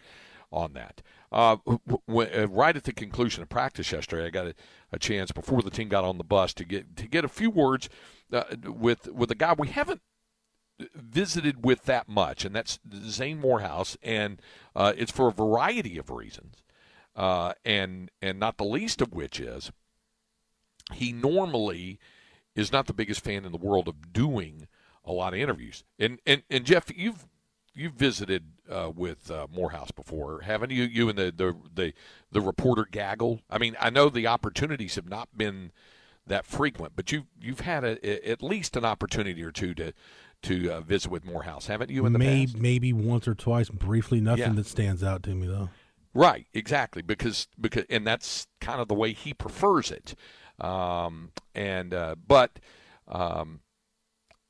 on 0.51 0.72
that. 0.72 1.03
Uh, 1.30 1.57
w- 1.66 2.01
w- 2.09 2.30
uh, 2.42 2.46
right 2.46 2.74
at 2.74 2.84
the 2.84 2.94
conclusion 2.94 3.42
of 3.42 3.51
practice 3.51 3.92
yesterday, 3.92 4.24
I 4.24 4.30
got 4.30 4.46
a, 4.46 4.55
a 4.90 4.99
chance 4.99 5.30
before 5.30 5.61
the 5.61 5.68
team 5.68 5.90
got 5.90 6.05
on 6.05 6.16
the 6.16 6.24
bus 6.24 6.55
to 6.55 6.64
get 6.64 6.96
to 6.96 7.07
get 7.07 7.22
a 7.22 7.28
few 7.28 7.51
words 7.51 7.90
uh, 8.32 8.44
with 8.64 9.09
with 9.09 9.30
a 9.30 9.34
guy 9.34 9.55
we 9.59 9.68
haven't 9.68 10.01
visited 10.95 11.64
with 11.64 11.85
that 11.85 12.09
much, 12.09 12.45
and 12.45 12.55
that's 12.55 12.79
Zane 13.05 13.41
Morehouse, 13.41 13.97
and 14.03 14.41
uh, 14.76 14.93
it's 14.97 15.12
for 15.12 15.29
a 15.29 15.33
variety 15.33 15.99
of 15.99 16.11
reasons, 16.11 16.62
uh, 17.16 17.55
and 17.64 18.11
and 18.22 18.39
not 18.39 18.59
the 18.59 18.64
least 18.64 19.01
of 19.01 19.12
which 19.12 19.41
is 19.41 19.72
he 20.95 21.12
normally 21.12 21.99
is 22.55 22.72
not 22.72 22.87
the 22.87 22.95
biggest 22.95 23.22
fan 23.22 23.45
in 23.45 23.53
the 23.53 23.59
world 23.59 23.89
of 23.89 24.12
doing 24.12 24.66
a 25.05 25.12
lot 25.12 25.33
of 25.33 25.41
interviews. 25.41 25.85
And 25.99 26.18
and, 26.26 26.43
and 26.51 26.64
Jeff, 26.64 26.91
you've 26.95 27.26
you've 27.74 27.95
visited 27.95 28.53
uh, 28.70 28.91
with 28.95 29.31
uh, 29.31 29.47
Morehouse 29.53 29.91
before, 29.91 30.41
haven't 30.41 30.70
you? 30.70 30.85
You 30.85 31.09
and 31.09 31.18
the, 31.18 31.33
the 31.35 31.57
the 31.74 31.93
the 32.31 32.41
reporter 32.41 32.87
gaggle. 32.91 33.41
I 33.51 33.59
mean, 33.59 33.76
I 33.81 33.91
know 33.91 34.09
the 34.09 34.26
opportunities 34.26 34.97
have 34.97 35.09
not 35.09 35.29
been 35.37 35.72
that 36.26 36.47
frequent, 36.47 36.93
but 36.95 37.11
you 37.12 37.26
you've 37.41 37.61
had 37.61 37.85
a, 37.85 38.29
at 38.29 38.43
least 38.43 38.76
an 38.76 38.85
opportunity 38.85 39.43
or 39.43 39.53
two 39.53 39.74
to 39.74 39.93
to 40.45 40.70
uh, 40.70 40.80
visit 40.80 41.11
with 41.11 41.24
Morehouse, 41.24 41.66
haven't 41.66 41.91
you? 41.91 42.07
In 42.07 42.12
the 42.12 42.18
maybe, 42.18 42.47
past, 42.47 42.59
maybe 42.59 42.93
once 42.93 43.26
or 43.26 43.34
twice, 43.34 43.68
briefly. 43.68 44.20
Nothing 44.20 44.45
Yeah. 44.45 44.53
that 44.53 44.66
stands 44.66 45.03
out 45.03 45.22
to 45.24 45.34
me 45.34 45.47
though. 45.47 45.70
Right, 46.14 46.47
exactly, 46.55 47.03
because 47.03 47.49
because 47.61 47.84
and 47.91 48.07
that's 48.07 48.47
kind 48.61 48.80
of 48.80 48.89
the 48.89 48.95
way 48.95 49.12
he 49.12 49.34
prefers 49.34 49.91
it. 49.91 50.14
Um, 50.59 51.30
and 51.55 51.93
uh, 51.95 52.16
but 52.26 52.59
um, 53.07 53.61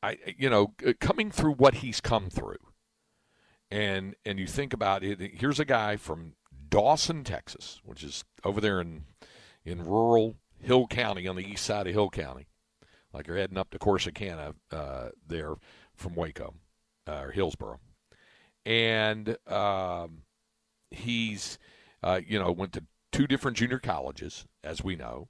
I 0.02 0.18
you 0.36 0.48
know 0.48 0.74
coming 1.00 1.30
through 1.30 1.54
what 1.54 1.74
he's 1.76 2.00
come 2.00 2.30
through, 2.30 2.56
and 3.70 4.14
and 4.24 4.38
you 4.38 4.46
think 4.46 4.72
about 4.72 5.02
it. 5.04 5.20
Here's 5.34 5.60
a 5.60 5.64
guy 5.64 5.96
from 5.96 6.34
Dawson, 6.70 7.24
Texas, 7.24 7.80
which 7.84 8.02
is 8.04 8.24
over 8.44 8.60
there 8.60 8.80
in 8.80 9.04
in 9.64 9.84
rural 9.84 10.36
Hill 10.60 10.86
County 10.86 11.26
on 11.26 11.36
the 11.36 11.44
east 11.46 11.64
side 11.66 11.86
of 11.86 11.92
Hill 11.92 12.10
County, 12.10 12.46
like 13.12 13.26
you're 13.26 13.36
heading 13.36 13.58
up 13.58 13.70
to 13.70 13.78
Corsicana 13.78 14.54
uh, 14.70 15.08
there 15.26 15.54
from 15.94 16.14
Waco 16.14 16.54
uh, 17.06 17.20
or 17.22 17.30
Hillsboro, 17.32 17.80
and 18.66 19.36
um, 19.46 20.22
he's 20.90 21.58
uh, 22.02 22.20
you 22.26 22.38
know 22.38 22.52
went 22.52 22.72
to 22.74 22.84
two 23.12 23.26
different 23.26 23.56
junior 23.56 23.78
colleges 23.78 24.46
as 24.62 24.84
we 24.84 24.94
know 24.96 25.28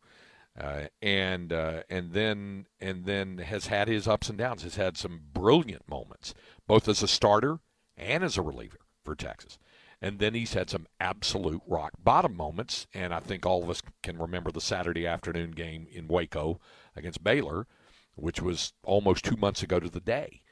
uh, 0.61 0.87
and 1.01 1.53
uh, 1.53 1.83
and 1.89 2.13
then 2.13 2.67
and 2.81 3.05
then 3.05 3.39
has 3.39 3.69
had 3.69 3.89
his 3.89 4.09
ups 4.09 4.29
and 4.29 4.39
downs 4.39 4.63
has 4.65 4.75
had 4.75 4.97
some 4.97 5.21
brilliant 5.33 5.89
moments 5.89 6.35
both 6.67 6.89
as 6.89 7.03
a 7.03 7.09
starter 7.09 7.61
and 7.97 8.25
as 8.25 8.37
a 8.37 8.43
reliever 8.43 8.79
for 9.05 9.15
Texas 9.15 9.59
And 10.01 10.19
then 10.19 10.35
he's 10.35 10.55
had 10.55 10.71
some 10.71 10.87
absolute 11.01 11.63
rock 11.67 11.93
bottom 12.03 12.37
moments. 12.37 12.87
And 12.95 13.15
I 13.15 13.21
think 13.21 13.47
all 13.47 13.63
of 13.63 13.71
us 13.71 13.83
can 14.03 14.19
remember 14.19 14.51
the 14.51 14.61
Saturday 14.61 15.07
afternoon 15.07 15.53
game 15.53 15.87
in 15.91 16.09
Waco 16.09 16.61
against 16.99 17.25
Baylor, 17.25 17.67
which 18.15 18.43
was 18.43 18.73
almost 18.83 19.25
two 19.25 19.37
months 19.37 19.63
ago 19.63 19.81
to 19.81 19.89
the 19.89 20.01
day. 20.01 20.43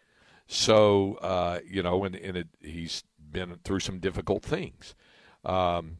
So, 0.46 1.14
uh, 1.14 1.58
you 1.68 1.82
know, 1.82 2.04
and, 2.04 2.14
and 2.14 2.36
it, 2.36 2.48
he's 2.60 3.02
been 3.18 3.58
through 3.64 3.80
some 3.80 3.98
difficult 3.98 4.42
things. 4.42 4.94
Um, 5.44 5.98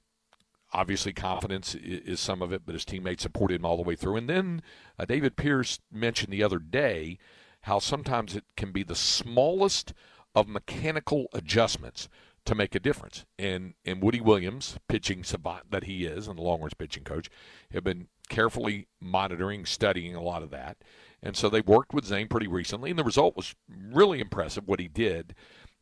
obviously, 0.72 1.12
confidence 1.12 1.74
is, 1.74 2.01
is, 2.01 2.20
some 2.20 2.42
of 2.42 2.53
it, 2.53 2.62
but 2.64 2.74
his 2.74 2.84
teammates 2.84 3.22
supported 3.22 3.57
him 3.57 3.64
all 3.64 3.76
the 3.76 3.82
way 3.82 3.97
through. 3.97 4.16
And 4.16 4.28
then 4.28 4.62
uh, 4.99 5.05
David 5.05 5.36
Pierce 5.36 5.80
mentioned 5.90 6.32
the 6.32 6.44
other 6.44 6.59
day 6.59 7.18
how 7.62 7.80
sometimes 7.80 8.36
it 8.36 8.44
can 8.57 8.70
be 8.70 8.84
the 8.84 8.94
smallest 8.94 9.92
of 10.34 10.47
mechanical 10.47 11.26
adjustments 11.32 12.09
to 12.44 12.55
make 12.55 12.74
a 12.74 12.80
difference. 12.80 13.24
And 13.38 13.74
and 13.84 14.01
Woody 14.01 14.20
Williams, 14.20 14.78
pitching 14.88 15.24
savant 15.24 15.70
that 15.70 15.84
he 15.84 16.05
is, 16.05 16.28
and 16.28 16.38
the 16.38 16.42
Longhorns 16.42 16.74
pitching 16.74 17.03
coach, 17.03 17.28
have 17.72 17.82
been 17.82 18.07
carefully 18.28 18.88
monitoring, 19.00 19.66
studying 19.66 20.14
a 20.14 20.22
lot 20.22 20.42
of 20.42 20.50
that. 20.50 20.78
And 21.22 21.36
so 21.36 21.48
they 21.48 21.60
worked 21.60 21.92
with 21.94 22.04
Zane 22.04 22.28
pretty 22.28 22.46
recently, 22.46 22.90
and 22.90 22.98
the 22.98 23.04
result 23.04 23.36
was 23.36 23.54
really 23.68 24.20
impressive 24.20 24.68
what 24.68 24.80
he 24.80 24.88
did 24.88 25.34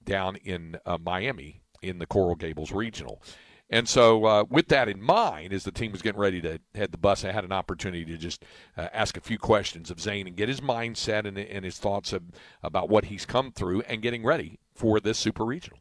down 0.04 0.36
in 0.36 0.76
uh, 0.86 0.98
Miami 0.98 1.60
in 1.82 1.98
the 1.98 2.06
Coral 2.06 2.34
Gables 2.34 2.72
Regional. 2.72 3.20
And 3.70 3.88
so, 3.88 4.24
uh, 4.26 4.44
with 4.48 4.68
that 4.68 4.88
in 4.88 5.02
mind, 5.02 5.52
as 5.52 5.64
the 5.64 5.72
team 5.72 5.90
was 5.90 6.02
getting 6.02 6.20
ready 6.20 6.40
to 6.42 6.60
head 6.74 6.92
the 6.92 6.98
bus, 6.98 7.24
I 7.24 7.32
had 7.32 7.44
an 7.44 7.52
opportunity 7.52 8.04
to 8.04 8.18
just 8.18 8.44
uh, 8.76 8.88
ask 8.92 9.16
a 9.16 9.22
few 9.22 9.38
questions 9.38 9.90
of 9.90 10.00
Zane 10.00 10.26
and 10.26 10.36
get 10.36 10.48
his 10.50 10.60
mindset 10.60 11.26
and, 11.26 11.38
and 11.38 11.64
his 11.64 11.78
thoughts 11.78 12.12
of, 12.12 12.22
about 12.62 12.90
what 12.90 13.06
he's 13.06 13.24
come 13.24 13.52
through 13.52 13.80
and 13.82 14.02
getting 14.02 14.22
ready 14.22 14.58
for 14.74 15.00
this 15.00 15.18
Super 15.18 15.44
Regional. 15.44 15.78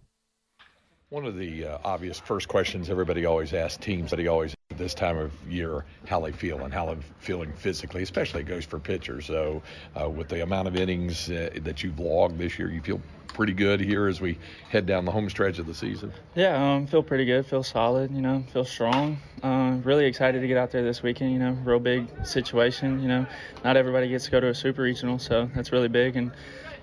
One 1.14 1.26
of 1.28 1.38
the 1.38 1.66
uh, 1.66 1.78
obvious 1.86 2.18
first 2.18 2.48
questions 2.48 2.90
everybody 2.90 3.28
always 3.28 3.54
asks 3.54 3.78
teams 3.78 4.10
that 4.10 4.18
he 4.18 4.28
always 4.28 4.56
at 4.72 4.80
this 4.80 4.96
time 4.96 5.16
of 5.16 5.32
year 5.48 5.86
how 6.08 6.20
they 6.20 6.32
feel 6.32 6.62
and 6.62 6.74
how 6.74 6.88
they're 6.88 6.98
feeling 7.20 7.54
physically, 7.54 8.02
especially 8.02 8.42
it 8.42 8.46
goes 8.46 8.66
for 8.66 8.80
pitchers. 8.80 9.28
So, 9.28 9.62
uh, 9.96 10.10
with 10.10 10.28
the 10.28 10.42
amount 10.42 10.70
of 10.70 10.76
innings 10.76 11.30
uh, 11.30 11.52
that 11.62 11.84
you've 11.84 12.00
logged 12.00 12.40
this 12.40 12.58
year, 12.58 12.72
you 12.72 12.82
feel 12.82 13.00
pretty 13.28 13.54
good 13.54 13.80
here 13.80 14.08
as 14.08 14.22
we 14.22 14.40
head 14.70 14.88
down 14.88 15.06
the 15.06 15.12
home 15.12 15.30
stretch 15.30 15.60
of 15.60 15.68
the 15.68 15.76
season. 15.76 16.12
Yeah, 16.34 16.74
um, 16.74 16.88
feel 16.88 17.04
pretty 17.04 17.26
good. 17.26 17.46
Feel 17.46 17.62
solid. 17.62 18.10
You 18.10 18.22
know, 18.22 18.44
feel 18.52 18.66
strong. 18.66 19.20
Uh, 19.44 19.78
really 19.84 20.06
excited 20.06 20.42
to 20.42 20.48
get 20.48 20.58
out 20.58 20.72
there 20.72 20.82
this 20.82 21.04
weekend. 21.04 21.32
You 21.32 21.38
know, 21.38 21.52
real 21.64 21.80
big 21.80 22.08
situation. 22.26 23.00
You 23.04 23.08
know, 23.08 23.28
not 23.64 23.78
everybody 23.78 24.10
gets 24.10 24.26
to 24.26 24.32
go 24.32 24.40
to 24.40 24.48
a 24.48 24.56
super 24.56 24.82
regional, 24.82 25.20
so 25.20 25.48
that's 25.54 25.72
really 25.72 25.90
big 25.90 26.16
and 26.16 26.32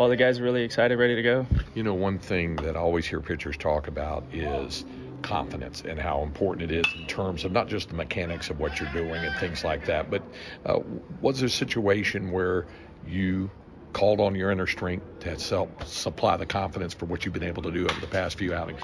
all 0.00 0.08
the 0.08 0.16
guys 0.16 0.40
really 0.40 0.62
excited, 0.62 0.98
ready 0.98 1.14
to 1.14 1.22
go. 1.22 1.46
You 1.74 1.82
know, 1.82 1.92
one 1.92 2.18
thing 2.18 2.56
that 2.56 2.74
I 2.74 2.78
always 2.80 3.04
hear 3.04 3.20
pitchers 3.20 3.58
talk 3.58 3.86
about 3.86 4.24
is 4.32 4.86
confidence 5.20 5.82
and 5.86 6.00
how 6.00 6.22
important 6.22 6.72
it 6.72 6.74
is 6.74 6.90
in 6.94 7.06
terms 7.06 7.44
of 7.44 7.52
not 7.52 7.68
just 7.68 7.90
the 7.90 7.94
mechanics 7.94 8.48
of 8.48 8.58
what 8.58 8.80
you're 8.80 8.90
doing 8.94 9.22
and 9.22 9.38
things 9.38 9.62
like 9.62 9.84
that, 9.84 10.10
but 10.10 10.22
uh, 10.64 10.78
was 11.20 11.40
there 11.40 11.48
a 11.48 11.50
situation 11.50 12.30
where 12.30 12.64
you 13.06 13.50
called 13.92 14.20
on 14.20 14.34
your 14.34 14.50
inner 14.50 14.66
strength 14.66 15.04
to 15.20 15.36
help 15.36 15.84
supply 15.84 16.34
the 16.38 16.46
confidence 16.46 16.94
for 16.94 17.04
what 17.04 17.26
you've 17.26 17.34
been 17.34 17.42
able 17.42 17.62
to 17.62 17.70
do 17.70 17.86
over 17.86 18.00
the 18.00 18.06
past 18.06 18.38
few 18.38 18.54
outings? 18.54 18.80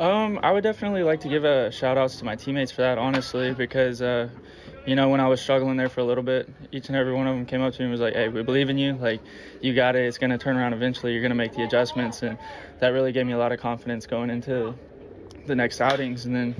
Um, 0.00 0.40
I 0.42 0.50
would 0.50 0.62
definitely 0.62 1.02
like 1.02 1.20
to 1.20 1.28
give 1.28 1.44
a 1.44 1.70
shout 1.70 1.98
outs 1.98 2.16
to 2.16 2.24
my 2.24 2.34
teammates 2.34 2.72
for 2.72 2.80
that, 2.80 2.96
honestly, 2.96 3.52
because 3.52 4.00
uh, 4.00 4.30
you 4.86 4.96
know, 4.96 5.10
when 5.10 5.20
I 5.20 5.28
was 5.28 5.42
struggling 5.42 5.76
there 5.76 5.90
for 5.90 6.00
a 6.00 6.04
little 6.04 6.24
bit, 6.24 6.48
each 6.72 6.88
and 6.88 6.96
every 6.96 7.12
one 7.12 7.26
of 7.26 7.36
them 7.36 7.44
came 7.44 7.60
up 7.60 7.74
to 7.74 7.80
me 7.80 7.84
and 7.84 7.92
was 7.92 8.00
like, 8.00 8.14
"Hey, 8.14 8.28
we 8.28 8.42
believe 8.42 8.70
in 8.70 8.78
you. 8.78 8.94
Like, 8.94 9.20
you 9.60 9.74
got 9.74 9.96
it. 9.96 10.06
It's 10.06 10.16
gonna 10.16 10.38
turn 10.38 10.56
around 10.56 10.72
eventually. 10.72 11.12
You're 11.12 11.20
gonna 11.20 11.34
make 11.34 11.54
the 11.54 11.64
adjustments." 11.64 12.22
And 12.22 12.38
that 12.78 12.88
really 12.88 13.12
gave 13.12 13.26
me 13.26 13.34
a 13.34 13.38
lot 13.38 13.52
of 13.52 13.60
confidence 13.60 14.06
going 14.06 14.30
into 14.30 14.74
the 15.46 15.54
next 15.54 15.82
outings. 15.82 16.24
And 16.24 16.34
then, 16.34 16.54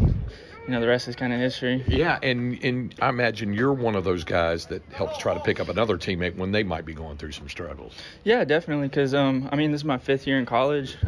you 0.67 0.75
know, 0.75 0.81
the 0.83 0.89
rest 0.89 1.09
is 1.09 1.17
kind 1.17 1.33
of 1.33 1.41
history. 1.41 1.83
Yeah, 1.89 2.19
and 2.23 2.63
and 2.63 2.95
I 3.01 3.09
imagine 3.09 3.55
you're 3.55 3.73
one 3.73 3.97
of 3.97 4.05
those 4.05 4.23
guys 4.23 4.67
that 4.67 4.83
helps 4.93 5.17
try 5.17 5.33
to 5.33 5.41
pick 5.41 5.61
up 5.61 5.71
another 5.71 5.97
teammate 5.97 6.37
when 6.37 6.53
they 6.53 6.63
might 6.63 6.85
be 6.85 6.93
going 6.93 7.17
through 7.17 7.33
some 7.33 7.49
struggles. 7.49 7.95
Yeah, 8.23 8.45
definitely. 8.45 8.89
Because 8.89 9.15
um, 9.15 9.49
I 9.51 9.57
mean, 9.57 9.73
this 9.73 9.81
is 9.81 9.87
my 9.87 9.97
fifth 9.97 10.27
year 10.27 10.39
in 10.39 10.45
college. 10.45 10.99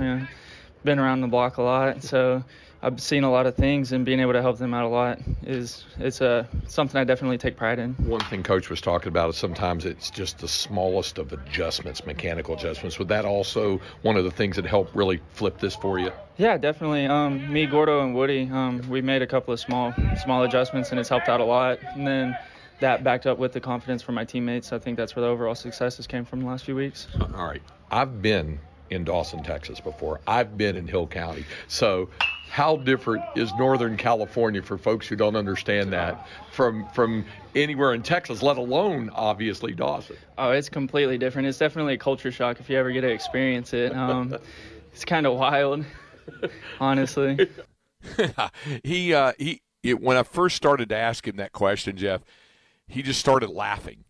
Been 0.85 0.99
around 0.99 1.21
the 1.21 1.29
block 1.29 1.57
a 1.59 1.63
lot, 1.63 2.03
so 2.03 2.43
I've 2.85 3.01
seen 3.01 3.23
a 3.23 3.31
lot 3.31 3.47
of 3.47 3.55
things, 3.55 3.93
and 3.93 4.05
being 4.05 4.19
able 4.19 4.33
to 4.33 4.43
help 4.43 4.59
them 4.59 4.75
out 4.75 4.85
a 4.85 4.89
lot 4.89 5.21
is 5.45 5.85
it's 5.99 6.21
a 6.21 6.49
something 6.67 7.01
I 7.01 7.05
definitely 7.05 7.39
take 7.39 7.57
pride 7.57 7.79
in. 7.79 7.95
One 7.95 8.21
thing 8.23 8.43
Coach 8.43 8.71
was 8.71 8.81
talking 8.81 9.09
about 9.09 9.31
is 9.31 9.37
sometimes 9.37 9.85
it's 9.85 10.11
just 10.11 10.39
the 10.39 10.49
smallest 10.49 11.19
of 11.19 11.33
adjustments, 11.33 12.05
mechanical 12.05 12.57
adjustments. 12.57 12.99
Would 12.99 13.09
that 13.09 13.25
also 13.25 13.81
one 14.03 14.17
of 14.17 14.25
the 14.25 14.33
things 14.33 14.57
that 14.57 14.67
helped 14.67 14.97
really 14.97 15.21
flip 15.33 15.59
this 15.59 15.77
for 15.77 16.01
you? 16.01 16.11
Yeah, 16.39 16.59
definitely. 16.59 17.07
Um, 17.07 17.53
me, 17.53 17.67
Gordo, 17.67 18.01
and 18.03 18.17
Woody, 18.17 18.51
um, 18.51 18.83
we 18.89 19.01
made 19.01 19.23
a 19.23 19.29
couple 19.29 19.55
of 19.55 19.61
small 19.61 19.95
small 20.21 20.43
adjustments, 20.43 20.91
and 20.91 20.99
it's 20.99 21.09
helped 21.09 21.29
out 21.29 21.41
a 21.41 21.45
lot. 21.45 21.79
And 21.95 22.05
then 22.05 22.37
that 22.81 23.05
backed 23.05 23.27
up 23.27 23.39
with 23.39 23.53
the 23.53 23.61
confidence 23.61 24.03
from 24.03 24.17
my 24.17 24.25
teammates. 24.25 24.73
I 24.73 24.81
think 24.81 24.97
that's 24.97 25.15
where 25.15 25.25
the 25.25 25.29
overall 25.29 25.55
successes 25.55 26.09
came 26.09 26.25
from 26.25 26.41
the 26.41 26.47
last 26.47 26.65
few 26.65 26.75
weeks. 26.75 27.07
All 27.21 27.47
right, 27.47 27.63
I've 27.93 28.21
been 28.21 28.59
in 28.91 29.05
Dawson, 29.05 29.43
Texas 29.43 29.81
before. 29.81 30.21
I've 30.27 30.57
been 30.57 30.77
in 30.77 30.87
Hill 30.87 31.07
County. 31.07 31.45
So 31.69 32.09
how 32.53 32.77
different 32.77 33.25
is 33.35 33.51
Northern 33.55 33.97
California 33.97 34.63
for 34.63 34.77
folks 34.77 35.07
who 35.07 35.17
don't 35.17 35.37
understand 35.37 35.91
that 35.95 36.29
from 36.51 36.87
from 36.91 37.25
anywhere 37.55 37.95
in 37.95 38.03
Texas, 38.03 38.43
let 38.43 38.59
alone 38.59 39.11
obviously 39.15 39.73
Dawson? 39.73 40.17
Oh, 40.37 40.51
it's 40.51 40.69
completely 40.69 41.17
different. 41.17 41.49
It's 41.49 41.57
definitely 41.57 41.95
a 41.95 41.99
culture 41.99 42.31
shock 42.31 42.61
if 42.61 42.69
you 42.69 42.77
ever 42.77 42.93
get 42.93 43.01
to 43.01 43.11
experience 43.11 43.73
it. 43.73 43.97
Um, 43.97 44.37
it's 44.93 45.05
kind 45.05 45.27
of 45.27 45.39
wild, 45.39 45.85
honestly. 46.79 47.49
he 48.85 49.15
uh, 49.15 49.33
he 49.39 49.63
it, 49.83 50.01
when 50.03 50.19
I 50.19 50.23
first 50.23 50.55
started 50.57 50.91
to 50.91 50.97
ask 50.97 51.27
him 51.27 51.37
that 51.37 51.53
question, 51.53 51.97
Jeff, 51.97 52.23
he 52.87 53.03
just 53.03 53.19
started 53.19 53.49
laughing, 53.49 54.05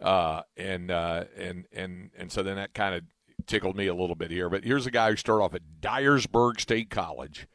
uh, 0.00 0.42
and 0.56 0.92
uh, 0.92 1.24
and 1.36 1.66
and 1.72 2.10
and 2.16 2.30
so 2.30 2.44
then 2.44 2.54
that 2.54 2.72
kind 2.72 2.94
of 2.94 3.02
tickled 3.46 3.76
me 3.76 3.86
a 3.86 3.94
little 3.94 4.16
bit 4.16 4.30
here. 4.30 4.48
But 4.48 4.64
here's 4.64 4.86
a 4.86 4.90
guy 4.90 5.10
who 5.10 5.16
started 5.16 5.44
off 5.44 5.54
at 5.54 5.80
Dyersburg 5.80 6.60
State 6.60 6.90
College 6.90 7.46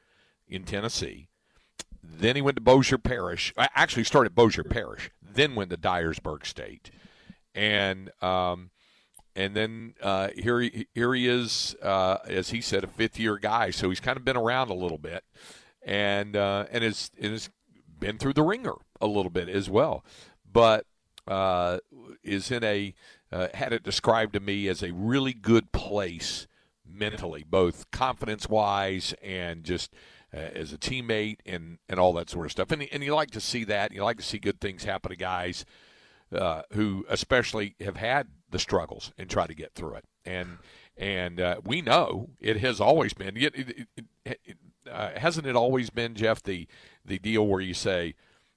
in 0.48 0.64
Tennessee. 0.64 1.30
Then 2.04 2.36
he 2.36 2.42
went 2.42 2.58
to 2.58 2.62
Bossier 2.62 2.98
Parish. 2.98 3.54
Actually, 3.58 4.04
started 4.04 4.36
Bossier 4.36 4.64
Parish. 4.64 5.10
Then 5.22 5.56
went 5.56 5.72
to 5.72 5.78
Dyersburg 5.78 6.46
State, 6.46 6.92
and 7.54 8.12
um, 8.24 8.70
and 9.36 9.56
then 9.56 9.96
uh, 10.02 10.30
here 10.36 10.62
he 10.62 10.88
here 10.94 11.14
he 11.14 11.28
is, 11.28 11.76
uh, 11.82 12.18
as 12.28 12.50
he 12.50 12.62
said, 12.62 12.84
a 12.84 12.88
fifth 12.88 13.20
year 13.20 13.38
guy. 13.38 13.72
So 13.72 13.90
he's 13.90 14.00
kind 14.00 14.18
of 14.18 14.24
been 14.24 14.38
around 14.38 14.70
a 14.70 14.76
little 14.76 14.98
bit, 14.98 15.24
and 15.82 16.36
uh, 16.36 16.66
and 16.72 16.84
has 16.84 17.12
and 17.20 17.34
has 17.34 17.50
been 18.00 18.18
through 18.18 18.34
the 18.34 18.44
ringer 18.44 18.76
a 19.02 19.08
little 19.08 19.32
bit 19.32 19.50
as 19.50 19.70
well, 19.70 20.06
but 20.50 20.86
uh, 21.28 21.80
is 22.24 22.52
in 22.52 22.64
a 22.64 22.94
uh, 23.36 23.50
had 23.54 23.74
it 23.74 23.84
described 23.84 24.32
to 24.34 24.40
me 24.40 24.70
as 24.70 24.82
a 24.82 24.94
really 24.94 25.34
good 25.34 25.74
place 25.74 26.48
mentally, 26.88 27.44
both 27.46 27.92
confidence 27.92 28.48
wise 28.48 29.14
and 29.22 29.66
just 29.66 29.94
uh, 30.34 30.38
as 30.38 30.72
a 30.72 30.78
teammate 30.78 31.40
and, 31.46 31.80
and 31.90 32.00
all 32.00 32.14
that 32.14 32.30
sort 32.30 32.46
of 32.46 32.52
stuff. 32.54 32.72
And, 32.72 32.88
and 32.94 33.04
you 33.04 33.14
like 33.14 33.32
to 33.32 33.42
see 33.42 33.66
that. 33.66 33.92
You 33.92 34.06
like 34.06 34.18
to 34.18 34.24
see 34.24 34.38
good 34.38 34.62
things 34.62 34.86
happen 34.86 35.10
to 35.10 35.18
guys 35.18 35.66
uh, 36.32 36.62
who, 36.72 37.06
especially, 37.10 37.76
have 37.82 37.98
had 37.98 38.28
the 38.52 38.60
struggles 38.60 39.12
and 39.18 39.30
try 39.30 39.48
to 39.48 39.54
get 39.54 39.74
through 39.74 39.96
it. 39.96 40.06
And 40.24 40.58
and 40.98 41.42
uh, 41.42 41.60
we 41.66 41.82
know 41.82 42.30
it 42.40 42.58
has 42.62 42.80
always 42.80 43.14
been. 43.14 43.36
It, 43.36 43.54
it, 43.54 43.88
it, 44.24 44.58
uh, 44.90 45.10
hasn't 45.18 45.46
it 45.46 45.58
always 45.58 45.90
been, 45.90 46.16
Jeff, 46.16 46.42
the 46.42 46.68
the 47.04 47.20
deal 47.20 47.46
where 47.46 47.60
you 47.60 47.74
say, 47.74 48.16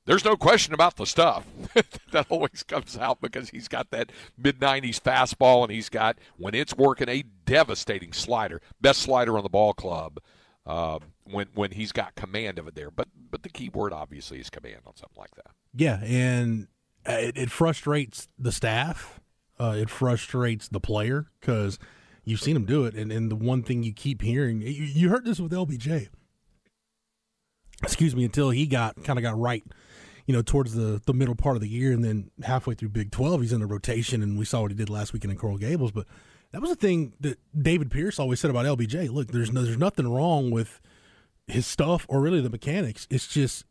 there's 0.09 0.25
no 0.25 0.37
question 0.37 0.75
about 0.75 0.97
the 0.97 1.07
stuff 1.07 1.45
that 2.13 2.27
always 2.31 2.63
comes 2.63 2.97
out 2.97 3.21
because 3.21 3.51
he's 3.51 3.69
got 3.69 3.91
that 3.91 4.11
mid 4.37 4.59
90s 4.59 5.01
fastball 5.01 5.63
and 5.63 5.71
he's 5.71 5.89
got 5.89 6.19
when 6.37 6.55
it's 6.55 6.75
working 6.75 7.09
a 7.09 7.23
devastating 7.45 8.13
slider 8.13 8.61
best 8.81 9.03
slider 9.03 9.37
on 9.37 9.45
the 9.45 9.49
ball 9.49 9.75
club 9.75 10.19
uh, 10.69 10.99
when 11.25 11.49
when 11.55 11.73
he's 11.73 11.93
got 11.93 12.15
command 12.15 12.59
of 12.59 12.69
it 12.69 12.75
there. 12.75 12.91
But 12.91 13.09
but 13.31 13.43
the 13.43 13.49
key 13.49 13.71
word 13.71 13.93
obviously 13.93 14.39
is 14.39 14.51
command 14.51 14.83
on 14.87 14.95
something 14.97 15.19
like 15.19 15.35
that. 15.37 15.51
Yeah, 15.75 16.01
and 16.03 16.69
uh, 17.09 17.13
it, 17.13 17.37
it 17.37 17.51
frustrates 17.51 18.29
the 18.39 18.53
staff. 18.53 19.19
Uh, 19.59 19.75
it 19.77 19.91
frustrates 19.91 20.69
the 20.69 20.79
player 20.79 21.27
because 21.41 21.81
you've 22.25 22.41
seen 22.41 22.55
him 22.55 22.65
do 22.65 22.85
it, 22.85 22.95
and, 22.95 23.11
and 23.11 23.31
the 23.31 23.37
one 23.37 23.63
thing 23.63 23.83
you 23.83 23.93
keep 23.93 24.23
hearing, 24.23 24.61
you, 24.61 24.69
you 24.69 25.09
heard 25.09 25.25
this 25.25 25.41
with 25.41 25.51
LBJ. 25.51 26.09
Excuse 27.83 28.15
me, 28.15 28.25
until 28.25 28.51
he 28.51 28.67
got 28.67 29.03
kind 29.03 29.19
of 29.19 29.23
got 29.25 29.37
right, 29.39 29.65
you 30.29 30.35
know, 30.35 30.43
towards 30.43 30.75
the 30.75 31.01
the 31.07 31.15
middle 31.15 31.35
part 31.35 31.57
of 31.57 31.63
the 31.63 31.69
year, 31.69 31.91
and 31.91 32.05
then 32.05 32.31
halfway 32.45 32.75
through 32.75 32.91
Big 32.91 33.11
Twelve, 33.11 33.41
he's 33.41 33.53
in 33.53 33.61
the 33.61 33.67
rotation, 33.67 34.23
and 34.23 34.39
we 34.39 34.45
saw 34.45 34.61
what 34.61 34.71
he 34.71 34.77
did 34.77 34.91
last 34.91 35.15
weekend 35.15 35.33
in 35.33 35.39
Coral 35.39 35.57
Gables. 35.57 35.91
But 35.91 36.07
that 36.53 36.61
was 36.61 36.69
the 36.69 36.77
thing 36.77 37.15
that 37.21 37.39
David 37.59 37.91
Pierce 37.91 38.19
always 38.19 38.39
said 38.39 38.51
about 38.51 38.67
LBJ. 38.67 39.11
Look, 39.11 39.29
there's 39.29 39.51
no, 39.51 39.63
there's 39.63 39.79
nothing 39.79 40.07
wrong 40.07 40.51
with 40.51 40.83
his 41.47 41.67
stuff 41.67 42.05
or 42.11 42.21
really 42.21 42.43
the 42.43 42.51
mechanics. 42.51 43.07
It's 43.09 43.27
just 43.27 43.65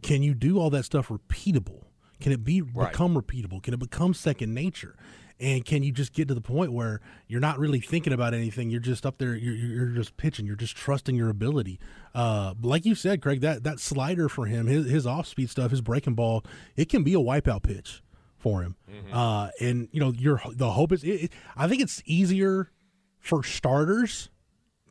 can 0.00 0.22
you 0.22 0.34
do 0.34 0.60
all 0.60 0.70
that 0.70 0.84
stuff 0.84 1.08
repeatable? 1.08 1.82
Can 2.20 2.30
it 2.30 2.44
be 2.44 2.62
right. 2.62 2.92
become 2.92 3.20
repeatable? 3.20 3.60
Can 3.60 3.74
it 3.74 3.80
become 3.80 4.14
second 4.14 4.54
nature? 4.54 4.94
And 5.40 5.64
can 5.64 5.82
you 5.82 5.92
just 5.92 6.12
get 6.12 6.26
to 6.28 6.34
the 6.34 6.40
point 6.40 6.72
where 6.72 7.00
you're 7.28 7.40
not 7.40 7.58
really 7.58 7.80
thinking 7.80 8.12
about 8.12 8.34
anything? 8.34 8.70
You're 8.70 8.80
just 8.80 9.06
up 9.06 9.18
there. 9.18 9.36
You're, 9.36 9.54
you're 9.54 9.86
just 9.94 10.16
pitching. 10.16 10.46
You're 10.46 10.56
just 10.56 10.76
trusting 10.76 11.14
your 11.14 11.28
ability. 11.28 11.78
Uh, 12.18 12.52
like 12.62 12.84
you 12.84 12.96
said, 12.96 13.22
Craig, 13.22 13.42
that 13.42 13.62
that 13.62 13.78
slider 13.78 14.28
for 14.28 14.46
him, 14.46 14.66
his 14.66 14.90
his 14.90 15.06
off 15.06 15.24
speed 15.28 15.50
stuff, 15.50 15.70
his 15.70 15.80
breaking 15.80 16.14
ball, 16.14 16.44
it 16.74 16.88
can 16.88 17.04
be 17.04 17.14
a 17.14 17.18
wipeout 17.18 17.62
pitch 17.62 18.02
for 18.36 18.62
him. 18.62 18.74
Mm-hmm. 18.90 19.16
Uh, 19.16 19.50
and 19.60 19.88
you 19.92 20.00
know, 20.00 20.12
your 20.12 20.42
the 20.50 20.72
hope 20.72 20.90
is. 20.90 21.04
It, 21.04 21.08
it, 21.08 21.32
I 21.56 21.68
think 21.68 21.80
it's 21.80 22.02
easier 22.06 22.72
for 23.20 23.44
starters 23.44 24.30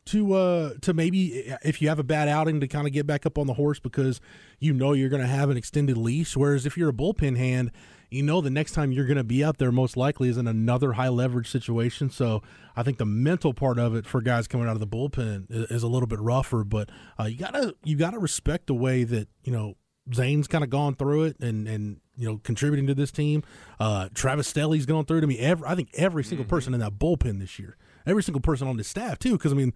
to 0.06 0.32
uh 0.32 0.70
to 0.80 0.94
maybe 0.94 1.54
if 1.62 1.82
you 1.82 1.90
have 1.90 1.98
a 1.98 2.04
bad 2.04 2.28
outing 2.28 2.60
to 2.60 2.66
kind 2.66 2.86
of 2.86 2.94
get 2.94 3.06
back 3.06 3.26
up 3.26 3.36
on 3.36 3.46
the 3.46 3.52
horse 3.52 3.78
because 3.78 4.22
you 4.58 4.72
know 4.72 4.94
you're 4.94 5.10
going 5.10 5.20
to 5.20 5.28
have 5.28 5.50
an 5.50 5.58
extended 5.58 5.98
leash 5.98 6.34
whereas 6.34 6.64
if 6.64 6.78
you're 6.78 6.88
a 6.88 6.94
bullpen 6.94 7.36
hand 7.36 7.70
you 8.10 8.22
know 8.22 8.40
the 8.40 8.50
next 8.50 8.72
time 8.72 8.92
you're 8.92 9.06
going 9.06 9.16
to 9.16 9.24
be 9.24 9.44
out 9.44 9.58
there 9.58 9.72
most 9.72 9.96
likely 9.96 10.28
is 10.28 10.36
in 10.36 10.46
another 10.46 10.94
high 10.94 11.08
leverage 11.08 11.50
situation 11.50 12.10
so 12.10 12.42
i 12.76 12.82
think 12.82 12.98
the 12.98 13.04
mental 13.04 13.52
part 13.52 13.78
of 13.78 13.94
it 13.94 14.06
for 14.06 14.20
guys 14.20 14.46
coming 14.46 14.68
out 14.68 14.74
of 14.74 14.80
the 14.80 14.86
bullpen 14.86 15.46
is, 15.50 15.82
a 15.82 15.88
little 15.88 16.06
bit 16.06 16.20
rougher 16.20 16.64
but 16.64 16.90
uh, 17.18 17.24
you 17.24 17.36
gotta 17.36 17.74
you 17.84 17.96
gotta 17.96 18.18
respect 18.18 18.66
the 18.66 18.74
way 18.74 19.04
that 19.04 19.28
you 19.44 19.52
know 19.52 19.74
zane's 20.14 20.48
kind 20.48 20.64
of 20.64 20.70
gone 20.70 20.94
through 20.94 21.24
it 21.24 21.38
and 21.40 21.68
and 21.68 22.00
you 22.16 22.28
know 22.28 22.38
contributing 22.38 22.86
to 22.86 22.94
this 22.94 23.12
team 23.12 23.42
uh 23.78 24.08
travis 24.14 24.52
Sthele's 24.52 24.86
gone 24.86 25.04
through 25.04 25.20
to 25.20 25.26
me 25.26 25.38
every 25.38 25.66
i 25.68 25.74
think 25.74 25.90
every 25.94 26.24
single 26.24 26.44
mm-hmm. 26.44 26.50
person 26.50 26.74
in 26.74 26.80
that 26.80 26.94
bullpen 26.98 27.38
this 27.38 27.58
year 27.58 27.76
every 28.08 28.22
single 28.22 28.40
person 28.40 28.66
on 28.66 28.76
the 28.76 28.84
staff 28.84 29.18
too. 29.18 29.32
Because 29.32 29.52
I 29.52 29.56
mean, 29.56 29.72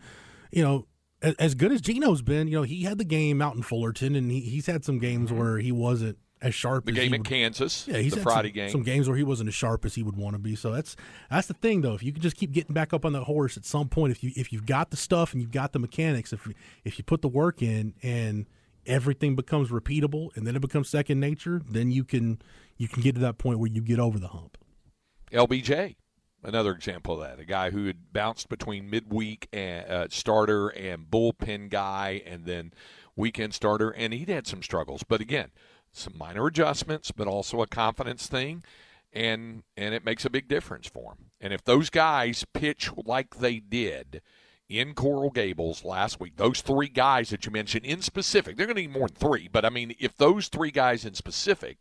you 0.50 0.62
know, 0.62 0.86
as, 1.20 1.34
as, 1.38 1.54
good 1.54 1.70
as 1.70 1.80
Gino's 1.80 2.22
been, 2.22 2.48
you 2.48 2.56
know, 2.56 2.62
he 2.62 2.82
had 2.82 2.98
the 2.98 3.04
game 3.04 3.40
out 3.40 3.54
in 3.54 3.62
Fullerton, 3.62 4.16
and 4.16 4.30
he, 4.30 4.40
he's 4.40 4.66
had 4.66 4.84
some 4.84 4.98
games 4.98 5.30
mm-hmm. 5.30 5.38
where 5.38 5.58
he 5.58 5.70
wasn't 5.70 6.18
as 6.42 6.54
sharp. 6.54 6.84
The 6.84 6.92
as 6.92 6.98
game 6.98 7.14
in 7.14 7.22
Kansas, 7.22 7.86
yeah, 7.88 7.98
he's 7.98 8.14
the 8.14 8.20
Friday 8.20 8.48
some, 8.48 8.54
game. 8.54 8.70
Some 8.70 8.82
games 8.82 9.08
where 9.08 9.16
he 9.16 9.22
wasn't 9.22 9.48
as 9.48 9.54
sharp 9.54 9.84
as 9.84 9.94
he 9.94 10.02
would 10.02 10.16
want 10.16 10.34
to 10.34 10.38
be. 10.38 10.56
So 10.56 10.72
that's 10.72 10.96
that's 11.30 11.46
the 11.46 11.54
thing, 11.54 11.80
though. 11.80 11.94
If 11.94 12.02
you 12.02 12.12
can 12.12 12.20
just 12.20 12.36
keep 12.36 12.52
getting 12.52 12.74
back 12.74 12.92
up 12.92 13.04
on 13.04 13.12
that 13.14 13.22
horse 13.22 13.56
at 13.56 13.64
some 13.64 13.88
point, 13.88 14.10
if 14.10 14.22
you 14.22 14.32
if 14.36 14.52
you've 14.52 14.66
got 14.66 14.90
the 14.90 14.96
stuff 14.96 15.32
and 15.32 15.40
you've 15.40 15.52
got 15.52 15.72
the 15.72 15.78
mechanics, 15.78 16.32
if 16.32 16.46
if 16.84 16.98
you 16.98 17.04
put 17.04 17.22
the 17.22 17.28
work 17.28 17.62
in 17.62 17.94
and 18.02 18.46
everything 18.84 19.36
becomes 19.36 19.70
repeatable 19.70 20.36
and 20.36 20.46
then 20.46 20.56
it 20.56 20.60
becomes 20.60 20.88
second 20.88 21.20
nature, 21.20 21.62
then 21.68 21.90
you 21.90 22.04
can 22.04 22.42
you 22.76 22.88
can 22.88 23.02
get 23.02 23.14
to 23.14 23.20
that 23.20 23.38
point 23.38 23.58
where 23.58 23.70
you 23.70 23.80
get 23.80 24.00
over 24.00 24.18
the 24.18 24.28
hump. 24.28 24.58
LBJ, 25.32 25.96
another 26.42 26.72
example 26.72 27.22
of 27.22 27.28
that. 27.28 27.40
A 27.40 27.44
guy 27.44 27.70
who 27.70 27.86
had 27.86 28.12
bounced 28.12 28.48
between 28.48 28.90
midweek 28.90 29.48
and 29.52 29.88
uh, 29.88 30.06
starter 30.10 30.68
and 30.68 31.06
bullpen 31.10 31.70
guy, 31.70 32.22
and 32.26 32.44
then 32.44 32.72
weekend 33.16 33.54
starter, 33.54 33.90
and 33.90 34.12
he'd 34.12 34.28
had 34.28 34.46
some 34.46 34.62
struggles. 34.62 35.02
But 35.02 35.20
again, 35.20 35.50
some 35.92 36.16
minor 36.16 36.46
adjustments, 36.46 37.10
but 37.10 37.26
also 37.26 37.62
a 37.62 37.66
confidence 37.66 38.26
thing, 38.26 38.62
and 39.12 39.62
and 39.76 39.94
it 39.94 40.04
makes 40.04 40.24
a 40.24 40.30
big 40.30 40.48
difference 40.48 40.86
for 40.86 41.12
him. 41.12 41.30
And 41.40 41.52
if 41.52 41.64
those 41.64 41.90
guys 41.90 42.44
pitch 42.52 42.90
like 43.04 43.36
they 43.36 43.58
did 43.58 44.22
in 44.68 44.94
Coral 44.94 45.30
Gables 45.30 45.84
last 45.84 46.20
week, 46.20 46.36
those 46.36 46.60
three 46.60 46.88
guys 46.88 47.30
that 47.30 47.44
you 47.44 47.52
mentioned 47.52 47.84
in 47.84 48.00
specific, 48.02 48.56
they're 48.56 48.66
going 48.66 48.76
to 48.76 48.82
need 48.82 48.92
more 48.92 49.08
than 49.08 49.16
three. 49.16 49.48
But 49.48 49.64
I 49.64 49.70
mean, 49.70 49.94
if 49.98 50.16
those 50.16 50.48
three 50.48 50.70
guys 50.70 51.04
in 51.04 51.14
specific, 51.14 51.78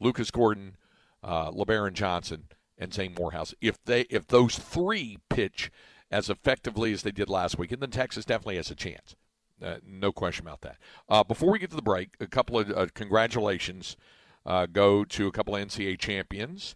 Lucas 0.00 0.30
Gordon, 0.30 0.76
uh, 1.22 1.50
Lebarron 1.50 1.92
Johnson 1.92 2.44
and 2.78 2.92
Zane 2.92 3.14
Morehouse. 3.18 3.54
If 3.60 3.82
they 3.84 4.02
if 4.02 4.26
those 4.26 4.58
three 4.58 5.18
pitch 5.28 5.70
as 6.10 6.30
effectively 6.30 6.92
as 6.92 7.02
they 7.02 7.10
did 7.10 7.28
last 7.28 7.58
week, 7.58 7.72
and 7.72 7.82
then 7.82 7.90
Texas 7.90 8.24
definitely 8.24 8.56
has 8.56 8.70
a 8.70 8.74
chance. 8.74 9.14
Uh, 9.62 9.76
no 9.86 10.12
question 10.12 10.46
about 10.46 10.60
that. 10.60 10.76
Uh, 11.08 11.24
before 11.24 11.50
we 11.50 11.58
get 11.58 11.70
to 11.70 11.76
the 11.76 11.82
break, 11.82 12.10
a 12.20 12.26
couple 12.26 12.58
of 12.58 12.70
uh, 12.70 12.86
congratulations 12.94 13.96
uh, 14.44 14.66
go 14.66 15.04
to 15.04 15.26
a 15.26 15.32
couple 15.32 15.56
of 15.56 15.66
NCAA 15.66 15.98
champions, 15.98 16.74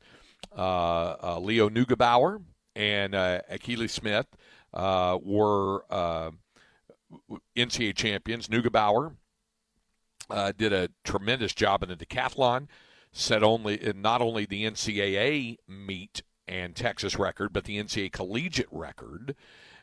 uh, 0.56 1.16
uh, 1.22 1.38
Leo 1.40 1.68
Neugebauer 1.68 2.42
and 2.74 3.14
uh, 3.14 3.40
Akili 3.50 3.88
Smith 3.88 4.26
were 4.72 5.84
NCAA 7.56 7.94
champions. 7.94 8.48
Neugebauer 8.48 9.14
did 10.56 10.72
a 10.72 10.88
tremendous 11.04 11.54
job 11.54 11.82
in 11.82 11.88
the 11.88 11.96
decathlon 11.96 12.68
set 13.12 13.42
only 13.42 13.92
not 13.96 14.22
only 14.22 14.46
the 14.46 14.64
NCAA 14.64 15.56
meet 15.68 16.22
and 16.46 16.74
Texas 16.74 17.18
record, 17.18 17.52
but 17.52 17.64
the 17.64 17.82
NCAA 17.82 18.12
collegiate 18.12 18.68
record, 18.70 19.36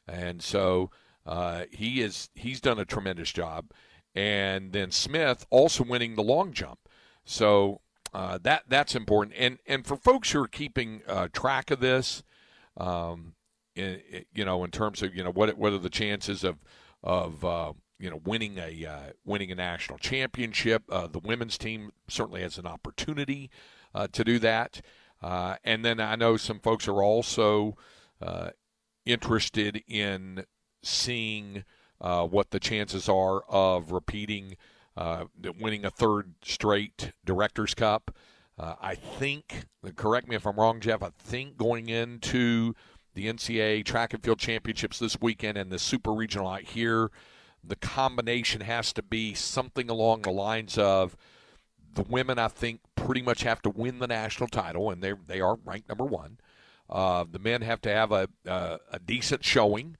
and 0.08 0.42
so 0.42 0.90
uh, 1.28 1.66
he 1.72 2.02
is 2.02 2.30
he's 2.34 2.62
done 2.62 2.80
a 2.80 2.86
tremendous 2.86 3.32
job. 3.32 3.72
And 4.16 4.72
then 4.72 4.90
Smith 4.90 5.46
also 5.52 5.84
winning 5.84 6.16
the 6.16 6.24
long 6.24 6.52
jump, 6.52 6.80
so 7.24 7.82
uh, 8.14 8.40
that 8.42 8.64
that's 8.68 8.96
important. 8.96 9.36
And 9.38 9.60
and 9.68 9.86
for 9.86 9.96
folks 9.96 10.32
who 10.32 10.42
are 10.42 10.48
keeping 10.48 11.02
uh, 11.08 11.28
track 11.32 11.70
of 11.70 11.82
this, 11.82 12.24
um, 12.78 13.36
in, 13.76 14.02
you 14.34 14.44
know, 14.44 14.64
in 14.64 14.72
terms 14.72 15.04
of 15.04 15.14
you 15.14 15.24
know 15.24 15.32
what 15.32 15.56
what 15.58 15.74
are 15.74 15.78
the 15.78 15.90
chances 15.90 16.44
of 16.44 16.64
of 17.04 17.46
uh, 17.46 17.74
you 18.00 18.10
know, 18.10 18.22
winning 18.26 18.58
a 18.58 18.86
uh, 18.86 19.12
winning 19.26 19.52
a 19.52 19.56
national 19.56 20.00
championship. 20.00 20.84
Uh, 20.90 21.08
the 21.08 21.20
women's 21.20 21.58
team 21.58 21.92
certainly 22.08 22.42
has 22.42 22.58
an 22.58 22.66
opportunity 22.66 23.52
uh, 23.94 24.08
to 24.14 24.24
do 24.24 24.40
that. 24.40 24.82
And 25.22 25.84
then 25.84 26.00
I 26.00 26.16
know 26.16 26.38
some 26.38 26.60
folks 26.60 26.88
are 26.88 27.04
also 27.04 27.76
interested 29.06 29.84
in 29.88 30.46
seeing 30.88 31.64
uh, 32.00 32.26
what 32.26 32.52
the 32.52 32.60
chances 32.60 33.10
are 33.10 33.42
of 33.50 33.92
repeating, 33.92 34.56
winning 35.60 35.86
a 35.86 35.90
third 35.90 36.34
straight 36.44 37.12
Directors 37.26 37.74
Cup. 37.74 38.16
I 38.60 38.96
think, 38.96 39.66
correct 39.96 40.28
me 40.28 40.36
if 40.36 40.48
I'm 40.48 40.56
wrong, 40.56 40.80
Jeff. 40.80 41.04
I 41.04 41.12
think 41.18 41.58
going 41.58 41.90
into 41.90 42.74
the 43.14 43.28
NCAA 43.28 43.86
track 43.86 44.14
and 44.14 44.24
field 44.24 44.40
championships 44.40 45.00
this 45.00 45.20
weekend 45.22 45.58
and 45.58 45.72
the 45.72 45.80
super 45.80 46.12
regional 46.12 46.48
out 46.48 46.64
here 46.64 47.12
the 47.68 47.76
combination 47.76 48.62
has 48.62 48.94
to 48.94 49.04
be 49.04 49.34
something 49.34 49.90
along 49.90 50.22
the 50.22 50.32
lines 50.32 50.78
of 50.78 51.16
the 51.94 52.04
women, 52.04 52.40
I 52.40 52.48
think, 52.48 52.82
pretty 52.96 53.22
much 53.22 53.44
have 53.44 53.62
to 53.64 53.70
win 53.70 54.00
the 54.00 54.08
national 54.08 54.50
title, 54.50 54.90
and 54.90 55.02
they 55.02 55.14
they 55.28 55.42
are 55.42 55.58
ranked 55.66 55.90
number 55.90 56.06
one. 56.06 56.40
Uh, 56.90 57.26
the 57.30 57.40
men 57.40 57.62
have 57.62 57.82
to 57.82 57.90
have 57.90 58.12
a, 58.12 58.30
a, 58.46 58.80
a 58.94 59.00
decent 59.00 59.44
showing. 59.44 59.98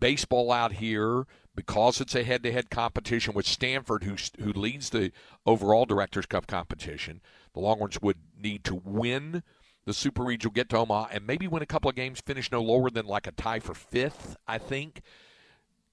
Baseball 0.00 0.50
out 0.50 0.72
here, 0.72 1.26
because 1.54 2.00
it's 2.00 2.14
a 2.14 2.24
head-to-head 2.24 2.70
competition 2.70 3.34
with 3.34 3.46
Stanford, 3.46 4.04
who 4.04 4.16
who 4.42 4.52
leads 4.52 4.90
the 4.90 5.12
overall 5.46 5.84
Directors 5.84 6.26
Cup 6.26 6.46
competition, 6.46 7.20
the 7.52 7.60
Longhorns 7.60 8.00
would 8.00 8.18
need 8.36 8.64
to 8.64 8.74
win 8.74 9.42
the 9.84 9.94
Super 9.94 10.22
Regional, 10.22 10.52
get 10.52 10.68
to 10.70 10.78
Omaha, 10.78 11.08
and 11.12 11.26
maybe 11.26 11.46
win 11.46 11.62
a 11.62 11.66
couple 11.66 11.88
of 11.88 11.96
games, 11.96 12.20
finish 12.20 12.50
no 12.50 12.62
lower 12.62 12.90
than 12.90 13.06
like 13.06 13.26
a 13.26 13.32
tie 13.32 13.60
for 13.60 13.74
fifth, 13.74 14.36
I 14.46 14.58
think, 14.58 15.02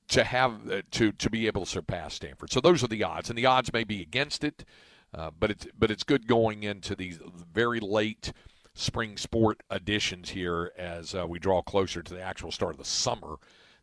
to 0.10 0.24
have 0.24 0.70
uh, 0.72 0.82
to 0.92 1.12
to 1.12 1.30
be 1.30 1.48
able 1.48 1.66
to 1.66 1.70
surpass 1.70 2.16
Stanford. 2.16 2.52
So 2.52 2.62
those 2.62 2.84
are 2.84 2.88
the 2.88 3.04
odds, 3.04 3.30
and 3.30 3.38
the 3.38 3.46
odds 3.46 3.74
may 3.74 3.84
be 3.84 4.02
against 4.02 4.44
it, 4.44 4.64
uh, 5.14 5.32
but 5.38 5.52
it's 5.52 5.68
but 5.78 5.92
it's 5.92 6.04
good 6.04 6.28
going 6.28 6.64
into 6.64 6.96
these 6.96 7.20
very 7.54 7.80
late 7.80 8.32
spring 8.74 9.18
sport 9.18 9.64
editions 9.72 10.30
here 10.30 10.72
as 10.78 11.16
uh, 11.16 11.26
we 11.28 11.40
draw 11.40 11.62
closer 11.62 12.04
to 12.04 12.14
the 12.14 12.22
actual 12.22 12.52
start 12.52 12.74
of 12.74 12.78
the 12.78 12.86
summer. 12.86 13.38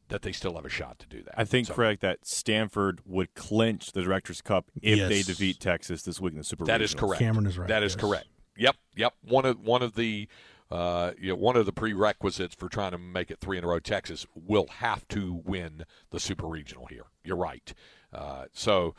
That 0.09 0.23
they 0.23 0.33
still 0.33 0.55
have 0.57 0.67
a 0.67 0.71
shot 0.71 0.99
to 0.99 1.07
do 1.07 1.23
that. 1.23 1.35
I 1.37 1.45
think, 1.45 1.69
so, 1.69 1.75
Craig, 1.75 2.01
that 2.01 2.27
Stanford 2.27 3.01
would 3.07 3.35
clinch 3.35 3.93
the 3.93 4.03
Directors 4.03 4.43
Cup 4.43 4.71
if 4.83 4.99
yes. 4.99 5.09
they 5.09 5.23
defeat 5.23 5.61
Texas 5.61 6.03
this 6.03 6.21
week 6.21 6.33
in 6.33 6.39
the 6.39 6.45
Super. 6.45 6.65
Regional. 6.65 6.79
That 6.79 6.85
is 6.85 6.95
correct. 6.95 7.21
Cameron 7.21 7.47
is 7.47 7.57
right. 7.57 7.69
That 7.69 7.83
is 7.83 7.95
yes. 7.95 8.01
correct. 8.01 8.27
Yep, 8.57 8.77
yep. 8.97 9.15
One 9.23 9.47
of 9.47 9.61
one 9.61 9.83
of 9.83 9.95
the 9.95 10.29
uh, 10.71 11.13
you 11.21 11.29
know, 11.29 11.37
one 11.37 11.57
of 11.57 11.67
the 11.67 11.73
prerequisites 11.73 12.55
for 12.55 12.69
trying 12.69 12.93
to 12.93 12.99
make 12.99 13.31
it 13.31 13.39
three 13.41 13.59
in 13.59 13.65
a 13.65 13.67
row, 13.67 13.79
Texas 13.79 14.27
will 14.35 14.67
have 14.79 15.07
to 15.09 15.41
win 15.45 15.85
the 16.11 16.19
Super 16.19 16.47
Regional 16.47 16.87
here. 16.87 17.05
You're 17.23 17.37
right. 17.37 17.73
Uh, 18.13 18.47
so 18.53 18.95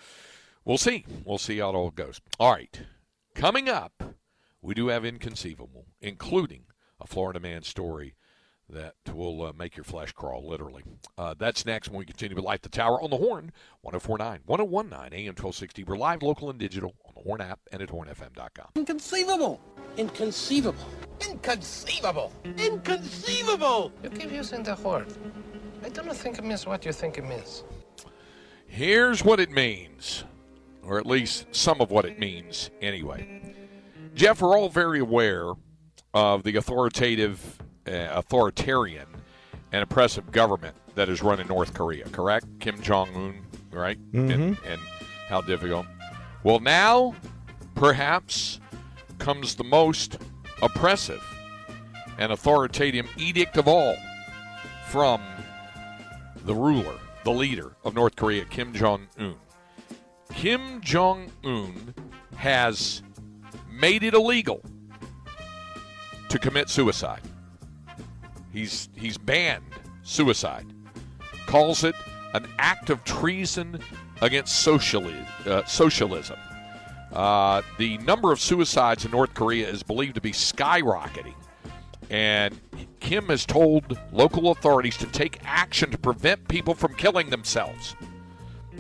we'll 0.64 0.78
see. 0.78 1.06
We'll 1.26 1.38
see 1.38 1.58
how 1.60 1.70
it 1.72 1.76
all 1.76 1.92
goes. 1.92 2.22
All 2.40 2.52
right. 2.52 2.82
Coming 3.34 3.68
up, 3.68 4.16
we 4.62 4.74
do 4.74 4.88
have 4.88 5.04
Inconceivable, 5.04 5.86
including 6.02 6.64
a 7.02 7.08
Florida 7.08 7.40
man 7.40 7.64
story 7.64 8.16
that 8.70 8.96
will 9.14 9.44
uh, 9.44 9.54
make 9.54 9.76
your 9.76 9.84
flesh 9.84 10.12
crawl, 10.12 10.48
literally. 10.48 10.84
Uh, 11.18 11.36
that's 11.38 11.66
next 11.66 11.90
when 11.90 12.00
we 12.00 12.06
continue 12.06 12.36
with 12.36 12.46
Light 12.46 12.62
the 12.62 12.70
Tower 12.70 13.02
on 13.02 13.10
the 13.10 13.18
Horn, 13.18 13.52
1049, 13.82 14.42
1019, 14.46 15.14
AM 15.14 15.28
1260. 15.28 15.84
We're 15.84 15.98
live, 15.98 16.24
local, 16.24 16.50
and 16.50 16.60
digital 16.60 16.96
on 17.06 17.14
the 17.16 17.22
Horn 17.22 17.42
app 17.42 17.60
and 17.72 17.82
at 17.82 17.90
hornfm.com. 17.90 18.68
Inconceivable! 18.76 19.62
Inconceivable! 19.98 20.86
Inconceivable! 21.30 22.32
Inconceivable! 22.58 23.92
You 24.04 24.10
keep 24.10 24.32
using 24.32 24.64
the 24.64 24.76
word. 24.76 25.14
I 25.84 25.90
don't 25.90 26.12
think 26.16 26.40
it 26.40 26.44
means 26.44 26.66
what 26.66 26.86
you 26.86 26.92
think 26.92 27.18
it 27.18 27.26
means. 27.26 27.64
Here's 28.66 29.24
what 29.24 29.40
it 29.40 29.52
means, 29.52 30.24
or 30.84 30.98
at 30.98 31.06
least 31.06 31.46
some 31.52 31.80
of 31.80 31.92
what 31.92 32.06
it 32.06 32.18
means, 32.18 32.72
anyway. 32.82 33.54
Jeff, 34.16 34.42
we're 34.42 34.58
all 34.58 34.70
very 34.70 35.00
aware 35.00 35.52
of 36.14 36.44
the 36.44 36.56
authoritative 36.56 37.60
authoritarian 37.88 39.08
and 39.72 39.84
oppressive 39.84 40.32
government 40.32 40.76
that 40.96 41.10
is 41.10 41.22
running 41.22 41.48
North 41.48 41.74
Korea, 41.74 42.06
correct? 42.10 42.46
Kim 42.60 42.82
Jong 42.82 43.10
Un, 43.16 43.42
right? 43.72 43.98
Mm-hmm. 44.12 44.32
And, 44.32 44.58
and 44.66 44.82
how 45.28 45.42
difficult. 45.42 45.86
Well, 46.44 46.60
now, 46.60 47.16
perhaps, 47.76 48.60
comes 49.20 49.56
the 49.56 49.64
most 49.64 50.18
oppressive. 50.62 51.24
and 52.18 52.32
authoritative 52.32 53.08
edict 53.18 53.58
of 53.58 53.68
all 53.68 53.96
from 54.88 55.22
the 56.46 56.56
ruler, 56.56 56.96
the 57.26 57.32
leader 57.32 57.74
of 57.84 57.94
North 57.94 58.16
Korea, 58.16 58.46
Kim 58.46 58.72
Jong 58.74 59.08
Un. 59.20 59.36
Kim 60.34 60.80
Jong 60.82 61.30
Un 61.44 61.94
has 62.38 63.02
made 63.70 64.04
it 64.04 64.14
illegal 64.14 64.62
to 66.30 66.40
commit 66.40 66.70
suicide. 66.70 67.22
He's 68.56 68.88
he's 68.96 69.18
banned 69.18 69.66
suicide. 70.04 70.66
Calls 71.46 71.84
it 71.84 71.94
an 72.34 72.48
act 72.58 72.90
of 72.90 73.04
treason 73.04 73.80
against 74.22 74.66
sociali- 74.66 75.28
uh, 75.46 75.66
socialism. 75.66 76.38
Uh, 77.12 77.62
the 77.78 77.98
number 78.00 78.32
of 78.32 78.40
suicides 78.40 79.04
in 79.04 79.12
North 79.12 79.34
Korea 79.34 79.68
is 79.68 79.84
believed 79.84 80.16
to 80.16 80.22
be 80.22 80.32
skyrocketing. 80.32 81.34
And 82.10 82.58
Kim 83.02 83.26
has 83.26 83.46
told 83.46 84.00
local 84.14 84.52
authorities 84.52 84.96
to 84.98 85.06
take 85.08 85.40
action 85.44 85.92
to 85.92 85.98
prevent 85.98 86.48
people 86.48 86.76
from 86.76 86.94
killing 86.96 87.30
themselves. 87.30 87.96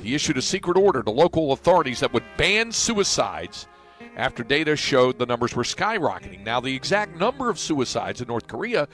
He 0.01 0.15
issued 0.15 0.37
a 0.37 0.41
secret 0.41 0.77
order 0.77 1.03
to 1.03 1.11
local 1.11 1.51
authorities 1.51 1.99
that 1.99 2.13
would 2.13 2.23
ban 2.37 2.71
suicides 2.71 3.67
after 4.15 4.43
data 4.43 4.75
showed 4.75 5.17
the 5.17 5.25
numbers 5.25 5.55
were 5.55 5.63
skyrocketing. 5.63 6.45
Now, 6.45 6.61
the 6.61 6.73
exact 6.73 7.17
number 7.17 7.49
of 7.49 7.59
suicides 7.59 8.21
in 8.21 8.27
North 8.27 8.47
Korea 8.47 8.87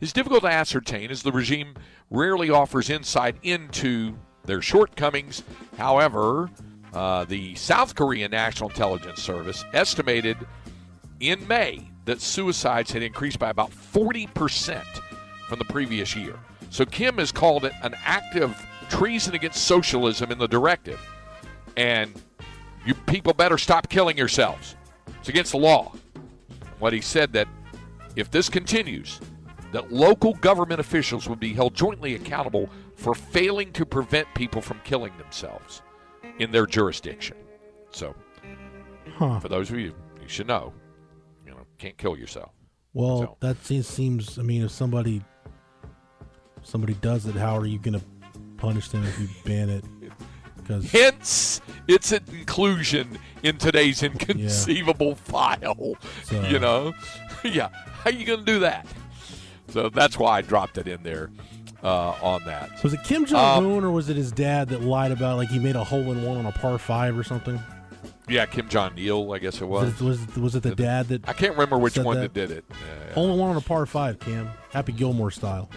is 0.00 0.12
difficult 0.12 0.42
to 0.42 0.48
ascertain 0.48 1.10
as 1.10 1.22
the 1.22 1.32
regime 1.32 1.74
rarely 2.10 2.50
offers 2.50 2.90
insight 2.90 3.36
into 3.42 4.16
their 4.44 4.62
shortcomings. 4.62 5.42
However, 5.76 6.50
uh, 6.92 7.24
the 7.24 7.54
South 7.54 7.94
Korean 7.94 8.30
National 8.30 8.70
Intelligence 8.70 9.22
Service 9.22 9.64
estimated 9.74 10.36
in 11.20 11.46
May 11.46 11.90
that 12.04 12.20
suicides 12.20 12.90
had 12.90 13.02
increased 13.02 13.38
by 13.38 13.50
about 13.50 13.70
40% 13.70 14.82
from 15.48 15.58
the 15.58 15.64
previous 15.66 16.16
year. 16.16 16.38
So 16.70 16.84
Kim 16.84 17.18
has 17.18 17.32
called 17.32 17.64
it 17.64 17.72
an 17.82 17.94
act 18.04 18.36
of 18.36 18.56
treason 18.88 19.34
against 19.34 19.64
socialism 19.64 20.30
in 20.30 20.38
the 20.38 20.48
directive. 20.48 21.00
And 21.76 22.12
you 22.86 22.94
people 22.94 23.34
better 23.34 23.58
stop 23.58 23.88
killing 23.88 24.16
yourselves. 24.16 24.76
It's 25.20 25.28
against 25.28 25.52
the 25.52 25.58
law. 25.58 25.92
What 26.78 26.92
he 26.92 27.00
said 27.00 27.32
that 27.32 27.48
if 28.16 28.30
this 28.30 28.48
continues, 28.48 29.20
that 29.72 29.92
local 29.92 30.34
government 30.34 30.80
officials 30.80 31.28
would 31.28 31.40
be 31.40 31.52
held 31.52 31.74
jointly 31.74 32.14
accountable 32.14 32.68
for 32.96 33.14
failing 33.14 33.72
to 33.72 33.84
prevent 33.84 34.26
people 34.34 34.60
from 34.62 34.80
killing 34.84 35.12
themselves 35.18 35.82
in 36.38 36.50
their 36.52 36.66
jurisdiction. 36.66 37.36
So, 37.90 38.14
Huh. 39.16 39.40
for 39.40 39.48
those 39.48 39.70
of 39.70 39.78
you, 39.78 39.94
you 40.22 40.28
should 40.28 40.46
know, 40.46 40.72
you 41.44 41.50
know, 41.50 41.58
can't 41.78 41.96
kill 41.98 42.16
yourself. 42.16 42.50
Well, 42.94 43.18
So- 43.22 43.36
that 43.40 43.64
seems, 43.64 43.86
seems. 43.86 44.38
I 44.38 44.42
mean, 44.42 44.62
if 44.64 44.70
somebody 44.70 45.22
somebody 46.62 46.94
does 46.94 47.26
it, 47.26 47.34
how 47.34 47.56
are 47.56 47.66
you 47.66 47.78
going 47.78 47.98
to 47.98 48.04
punish 48.56 48.88
them 48.88 49.04
if 49.04 49.18
you 49.20 49.28
ban 49.44 49.68
it? 49.70 49.84
Because 50.56 50.90
Hence, 50.90 51.62
its 51.86 52.12
an 52.12 52.22
inclusion 52.30 53.18
in 53.42 53.56
today's 53.56 54.02
inconceivable 54.02 55.14
file. 55.14 55.94
So- 56.24 56.42
You 56.42 56.58
know, 56.58 56.92
yeah. 57.44 57.68
How 57.72 58.10
are 58.10 58.12
you 58.12 58.26
going 58.26 58.40
to 58.40 58.44
do 58.44 58.58
that? 58.58 58.86
So 59.70 59.88
that's 59.88 60.18
why 60.18 60.38
I 60.38 60.40
dropped 60.42 60.78
it 60.78 60.88
in 60.88 61.02
there 61.02 61.30
uh, 61.82 62.10
on 62.22 62.44
that. 62.46 62.70
so 62.78 62.84
was 62.84 62.94
it 62.94 63.02
Kim 63.04 63.24
Jong 63.26 63.66
Un 63.66 63.84
or 63.84 63.90
was 63.90 64.08
it 64.08 64.16
his 64.16 64.32
dad 64.32 64.68
that 64.70 64.82
lied 64.82 65.12
about 65.12 65.36
like 65.36 65.48
he 65.48 65.58
made 65.58 65.76
a 65.76 65.84
hole 65.84 66.10
in 66.12 66.22
one 66.22 66.36
on 66.38 66.46
a 66.46 66.52
par 66.52 66.78
five 66.78 67.18
or 67.18 67.22
something? 67.22 67.60
Yeah, 68.28 68.44
Kim 68.46 68.68
Jong 68.68 68.92
Il, 68.98 69.32
I 69.32 69.38
guess 69.38 69.60
it 69.60 69.64
was. 69.66 70.00
Was 70.02 70.20
it, 70.20 70.28
was, 70.30 70.36
was 70.36 70.54
it 70.56 70.62
the 70.62 70.74
dad 70.74 71.08
that 71.08 71.26
I 71.28 71.32
can't 71.32 71.52
remember 71.52 71.78
which 71.78 71.96
one 71.98 72.16
that? 72.20 72.34
that, 72.34 72.48
did 72.48 72.50
it. 72.58 72.64
Uh, 72.70 73.14
hole 73.14 73.32
in 73.32 73.38
one 73.38 73.50
on 73.50 73.56
a 73.56 73.60
par 73.60 73.86
five? 73.86 74.18
Cam, 74.18 74.50
Happy 74.70 74.92
Gilmore 74.92 75.30
style. 75.30 75.70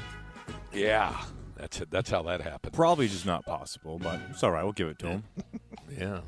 yeah, 0.73 1.21
that's 1.55 1.79
it. 1.81 1.89
That's 1.91 2.09
how 2.09 2.23
that 2.23 2.41
happened. 2.41 2.73
Probably 2.73 3.07
just 3.07 3.25
not 3.25 3.45
possible, 3.45 3.99
but 3.99 4.19
it's 4.29 4.43
all 4.43 4.51
right. 4.51 4.63
We'll 4.63 4.73
give 4.73 4.87
it 4.89 4.99
to 4.99 5.07
him. 5.07 5.23
Yeah. 5.99 6.21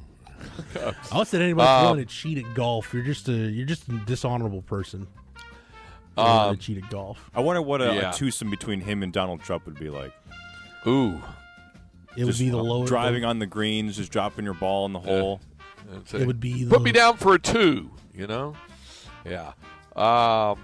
I 1.12 1.18
would 1.18 1.28
say 1.30 1.38
to 1.38 1.44
anybody 1.46 1.68
Um, 1.70 1.84
willing 1.86 2.06
to 2.06 2.14
cheat 2.14 2.38
at 2.38 2.54
golf, 2.54 2.94
you're 2.94 3.02
just 3.04 3.30
a 3.30 3.32
you're 3.32 3.66
just 3.66 3.88
a 3.88 3.94
dishonorable 4.06 4.62
person. 4.62 5.08
Willing 6.16 6.32
Um, 6.50 6.56
to 6.56 6.62
cheat 6.62 6.84
at 6.84 6.90
golf. 6.90 7.30
I 7.36 7.42
wonder 7.42 7.62
what 7.62 7.82
a, 7.82 7.86
Yeah. 7.96 8.12
a 8.12 8.14
twosome 8.14 8.50
between 8.50 8.82
him 8.82 9.02
and 9.04 9.12
Donald 9.12 9.42
Trump 9.42 9.66
would 9.66 9.80
be 9.80 9.90
like. 9.90 10.14
Ooh. 10.86 11.22
It 12.16 12.20
would 12.26 12.28
Just 12.28 12.40
be 12.40 12.50
the 12.50 12.58
low 12.58 12.86
driving 12.86 13.26
on 13.26 13.40
the 13.40 13.48
greens, 13.48 13.98
just 13.98 14.12
dropping 14.12 14.46
your 14.46 14.54
ball 14.54 14.86
in 14.86 14.94
the 14.94 15.00
hole. 15.00 15.42
That's 15.90 16.14
It 16.14 16.28
would 16.28 16.40
be 16.40 16.66
put 16.68 16.82
me 16.84 16.92
down 16.92 17.18
for 17.18 17.34
a 17.34 17.40
two. 17.40 17.90
You 18.14 18.28
know, 18.28 18.56
yeah. 19.26 19.54
Um, 19.96 20.60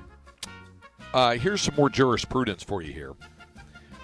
uh, 1.13 1.31
here's 1.33 1.61
some 1.61 1.73
more 1.75 1.89
jurisprudence 1.89 2.61
for 2.63 2.83
you 2.83 2.93
here. 2.93 3.13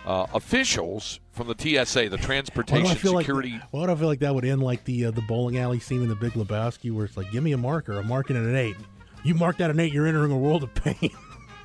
Uh, 0.07 0.25
officials 0.33 1.19
from 1.31 1.47
the 1.47 1.55
TSA, 1.57 2.09
the 2.09 2.09
Why 2.11 2.17
do 2.17 2.17
Transportation 2.17 2.87
I 2.87 2.95
feel 2.95 3.17
Security. 3.19 3.51
like 3.51 3.61
why 3.71 3.85
do 3.85 3.91
I 3.91 3.95
feel 3.95 4.07
like 4.07 4.19
that 4.19 4.33
would 4.33 4.45
end 4.45 4.61
like 4.63 4.83
the 4.85 5.05
uh, 5.05 5.11
the 5.11 5.21
bowling 5.21 5.57
alley 5.59 5.79
scene 5.79 6.01
in 6.01 6.09
the 6.09 6.15
Big 6.15 6.33
Lebowski, 6.33 6.91
where 6.91 7.05
it's 7.05 7.17
like, 7.17 7.31
give 7.31 7.43
me 7.43 7.51
a 7.53 7.57
marker, 7.57 7.93
I'm 7.99 8.07
marking 8.07 8.35
at 8.35 8.43
an 8.43 8.55
eight. 8.55 8.75
You 9.23 9.35
marked 9.35 9.61
at 9.61 9.69
an 9.69 9.79
eight, 9.79 9.93
you're 9.93 10.07
entering 10.07 10.31
a 10.31 10.37
world 10.37 10.63
of 10.63 10.73
pain. 10.73 11.11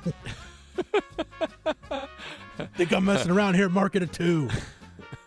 Think 2.75 2.91
I'm 2.91 3.05
messing 3.05 3.31
around 3.31 3.55
here? 3.55 3.69
Mark 3.69 3.95
it 3.95 4.03
a 4.03 4.07
two. 4.07 4.49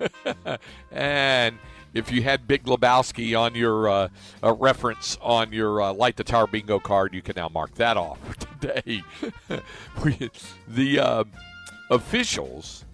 and 0.92 1.58
if 1.94 2.10
you 2.10 2.22
had 2.22 2.46
Big 2.46 2.64
Lebowski 2.64 3.38
on 3.38 3.54
your 3.54 3.88
uh, 3.88 4.08
reference 4.42 5.16
on 5.22 5.52
your 5.52 5.80
uh, 5.80 5.92
Light 5.92 6.16
the 6.16 6.24
Tower 6.24 6.46
bingo 6.46 6.78
card, 6.78 7.14
you 7.14 7.22
can 7.22 7.34
now 7.36 7.48
mark 7.48 7.74
that 7.76 7.96
off 7.96 8.18
today. 8.60 9.02
The 10.68 10.98
uh, 10.98 11.24
officials 11.90 12.84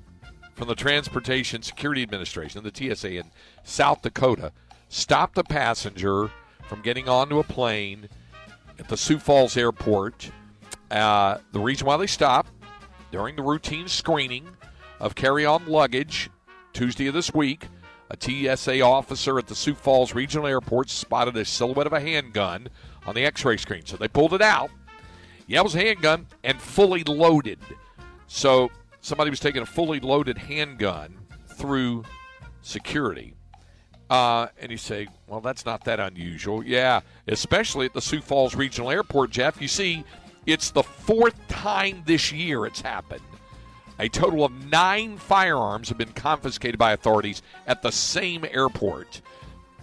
from 0.55 0.69
the 0.69 0.75
Transportation 0.75 1.63
Security 1.63 2.03
Administration, 2.03 2.63
the 2.63 2.95
TSA 2.95 3.17
in 3.17 3.31
South 3.65 4.03
Dakota, 4.03 4.53
stopped 4.89 5.39
a 5.39 5.45
passenger 5.45 6.31
from 6.69 6.83
getting 6.83 7.09
onto 7.09 7.39
a 7.39 7.45
plane 7.45 8.09
at 8.79 8.89
the 8.89 8.97
Sioux 8.97 9.19
Falls 9.19 9.57
Airport. 9.57 10.31
Uh, 10.91 11.39
the 11.53 11.61
reason 11.61 11.87
why 11.87 11.97
they 11.97 12.07
stopped 12.07 12.51
during 13.13 13.37
the 13.37 13.43
routine 13.43 13.89
screening 13.89 14.49
of 14.99 15.15
carry 15.15 15.47
on 15.47 15.67
luggage 15.67 16.31
Tuesday 16.73 17.07
of 17.07 17.15
this 17.15 17.33
week, 17.33 17.67
a 18.11 18.17
TSA 18.57 18.81
officer 18.81 19.39
at 19.39 19.47
the 19.47 19.55
Sioux 19.55 19.75
Falls 19.75 20.15
Regional 20.15 20.47
Airport 20.47 20.91
spotted 20.91 21.37
a 21.37 21.45
silhouette 21.45 21.87
of 21.87 21.93
a 21.93 22.01
handgun 22.01 22.69
on 23.07 23.15
the 23.15 23.25
x 23.25 23.45
ray 23.45 23.57
screen. 23.57 23.85
So 23.87 23.97
they 23.97 24.09
pulled 24.09 24.35
it 24.35 24.43
out. 24.43 24.71
Yeah, 25.47 25.61
it 25.61 25.65
was 25.65 25.75
a 25.75 25.79
handgun 25.79 26.27
and 26.45 26.61
fully 26.61 27.05
loaded. 27.05 27.59
So 28.27 28.71
somebody 29.01 29.31
was 29.31 29.41
taking 29.41 29.63
a 29.63 29.67
fully 29.67 30.01
loaded 30.01 30.39
handgun 30.39 31.17
through 31.57 32.05
security. 32.63 33.35
Uh, 34.09 34.49
and 34.61 34.73
you 34.73 34.77
say, 34.77 35.07
well, 35.29 35.41
that's 35.41 35.65
not 35.65 35.85
that 35.85 36.01
unusual. 36.01 36.65
Yeah, 36.65 37.01
especially 37.29 37.87
at 37.87 37.95
the 37.95 38.01
Sioux 38.01 38.21
Falls 38.21 38.57
Regional 38.57 38.91
Airport, 38.91 39.31
Jeff. 39.31 39.63
You 39.63 39.69
see, 39.69 40.05
it's 40.47 40.71
the 40.71 40.83
fourth 40.83 41.37
time 41.49 42.03
this 42.07 42.33
year 42.33 42.65
it's 42.67 42.81
happened. 42.81 43.21
A 43.99 44.09
total 44.09 44.47
of 44.47 44.71
nine 44.71 45.19
firearms 45.19 45.91
have 45.91 45.99
been 45.99 46.13
confiscated 46.13 46.79
by 46.79 46.93
authorities 46.93 47.43
at 47.67 47.83
the 47.83 47.93
same 47.93 48.47
airport 48.51 49.21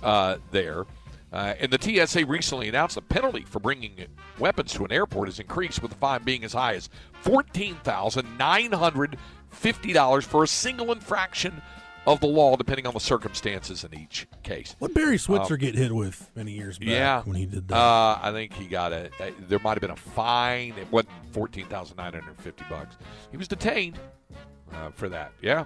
uh, 0.01 0.37
there. 0.51 0.85
Uh, 1.31 1.53
and 1.59 1.71
the 1.71 2.07
TSA 2.07 2.25
recently 2.25 2.67
announced 2.69 2.95
the 2.95 3.01
penalty 3.01 3.43
for 3.43 3.59
bringing 3.59 4.07
weapons 4.39 4.73
to 4.73 4.83
an 4.85 4.91
airport 4.91 5.27
has 5.27 5.39
increased, 5.39 5.83
with 5.83 5.91
the 5.91 5.97
fine 5.97 6.23
being 6.23 6.43
as 6.43 6.53
high 6.53 6.73
as 6.73 6.89
$14,950 7.23 10.23
for 10.23 10.43
a 10.43 10.47
single 10.47 10.91
infraction 10.91 11.61
of 12.07 12.21
the 12.21 12.27
law, 12.27 12.55
depending 12.55 12.87
on 12.87 12.93
the 12.93 12.99
circumstances 12.99 13.83
in 13.83 13.93
each 13.93 14.25
case. 14.41 14.75
What 14.79 14.93
Barry 14.93 15.17
Switzer 15.17 15.57
get 15.57 15.75
hit 15.75 15.91
with 15.93 16.31
many 16.35 16.53
years 16.53 16.79
back 16.79 16.87
Yeah, 16.87 17.21
when 17.23 17.35
he 17.35 17.45
did 17.45 17.67
that? 17.67 17.75
Uh, 17.75 18.17
I 18.21 18.31
think 18.31 18.53
he 18.53 18.65
got 18.65 18.93
a. 18.93 19.11
There 19.47 19.59
might 19.59 19.73
have 19.73 19.81
been 19.81 19.91
a 19.91 19.95
fine. 19.95 20.73
It 20.79 20.89
wasn't 20.89 21.11
fourteen 21.33 21.65
thousand 21.65 21.97
nine 21.97 22.13
hundred 22.13 22.39
fifty 22.39 22.63
bucks. 22.69 22.95
He 23.29 23.37
was 23.37 23.47
detained 23.49 23.99
uh, 24.73 24.89
for 24.91 25.09
that. 25.09 25.33
Yeah, 25.41 25.65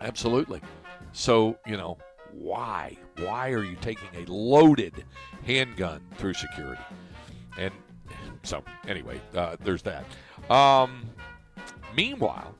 absolutely. 0.00 0.60
So 1.12 1.56
you 1.64 1.76
know 1.76 1.96
why? 2.32 2.98
Why 3.18 3.50
are 3.50 3.62
you 3.62 3.76
taking 3.80 4.08
a 4.16 4.30
loaded 4.30 5.04
handgun 5.46 6.00
through 6.16 6.34
security? 6.34 6.82
And 7.56 7.72
so 8.42 8.64
anyway, 8.88 9.20
uh, 9.34 9.56
there's 9.62 9.82
that. 9.82 10.04
Um, 10.50 11.08
meanwhile, 11.94 12.54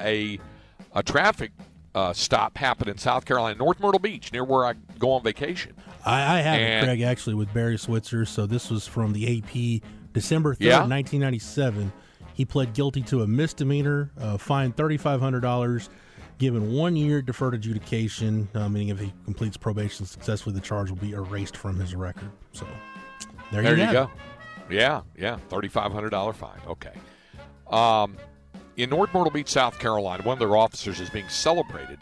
a 0.00 0.40
a 0.94 1.02
traffic 1.02 1.52
uh, 1.94 2.12
stop 2.12 2.56
happened 2.58 2.88
in 2.90 2.98
South 2.98 3.24
Carolina, 3.24 3.56
North 3.58 3.80
Myrtle 3.80 3.98
Beach, 3.98 4.32
near 4.32 4.44
where 4.44 4.64
I 4.64 4.74
go 4.98 5.12
on 5.12 5.22
vacation. 5.22 5.74
I, 6.04 6.38
I 6.38 6.40
have 6.40 6.60
it, 6.60 6.62
and- 6.64 6.86
Craig, 6.86 7.00
actually, 7.02 7.34
with 7.34 7.52
Barry 7.52 7.78
Switzer. 7.78 8.24
So 8.24 8.46
this 8.46 8.70
was 8.70 8.86
from 8.86 9.12
the 9.12 9.38
AP, 9.38 9.82
December 10.12 10.54
3rd, 10.54 10.60
Yeah? 10.60 10.78
1997. 10.80 11.92
He 12.34 12.44
pled 12.44 12.72
guilty 12.72 13.02
to 13.02 13.22
a 13.22 13.26
misdemeanor, 13.26 14.10
uh, 14.20 14.38
fined 14.38 14.76
$3,500, 14.76 15.88
given 16.38 16.72
one 16.72 16.94
year 16.94 17.20
deferred 17.20 17.54
adjudication, 17.54 18.48
uh, 18.54 18.68
meaning 18.68 18.88
if 18.90 19.00
he 19.00 19.12
completes 19.24 19.56
probation 19.56 20.06
successfully, 20.06 20.54
the 20.54 20.60
charge 20.60 20.88
will 20.90 20.98
be 20.98 21.12
erased 21.12 21.56
from 21.56 21.80
his 21.80 21.96
record. 21.96 22.30
So 22.52 22.64
there, 23.50 23.62
There 23.62 23.76
you, 23.76 23.84
you 23.86 23.92
go. 23.92 24.02
it. 24.04 24.10
Yeah, 24.74 25.00
yeah, 25.16 25.36
thirty-five 25.48 25.90
hundred 25.92 26.10
dollar 26.10 26.32
fine. 26.34 26.60
Okay. 26.68 26.92
Um, 27.70 28.16
in 28.78 28.90
North 28.90 29.12
Myrtle 29.12 29.32
Beach, 29.32 29.48
South 29.48 29.78
Carolina, 29.80 30.22
one 30.22 30.34
of 30.34 30.38
their 30.38 30.56
officers 30.56 31.00
is 31.00 31.10
being 31.10 31.28
celebrated 31.28 31.98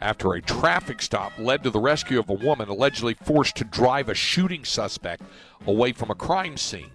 after 0.00 0.32
a 0.32 0.40
traffic 0.40 1.02
stop 1.02 1.32
led 1.38 1.62
to 1.64 1.70
the 1.70 1.80
rescue 1.80 2.20
of 2.20 2.30
a 2.30 2.34
woman 2.34 2.68
allegedly 2.68 3.14
forced 3.14 3.56
to 3.56 3.64
drive 3.64 4.08
a 4.08 4.14
shooting 4.14 4.64
suspect 4.64 5.22
away 5.66 5.92
from 5.92 6.10
a 6.10 6.14
crime 6.14 6.56
scene. 6.56 6.90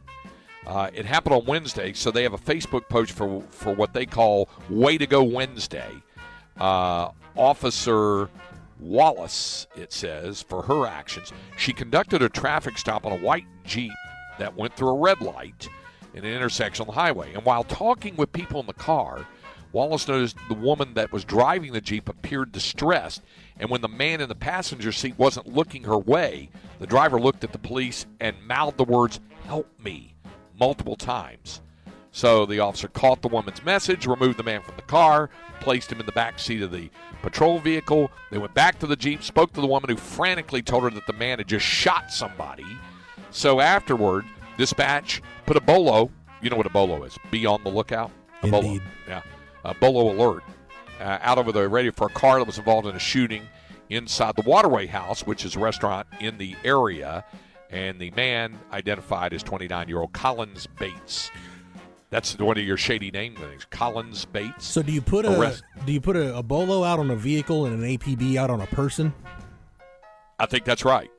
Uh, 0.66 0.90
it 0.94 1.06
happened 1.06 1.36
on 1.36 1.46
Wednesday, 1.46 1.94
so 1.94 2.10
they 2.10 2.24
have 2.24 2.34
a 2.34 2.38
Facebook 2.38 2.88
post 2.90 3.12
for 3.12 3.44
for 3.52 3.76
what 3.76 3.94
they 3.94 4.06
call 4.06 4.50
"Way 4.70 4.98
to 4.98 5.06
Go 5.06 5.22
Wednesday." 5.22 5.92
Uh, 6.58 7.10
Officer 7.36 8.30
Wallace, 8.80 9.68
it 9.76 9.92
says, 9.92 10.42
for 10.42 10.64
her 10.64 10.88
actions, 10.88 11.34
she 11.58 11.74
conducted 11.74 12.22
a 12.22 12.30
traffic 12.30 12.78
stop 12.78 13.06
on 13.06 13.12
a 13.12 13.18
white 13.18 13.46
Jeep 13.66 13.92
that 14.40 14.56
went 14.56 14.74
through 14.76 14.90
a 14.90 14.98
red 14.98 15.22
light 15.22 15.68
in 16.16 16.24
an 16.24 16.34
intersection 16.34 16.84
on 16.84 16.88
the 16.88 16.99
highway. 16.99 17.34
And 17.34 17.43
while 17.43 17.63
talking 17.63 18.16
with 18.16 18.32
people 18.32 18.59
in 18.59 18.66
the 18.66 18.74
car, 18.74 19.28
Wallace 19.74 20.07
noticed 20.07 20.38
the 20.47 20.55
woman 20.55 20.93
that 20.93 21.11
was 21.11 21.26
driving 21.26 21.74
the 21.74 21.82
Jeep 21.82 22.07
appeared 22.07 22.53
distressed. 22.53 23.22
And 23.59 23.70
when 23.70 23.82
the 23.82 23.89
man 23.89 24.22
in 24.22 24.30
the 24.30 24.36
passenger 24.36 24.93
seat 24.93 25.20
wasn't 25.20 25.53
looking 25.53 25.84
her 25.84 25.97
way, 25.97 26.49
the 26.80 26.88
driver 26.88 27.20
looked 27.20 27.43
at 27.43 27.51
the 27.51 27.59
police 27.59 28.05
and 28.22 28.36
mouthed 28.47 28.78
the 28.78 28.86
words, 28.86 29.20
Help 29.43 29.68
me, 29.80 30.16
multiple 30.57 30.95
times. 30.95 31.61
So 32.11 32.45
the 32.45 32.59
officer 32.59 32.88
caught 32.88 33.22
the 33.22 33.28
woman's 33.28 33.66
message, 33.66 34.07
removed 34.07 34.39
the 34.39 34.43
man 34.43 34.61
from 34.61 34.78
the 34.78 34.82
car, 34.84 35.30
placed 35.59 35.91
him 35.91 35.99
in 35.99 36.05
the 36.05 36.13
back 36.13 36.39
seat 36.39 36.61
of 36.61 36.72
the 36.72 36.89
patrol 37.22 37.59
vehicle. 37.59 38.09
They 38.32 38.38
went 38.38 38.53
back 38.53 38.80
to 38.80 38.88
the 38.88 38.95
Jeep, 38.95 39.22
spoke 39.22 39.51
to 39.51 39.61
the 39.61 39.68
woman 39.68 39.89
who 39.89 39.97
frantically 39.97 40.61
told 40.61 40.84
her 40.84 40.89
that 40.91 41.07
the 41.07 41.13
man 41.13 41.39
had 41.39 41.49
just 41.49 41.66
shot 41.66 42.11
somebody. 42.11 42.66
So 43.32 43.59
afterward, 43.59 44.24
dispatch 44.58 45.22
put 45.45 45.58
a 45.58 45.62
bolo. 45.62 46.12
You 46.41 46.49
know 46.49 46.58
what 46.58 46.66
a 46.66 46.72
bolo 46.72 47.03
is? 47.03 47.18
Be 47.32 47.45
on 47.45 47.64
the 47.64 47.70
lookout. 47.70 48.12
A 48.43 48.47
bolo. 48.47 48.66
Indeed. 48.66 48.82
Yeah. 49.08 49.22
A 49.64 49.74
bolo 49.74 50.12
alert 50.12 50.43
uh, 50.99 51.18
out 51.22 51.38
over 51.38 51.51
the 51.51 51.68
radio 51.68 51.91
for 51.91 52.08
a 52.08 52.12
car 52.12 52.39
that 52.39 52.45
was 52.45 52.58
involved 52.58 52.88
in 52.88 52.95
a 52.95 52.99
shooting 52.99 53.43
inside 53.89 54.36
the 54.36 54.43
Waterway 54.43 54.88
House, 54.88 55.26
which 55.26 55.45
is 55.45 55.56
a 55.56 55.60
restaurant 55.60 56.08
in 56.20 56.38
the 56.38 56.56
area. 56.64 57.24
And 57.70 57.99
the 57.99 58.12
man 58.12 58.60
identified 58.72 59.34
as 59.34 59.43
29 59.43 59.88
year 59.88 59.99
old 59.99 60.14
Collins 60.14 60.68
Bates. 60.80 61.32
That's 62.12 62.38
one 62.38 62.58
of 62.58 62.64
your 62.64 62.78
shady 62.78 63.12
name 63.12 63.36
things, 63.36 63.66
Collins 63.66 64.26
Bates. 64.26 64.66
So 64.66 64.82
do 64.82 64.91
you 64.91 65.01
put 65.01 65.26
a 65.26 65.38
Arrest- 65.39 65.64
do 65.86 65.91
you 65.91 65.99
put 65.99 66.16
a, 66.16 66.38
a 66.38 66.43
bolo 66.43 66.84
out 66.84 66.99
on 66.99 67.10
a 67.10 67.16
vehicle 67.16 67.66
and 67.66 67.84
an 67.84 67.97
APB 67.97 68.36
out 68.36 68.49
on 68.49 68.62
a 68.62 68.68
person? 68.68 69.14
I 70.39 70.45
think 70.45 70.64
that's 70.66 70.86
right. 70.86 71.10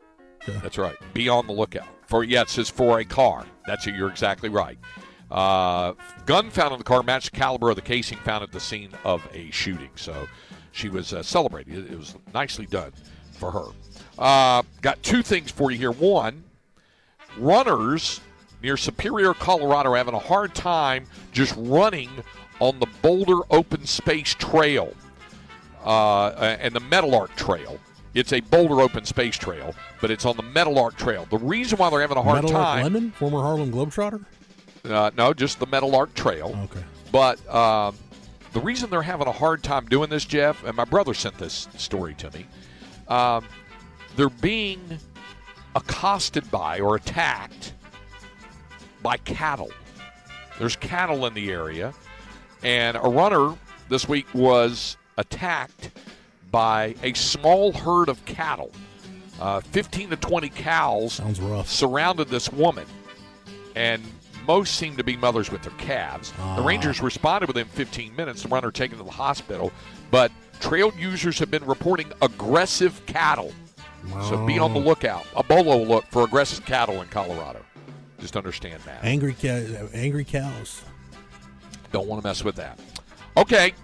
That's 0.47 0.79
right. 0.79 0.95
Be 1.13 1.29
on 1.29 1.47
the 1.49 1.53
lookout 1.53 1.89
for. 2.07 2.25
yes, 2.25 2.49
it 2.49 2.51
says 2.51 2.71
for 2.71 3.01
a 3.01 3.05
car. 3.05 3.47
That's 3.67 3.87
you're 3.87 4.09
exactly 4.09 4.49
right. 4.49 4.79
Uh, 5.31 5.95
gun 6.25 6.51
found 6.51 6.73
in 6.73 6.79
the 6.79 6.85
car 6.85 7.03
matched 7.03 7.33
the 7.33 7.37
caliber 7.37 7.71
of 7.71 7.77
the 7.77 7.83
casing 7.83 8.19
found 8.19 8.45
at 8.45 8.53
the 8.53 8.61
scene 8.61 8.91
of 9.05 9.27
a 9.35 9.51
shooting. 9.51 9.91
So 9.97 10.29
she 10.73 10.89
was 10.89 11.13
uh, 11.13 11.23
celebrating. 11.23 11.75
It, 11.75 11.93
it 11.93 11.99
was 11.99 12.17
nicely 12.33 12.67
done 12.67 12.93
for 13.33 13.51
her. 13.51 13.67
Uh, 14.19 14.63
got 14.83 15.03
two 15.03 15.23
things 15.23 15.51
for 15.51 15.71
you 15.71 15.79
here. 15.79 15.91
One, 15.91 16.45
runners 17.39 18.21
near 18.63 18.77
Superior, 18.77 19.35
Colorado, 19.35 19.91
are 19.93 19.97
having 19.97 20.15
a 20.15 20.19
hard 20.19 20.55
time 20.55 21.07
just 21.33 21.55
running 21.57 22.11
on 22.61 22.79
the 22.79 22.87
Boulder 23.03 23.41
Open 23.51 23.85
Space 23.85 24.35
Trail 24.35 24.95
uh, 25.85 26.31
and 26.61 26.75
the 26.75 26.81
Meadowlark 26.81 27.35
Trail. 27.37 27.79
It's 28.17 28.33
a 28.33 28.41
Boulder 28.41 28.81
Open 28.81 29.05
Space 29.05 29.37
Trail, 29.37 29.75
but 30.01 30.11
it's 30.11 30.25
on 30.25 30.39
the 30.39 30.43
Meadowlark 30.43 30.97
Trail. 30.97 31.27
The 31.29 31.37
reason 31.37 31.77
why 31.77 31.91
they're 31.91 32.01
having 32.01 32.17
a 32.17 32.23
hard 32.23 32.45
Meadowlark 32.45 32.65
time, 32.65 32.83
Lemon, 32.85 33.11
former 33.11 33.43
Harlem 33.43 33.71
Globetrotter. 33.71 34.25
uh, 34.87 35.11
no, 35.19 35.35
just 35.35 35.61
the 35.61 35.67
Meadowlark 35.67 36.15
Trail. 36.15 36.59
Okay. 36.65 36.83
But 37.13 37.47
um, 37.55 37.95
the 38.55 38.61
reason 38.61 38.89
they're 38.89 39.03
having 39.03 39.27
a 39.27 39.33
hard 39.33 39.63
time 39.63 39.85
doing 39.85 40.09
this, 40.09 40.25
Jeff, 40.25 40.65
and 40.65 40.75
my 40.75 40.87
brother 40.87 41.13
sent 41.13 41.37
this 41.37 41.69
story 41.77 42.15
to 42.15 42.31
me, 42.31 42.47
um, 43.09 43.45
they're 44.17 44.31
being 44.31 44.81
accosted 45.75 46.51
by 46.51 46.81
or 46.81 46.97
attacked 46.97 47.75
by 49.03 49.19
cattle. 49.19 49.71
There's 50.59 50.75
cattle 50.75 51.27
in 51.27 51.35
the 51.35 51.51
area, 51.51 51.93
and 52.63 52.97
a 52.97 53.01
runner 53.01 53.55
this 53.91 54.09
week 54.09 54.27
was 54.33 54.97
attacked 55.19 55.91
by 56.57 56.95
a 57.03 57.13
small 57.13 57.71
herd 57.71 58.09
of 58.09 58.25
cattle. 58.25 58.71
Uh, 59.39 59.61
15 59.61 60.09
to 60.09 60.17
20 60.17 60.49
cows 60.49 61.21
surrounded 61.67 62.29
this 62.29 62.51
woman, 62.51 62.87
and 63.75 64.03
most 64.47 64.77
seemed 64.77 64.97
to 64.97 65.05
be 65.05 65.19
mothers 65.19 65.51
with 65.51 65.61
their 65.61 65.73
calves. 65.73 66.31
The 66.33 66.41
Ah. 66.43 66.65
Rangers 66.65 67.03
responded 67.03 67.49
within 67.49 67.67
15 67.67 68.17
minutes, 68.17 68.43
the 68.45 68.49
runner 68.49 68.71
taken 68.71 68.97
to 68.97 69.05
the 69.05 69.11
hospital, 69.11 69.71
but 70.11 70.33
trail 70.59 70.91
users 70.99 71.39
have 71.41 71.51
been 71.51 71.67
reporting 71.67 72.11
aggressive 72.23 73.05
cattle. 73.05 73.53
So 74.27 74.47
be 74.47 74.59
on 74.59 74.73
the 74.73 74.81
lookout. 74.81 75.27
A 75.37 75.43
bolo 75.43 75.77
look 75.85 76.07
for 76.11 76.23
aggressive 76.25 76.65
cattle 76.65 77.03
in 77.03 77.09
Colorado. 77.09 77.61
Just 78.19 78.35
understand 78.35 78.81
that. 78.87 79.01
Angry 79.05 79.35
ca- 79.39 79.89
angry 79.93 80.25
cows. 80.25 80.81
Don't 81.93 82.07
want 82.07 82.23
to 82.23 82.27
mess 82.27 82.43
with 82.43 82.57
that. 82.57 82.79
Okay. 83.37 83.75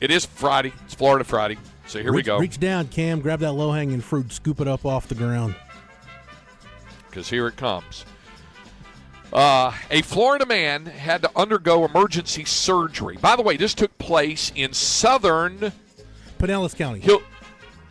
It 0.00 0.12
is 0.12 0.24
Friday. 0.26 0.72
It's 0.84 0.94
Florida 0.94 1.24
Friday. 1.24 1.58
So 1.86 2.00
here 2.00 2.12
we 2.12 2.22
go. 2.22 2.38
Reach 2.38 2.58
down, 2.58 2.88
Cam. 2.88 3.20
Grab 3.20 3.40
that 3.40 3.52
low 3.52 3.72
hanging 3.72 4.00
fruit. 4.00 4.32
Scoop 4.32 4.60
it 4.60 4.68
up 4.68 4.84
off 4.86 5.08
the 5.08 5.14
ground. 5.14 5.54
because 7.10 7.28
here 7.28 7.46
it 7.48 7.56
comes. 7.56 8.04
Uh, 9.32 9.72
a 9.90 10.02
Florida 10.02 10.44
man 10.46 10.84
had 10.86 11.22
to 11.22 11.30
undergo 11.36 11.84
emergency 11.86 12.44
surgery. 12.44 13.16
By 13.20 13.34
the 13.36 13.42
way, 13.42 13.56
this 13.56 13.72
took 13.74 13.96
place 13.98 14.52
in 14.54 14.72
southern 14.74 15.72
Pinellas 16.38 16.76
County. 16.76 17.00
Hill- 17.00 17.22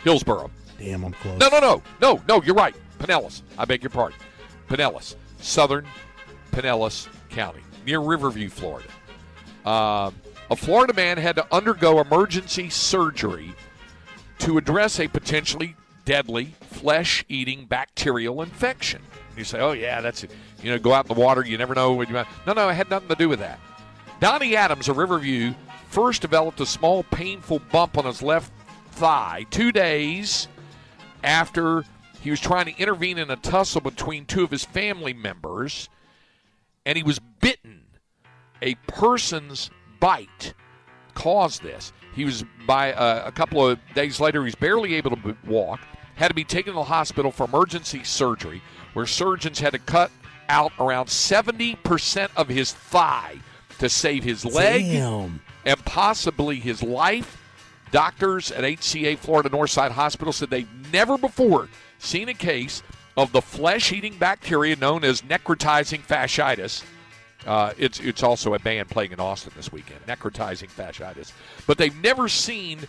Hillsborough. 0.03 0.51
Damn, 0.79 1.03
I'm 1.03 1.13
close. 1.13 1.39
No, 1.39 1.49
no, 1.49 1.59
no, 1.59 1.81
no, 2.01 2.21
no. 2.27 2.41
You're 2.43 2.55
right. 2.55 2.75
Pinellas. 2.99 3.41
I 3.57 3.65
beg 3.65 3.81
your 3.83 3.89
pardon. 3.89 4.17
Pinellas, 4.67 5.15
southern 5.39 5.85
Pinellas 6.51 7.07
County, 7.29 7.61
near 7.85 7.99
Riverview, 7.99 8.49
Florida. 8.49 8.87
Um, 9.65 10.15
a 10.49 10.55
Florida 10.55 10.93
man 10.93 11.17
had 11.17 11.35
to 11.37 11.45
undergo 11.53 11.99
emergency 12.01 12.69
surgery 12.69 13.53
to 14.41 14.57
address 14.57 14.99
a 14.99 15.07
potentially 15.07 15.75
deadly 16.05 16.53
flesh-eating 16.61 17.65
bacterial 17.65 18.41
infection. 18.41 19.01
You 19.37 19.43
say, 19.43 19.59
"Oh 19.59 19.71
yeah, 19.71 20.01
that's 20.01 20.23
it." 20.23 20.31
You 20.61 20.71
know, 20.71 20.79
go 20.79 20.93
out 20.93 21.09
in 21.09 21.15
the 21.15 21.21
water. 21.21 21.45
You 21.45 21.57
never 21.57 21.73
know 21.75 21.93
what 21.93 22.07
you 22.07 22.13
might. 22.13 22.27
No, 22.45 22.53
no, 22.53 22.69
it 22.69 22.73
had 22.73 22.89
nothing 22.89 23.09
to 23.09 23.15
do 23.15 23.29
with 23.29 23.39
that. 23.39 23.59
Donnie 24.19 24.55
Adams 24.55 24.89
of 24.89 24.97
Riverview 24.97 25.53
first 25.89 26.21
developed 26.21 26.59
a 26.59 26.65
small, 26.65 27.03
painful 27.03 27.59
bump 27.71 27.97
on 27.97 28.05
his 28.05 28.21
left 28.21 28.51
thigh 28.91 29.45
two 29.49 29.71
days 29.71 30.47
after 31.23 31.83
he 32.21 32.29
was 32.29 32.39
trying 32.39 32.65
to 32.65 32.77
intervene 32.77 33.17
in 33.17 33.31
a 33.31 33.35
tussle 33.35 33.81
between 33.81 34.25
two 34.25 34.43
of 34.43 34.51
his 34.51 34.65
family 34.65 35.13
members, 35.13 35.89
and 36.85 36.97
he 36.97 37.03
was 37.03 37.19
bitten. 37.19 37.83
A 38.61 38.75
person's 38.87 39.71
bite 39.99 40.53
caused 41.15 41.63
this. 41.63 41.91
He 42.13 42.25
was 42.25 42.43
by 42.67 42.93
uh, 42.93 43.23
a 43.25 43.31
couple 43.31 43.67
of 43.67 43.79
days 43.95 44.19
later. 44.19 44.43
He's 44.43 44.55
barely 44.55 44.95
able 44.95 45.11
to 45.15 45.37
walk. 45.45 45.79
Had 46.15 46.27
to 46.27 46.33
be 46.33 46.43
taken 46.43 46.73
to 46.73 46.79
the 46.79 46.83
hospital 46.83 47.31
for 47.31 47.45
emergency 47.45 48.03
surgery, 48.03 48.61
where 48.93 49.05
surgeons 49.07 49.59
had 49.59 49.73
to 49.73 49.79
cut 49.79 50.11
out 50.49 50.71
around 50.79 51.09
seventy 51.09 51.75
percent 51.75 52.31
of 52.35 52.47
his 52.49 52.73
thigh 52.73 53.37
to 53.79 53.89
save 53.89 54.23
his 54.23 54.45
leg 54.45 54.83
Damn. 54.83 55.41
and 55.65 55.83
possibly 55.85 56.59
his 56.59 56.83
life. 56.83 57.37
Doctors 57.91 58.51
at 58.51 58.63
HCA 58.63 59.17
Florida 59.17 59.49
Northside 59.49 59.91
Hospital 59.91 60.31
said 60.31 60.49
they've 60.49 60.69
never 60.93 61.17
before 61.17 61.67
seen 61.99 62.29
a 62.29 62.33
case 62.33 62.83
of 63.17 63.31
the 63.33 63.41
flesh-eating 63.41 64.17
bacteria 64.17 64.75
known 64.77 65.03
as 65.03 65.21
necrotizing 65.23 66.01
fasciitis. 66.01 66.83
Uh, 67.45 67.73
it's 67.77 67.99
it's 67.99 68.23
also 68.23 68.53
a 68.53 68.59
band 68.59 68.89
playing 68.89 69.11
in 69.11 69.19
Austin 69.19 69.51
this 69.55 69.71
weekend, 69.71 69.99
necrotizing 70.07 70.69
fasciitis. 70.69 71.31
But 71.65 71.77
they've 71.77 71.95
never 72.01 72.27
seen 72.27 72.81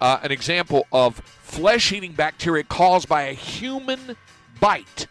uh, 0.00 0.20
an 0.22 0.32
example 0.32 0.86
of 0.92 1.16
flesh-eating 1.16 2.12
bacteria 2.12 2.64
caused 2.64 3.08
by 3.08 3.22
a 3.22 3.32
human 3.32 4.16
bite. 4.60 5.06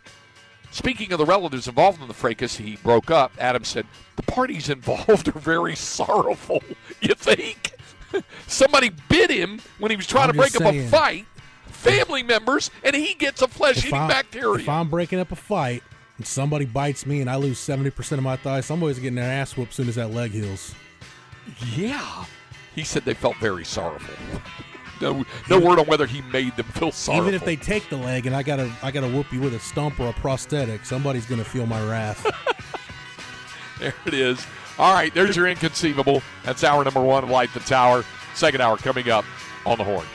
Speaking 0.71 1.11
of 1.11 1.17
the 1.17 1.25
relatives 1.25 1.67
involved 1.67 1.99
in 1.99 2.07
the 2.07 2.13
fracas, 2.13 2.57
he 2.57 2.75
broke 2.77 3.09
up. 3.09 3.31
Adam 3.39 3.63
said 3.63 3.87
the 4.15 4.23
parties 4.23 4.69
involved 4.69 5.27
are 5.27 5.39
very 5.39 5.75
sorrowful. 5.75 6.61
You 7.01 7.15
think 7.15 7.73
somebody 8.47 8.91
bit 9.09 9.31
him 9.31 9.61
when 9.79 9.89
he 9.89 9.97
was 9.97 10.05
trying 10.05 10.29
I'm 10.29 10.33
to 10.33 10.37
break 10.37 10.55
up 10.55 10.73
a 10.73 10.87
fight? 10.89 11.25
Family 11.67 12.23
members, 12.23 12.69
and 12.83 12.95
he 12.95 13.13
gets 13.13 13.41
a 13.41 13.47
flesh-eating 13.47 13.91
bacteria. 13.91 14.63
if 14.63 14.69
I'm 14.69 14.89
breaking 14.89 15.19
up 15.19 15.31
a 15.31 15.35
fight 15.35 15.81
and 16.19 16.27
somebody 16.27 16.65
bites 16.65 17.05
me 17.05 17.21
and 17.21 17.29
I 17.29 17.37
lose 17.37 17.57
70% 17.57 18.11
of 18.11 18.23
my 18.23 18.35
thigh, 18.35 18.59
somebody's 18.61 18.99
getting 18.99 19.15
their 19.15 19.31
ass 19.31 19.57
whooped 19.57 19.71
as 19.71 19.75
soon 19.77 19.87
as 19.87 19.95
that 19.95 20.11
leg 20.11 20.31
heals. 20.31 20.75
Yeah. 21.75 22.25
He 22.75 22.83
said 22.83 23.05
they 23.05 23.15
felt 23.15 23.37
very 23.37 23.65
sorrowful. 23.65 24.13
No, 25.01 25.23
no 25.49 25.57
word 25.61 25.79
on 25.79 25.85
whether 25.85 26.05
he 26.05 26.21
made 26.23 26.57
them 26.57 26.65
feel 26.65 26.91
sorrowful. 26.91 27.23
Even 27.29 27.33
if 27.33 27.45
they 27.45 27.55
take 27.55 27.87
the 27.89 27.95
leg 27.95 28.25
and 28.25 28.35
I 28.35 28.43
gotta 28.43 28.69
I 28.83 28.91
gotta 28.91 29.07
whoop 29.07 29.31
you 29.31 29.39
with 29.39 29.53
a 29.53 29.59
stump 29.59 29.97
or 29.97 30.09
a 30.09 30.11
prosthetic, 30.11 30.83
somebody's 30.83 31.25
gonna 31.25 31.45
feel 31.45 31.65
my 31.65 31.81
wrath. 31.89 32.29
There 33.79 33.93
it 34.05 34.13
is. 34.13 34.45
All 34.77 34.93
right, 34.93 35.13
there's 35.13 35.37
your 35.37 35.47
inconceivable. 35.47 36.21
That's 36.43 36.65
hour 36.65 36.83
number 36.83 37.01
one 37.01 37.23
of 37.23 37.29
Light 37.29 37.49
the 37.53 37.61
Tower. 37.61 38.03
Second 38.35 38.59
hour 38.59 38.75
coming 38.75 39.09
up 39.09 39.23
on 39.65 39.77
the 39.77 39.85
horn. 39.85 40.05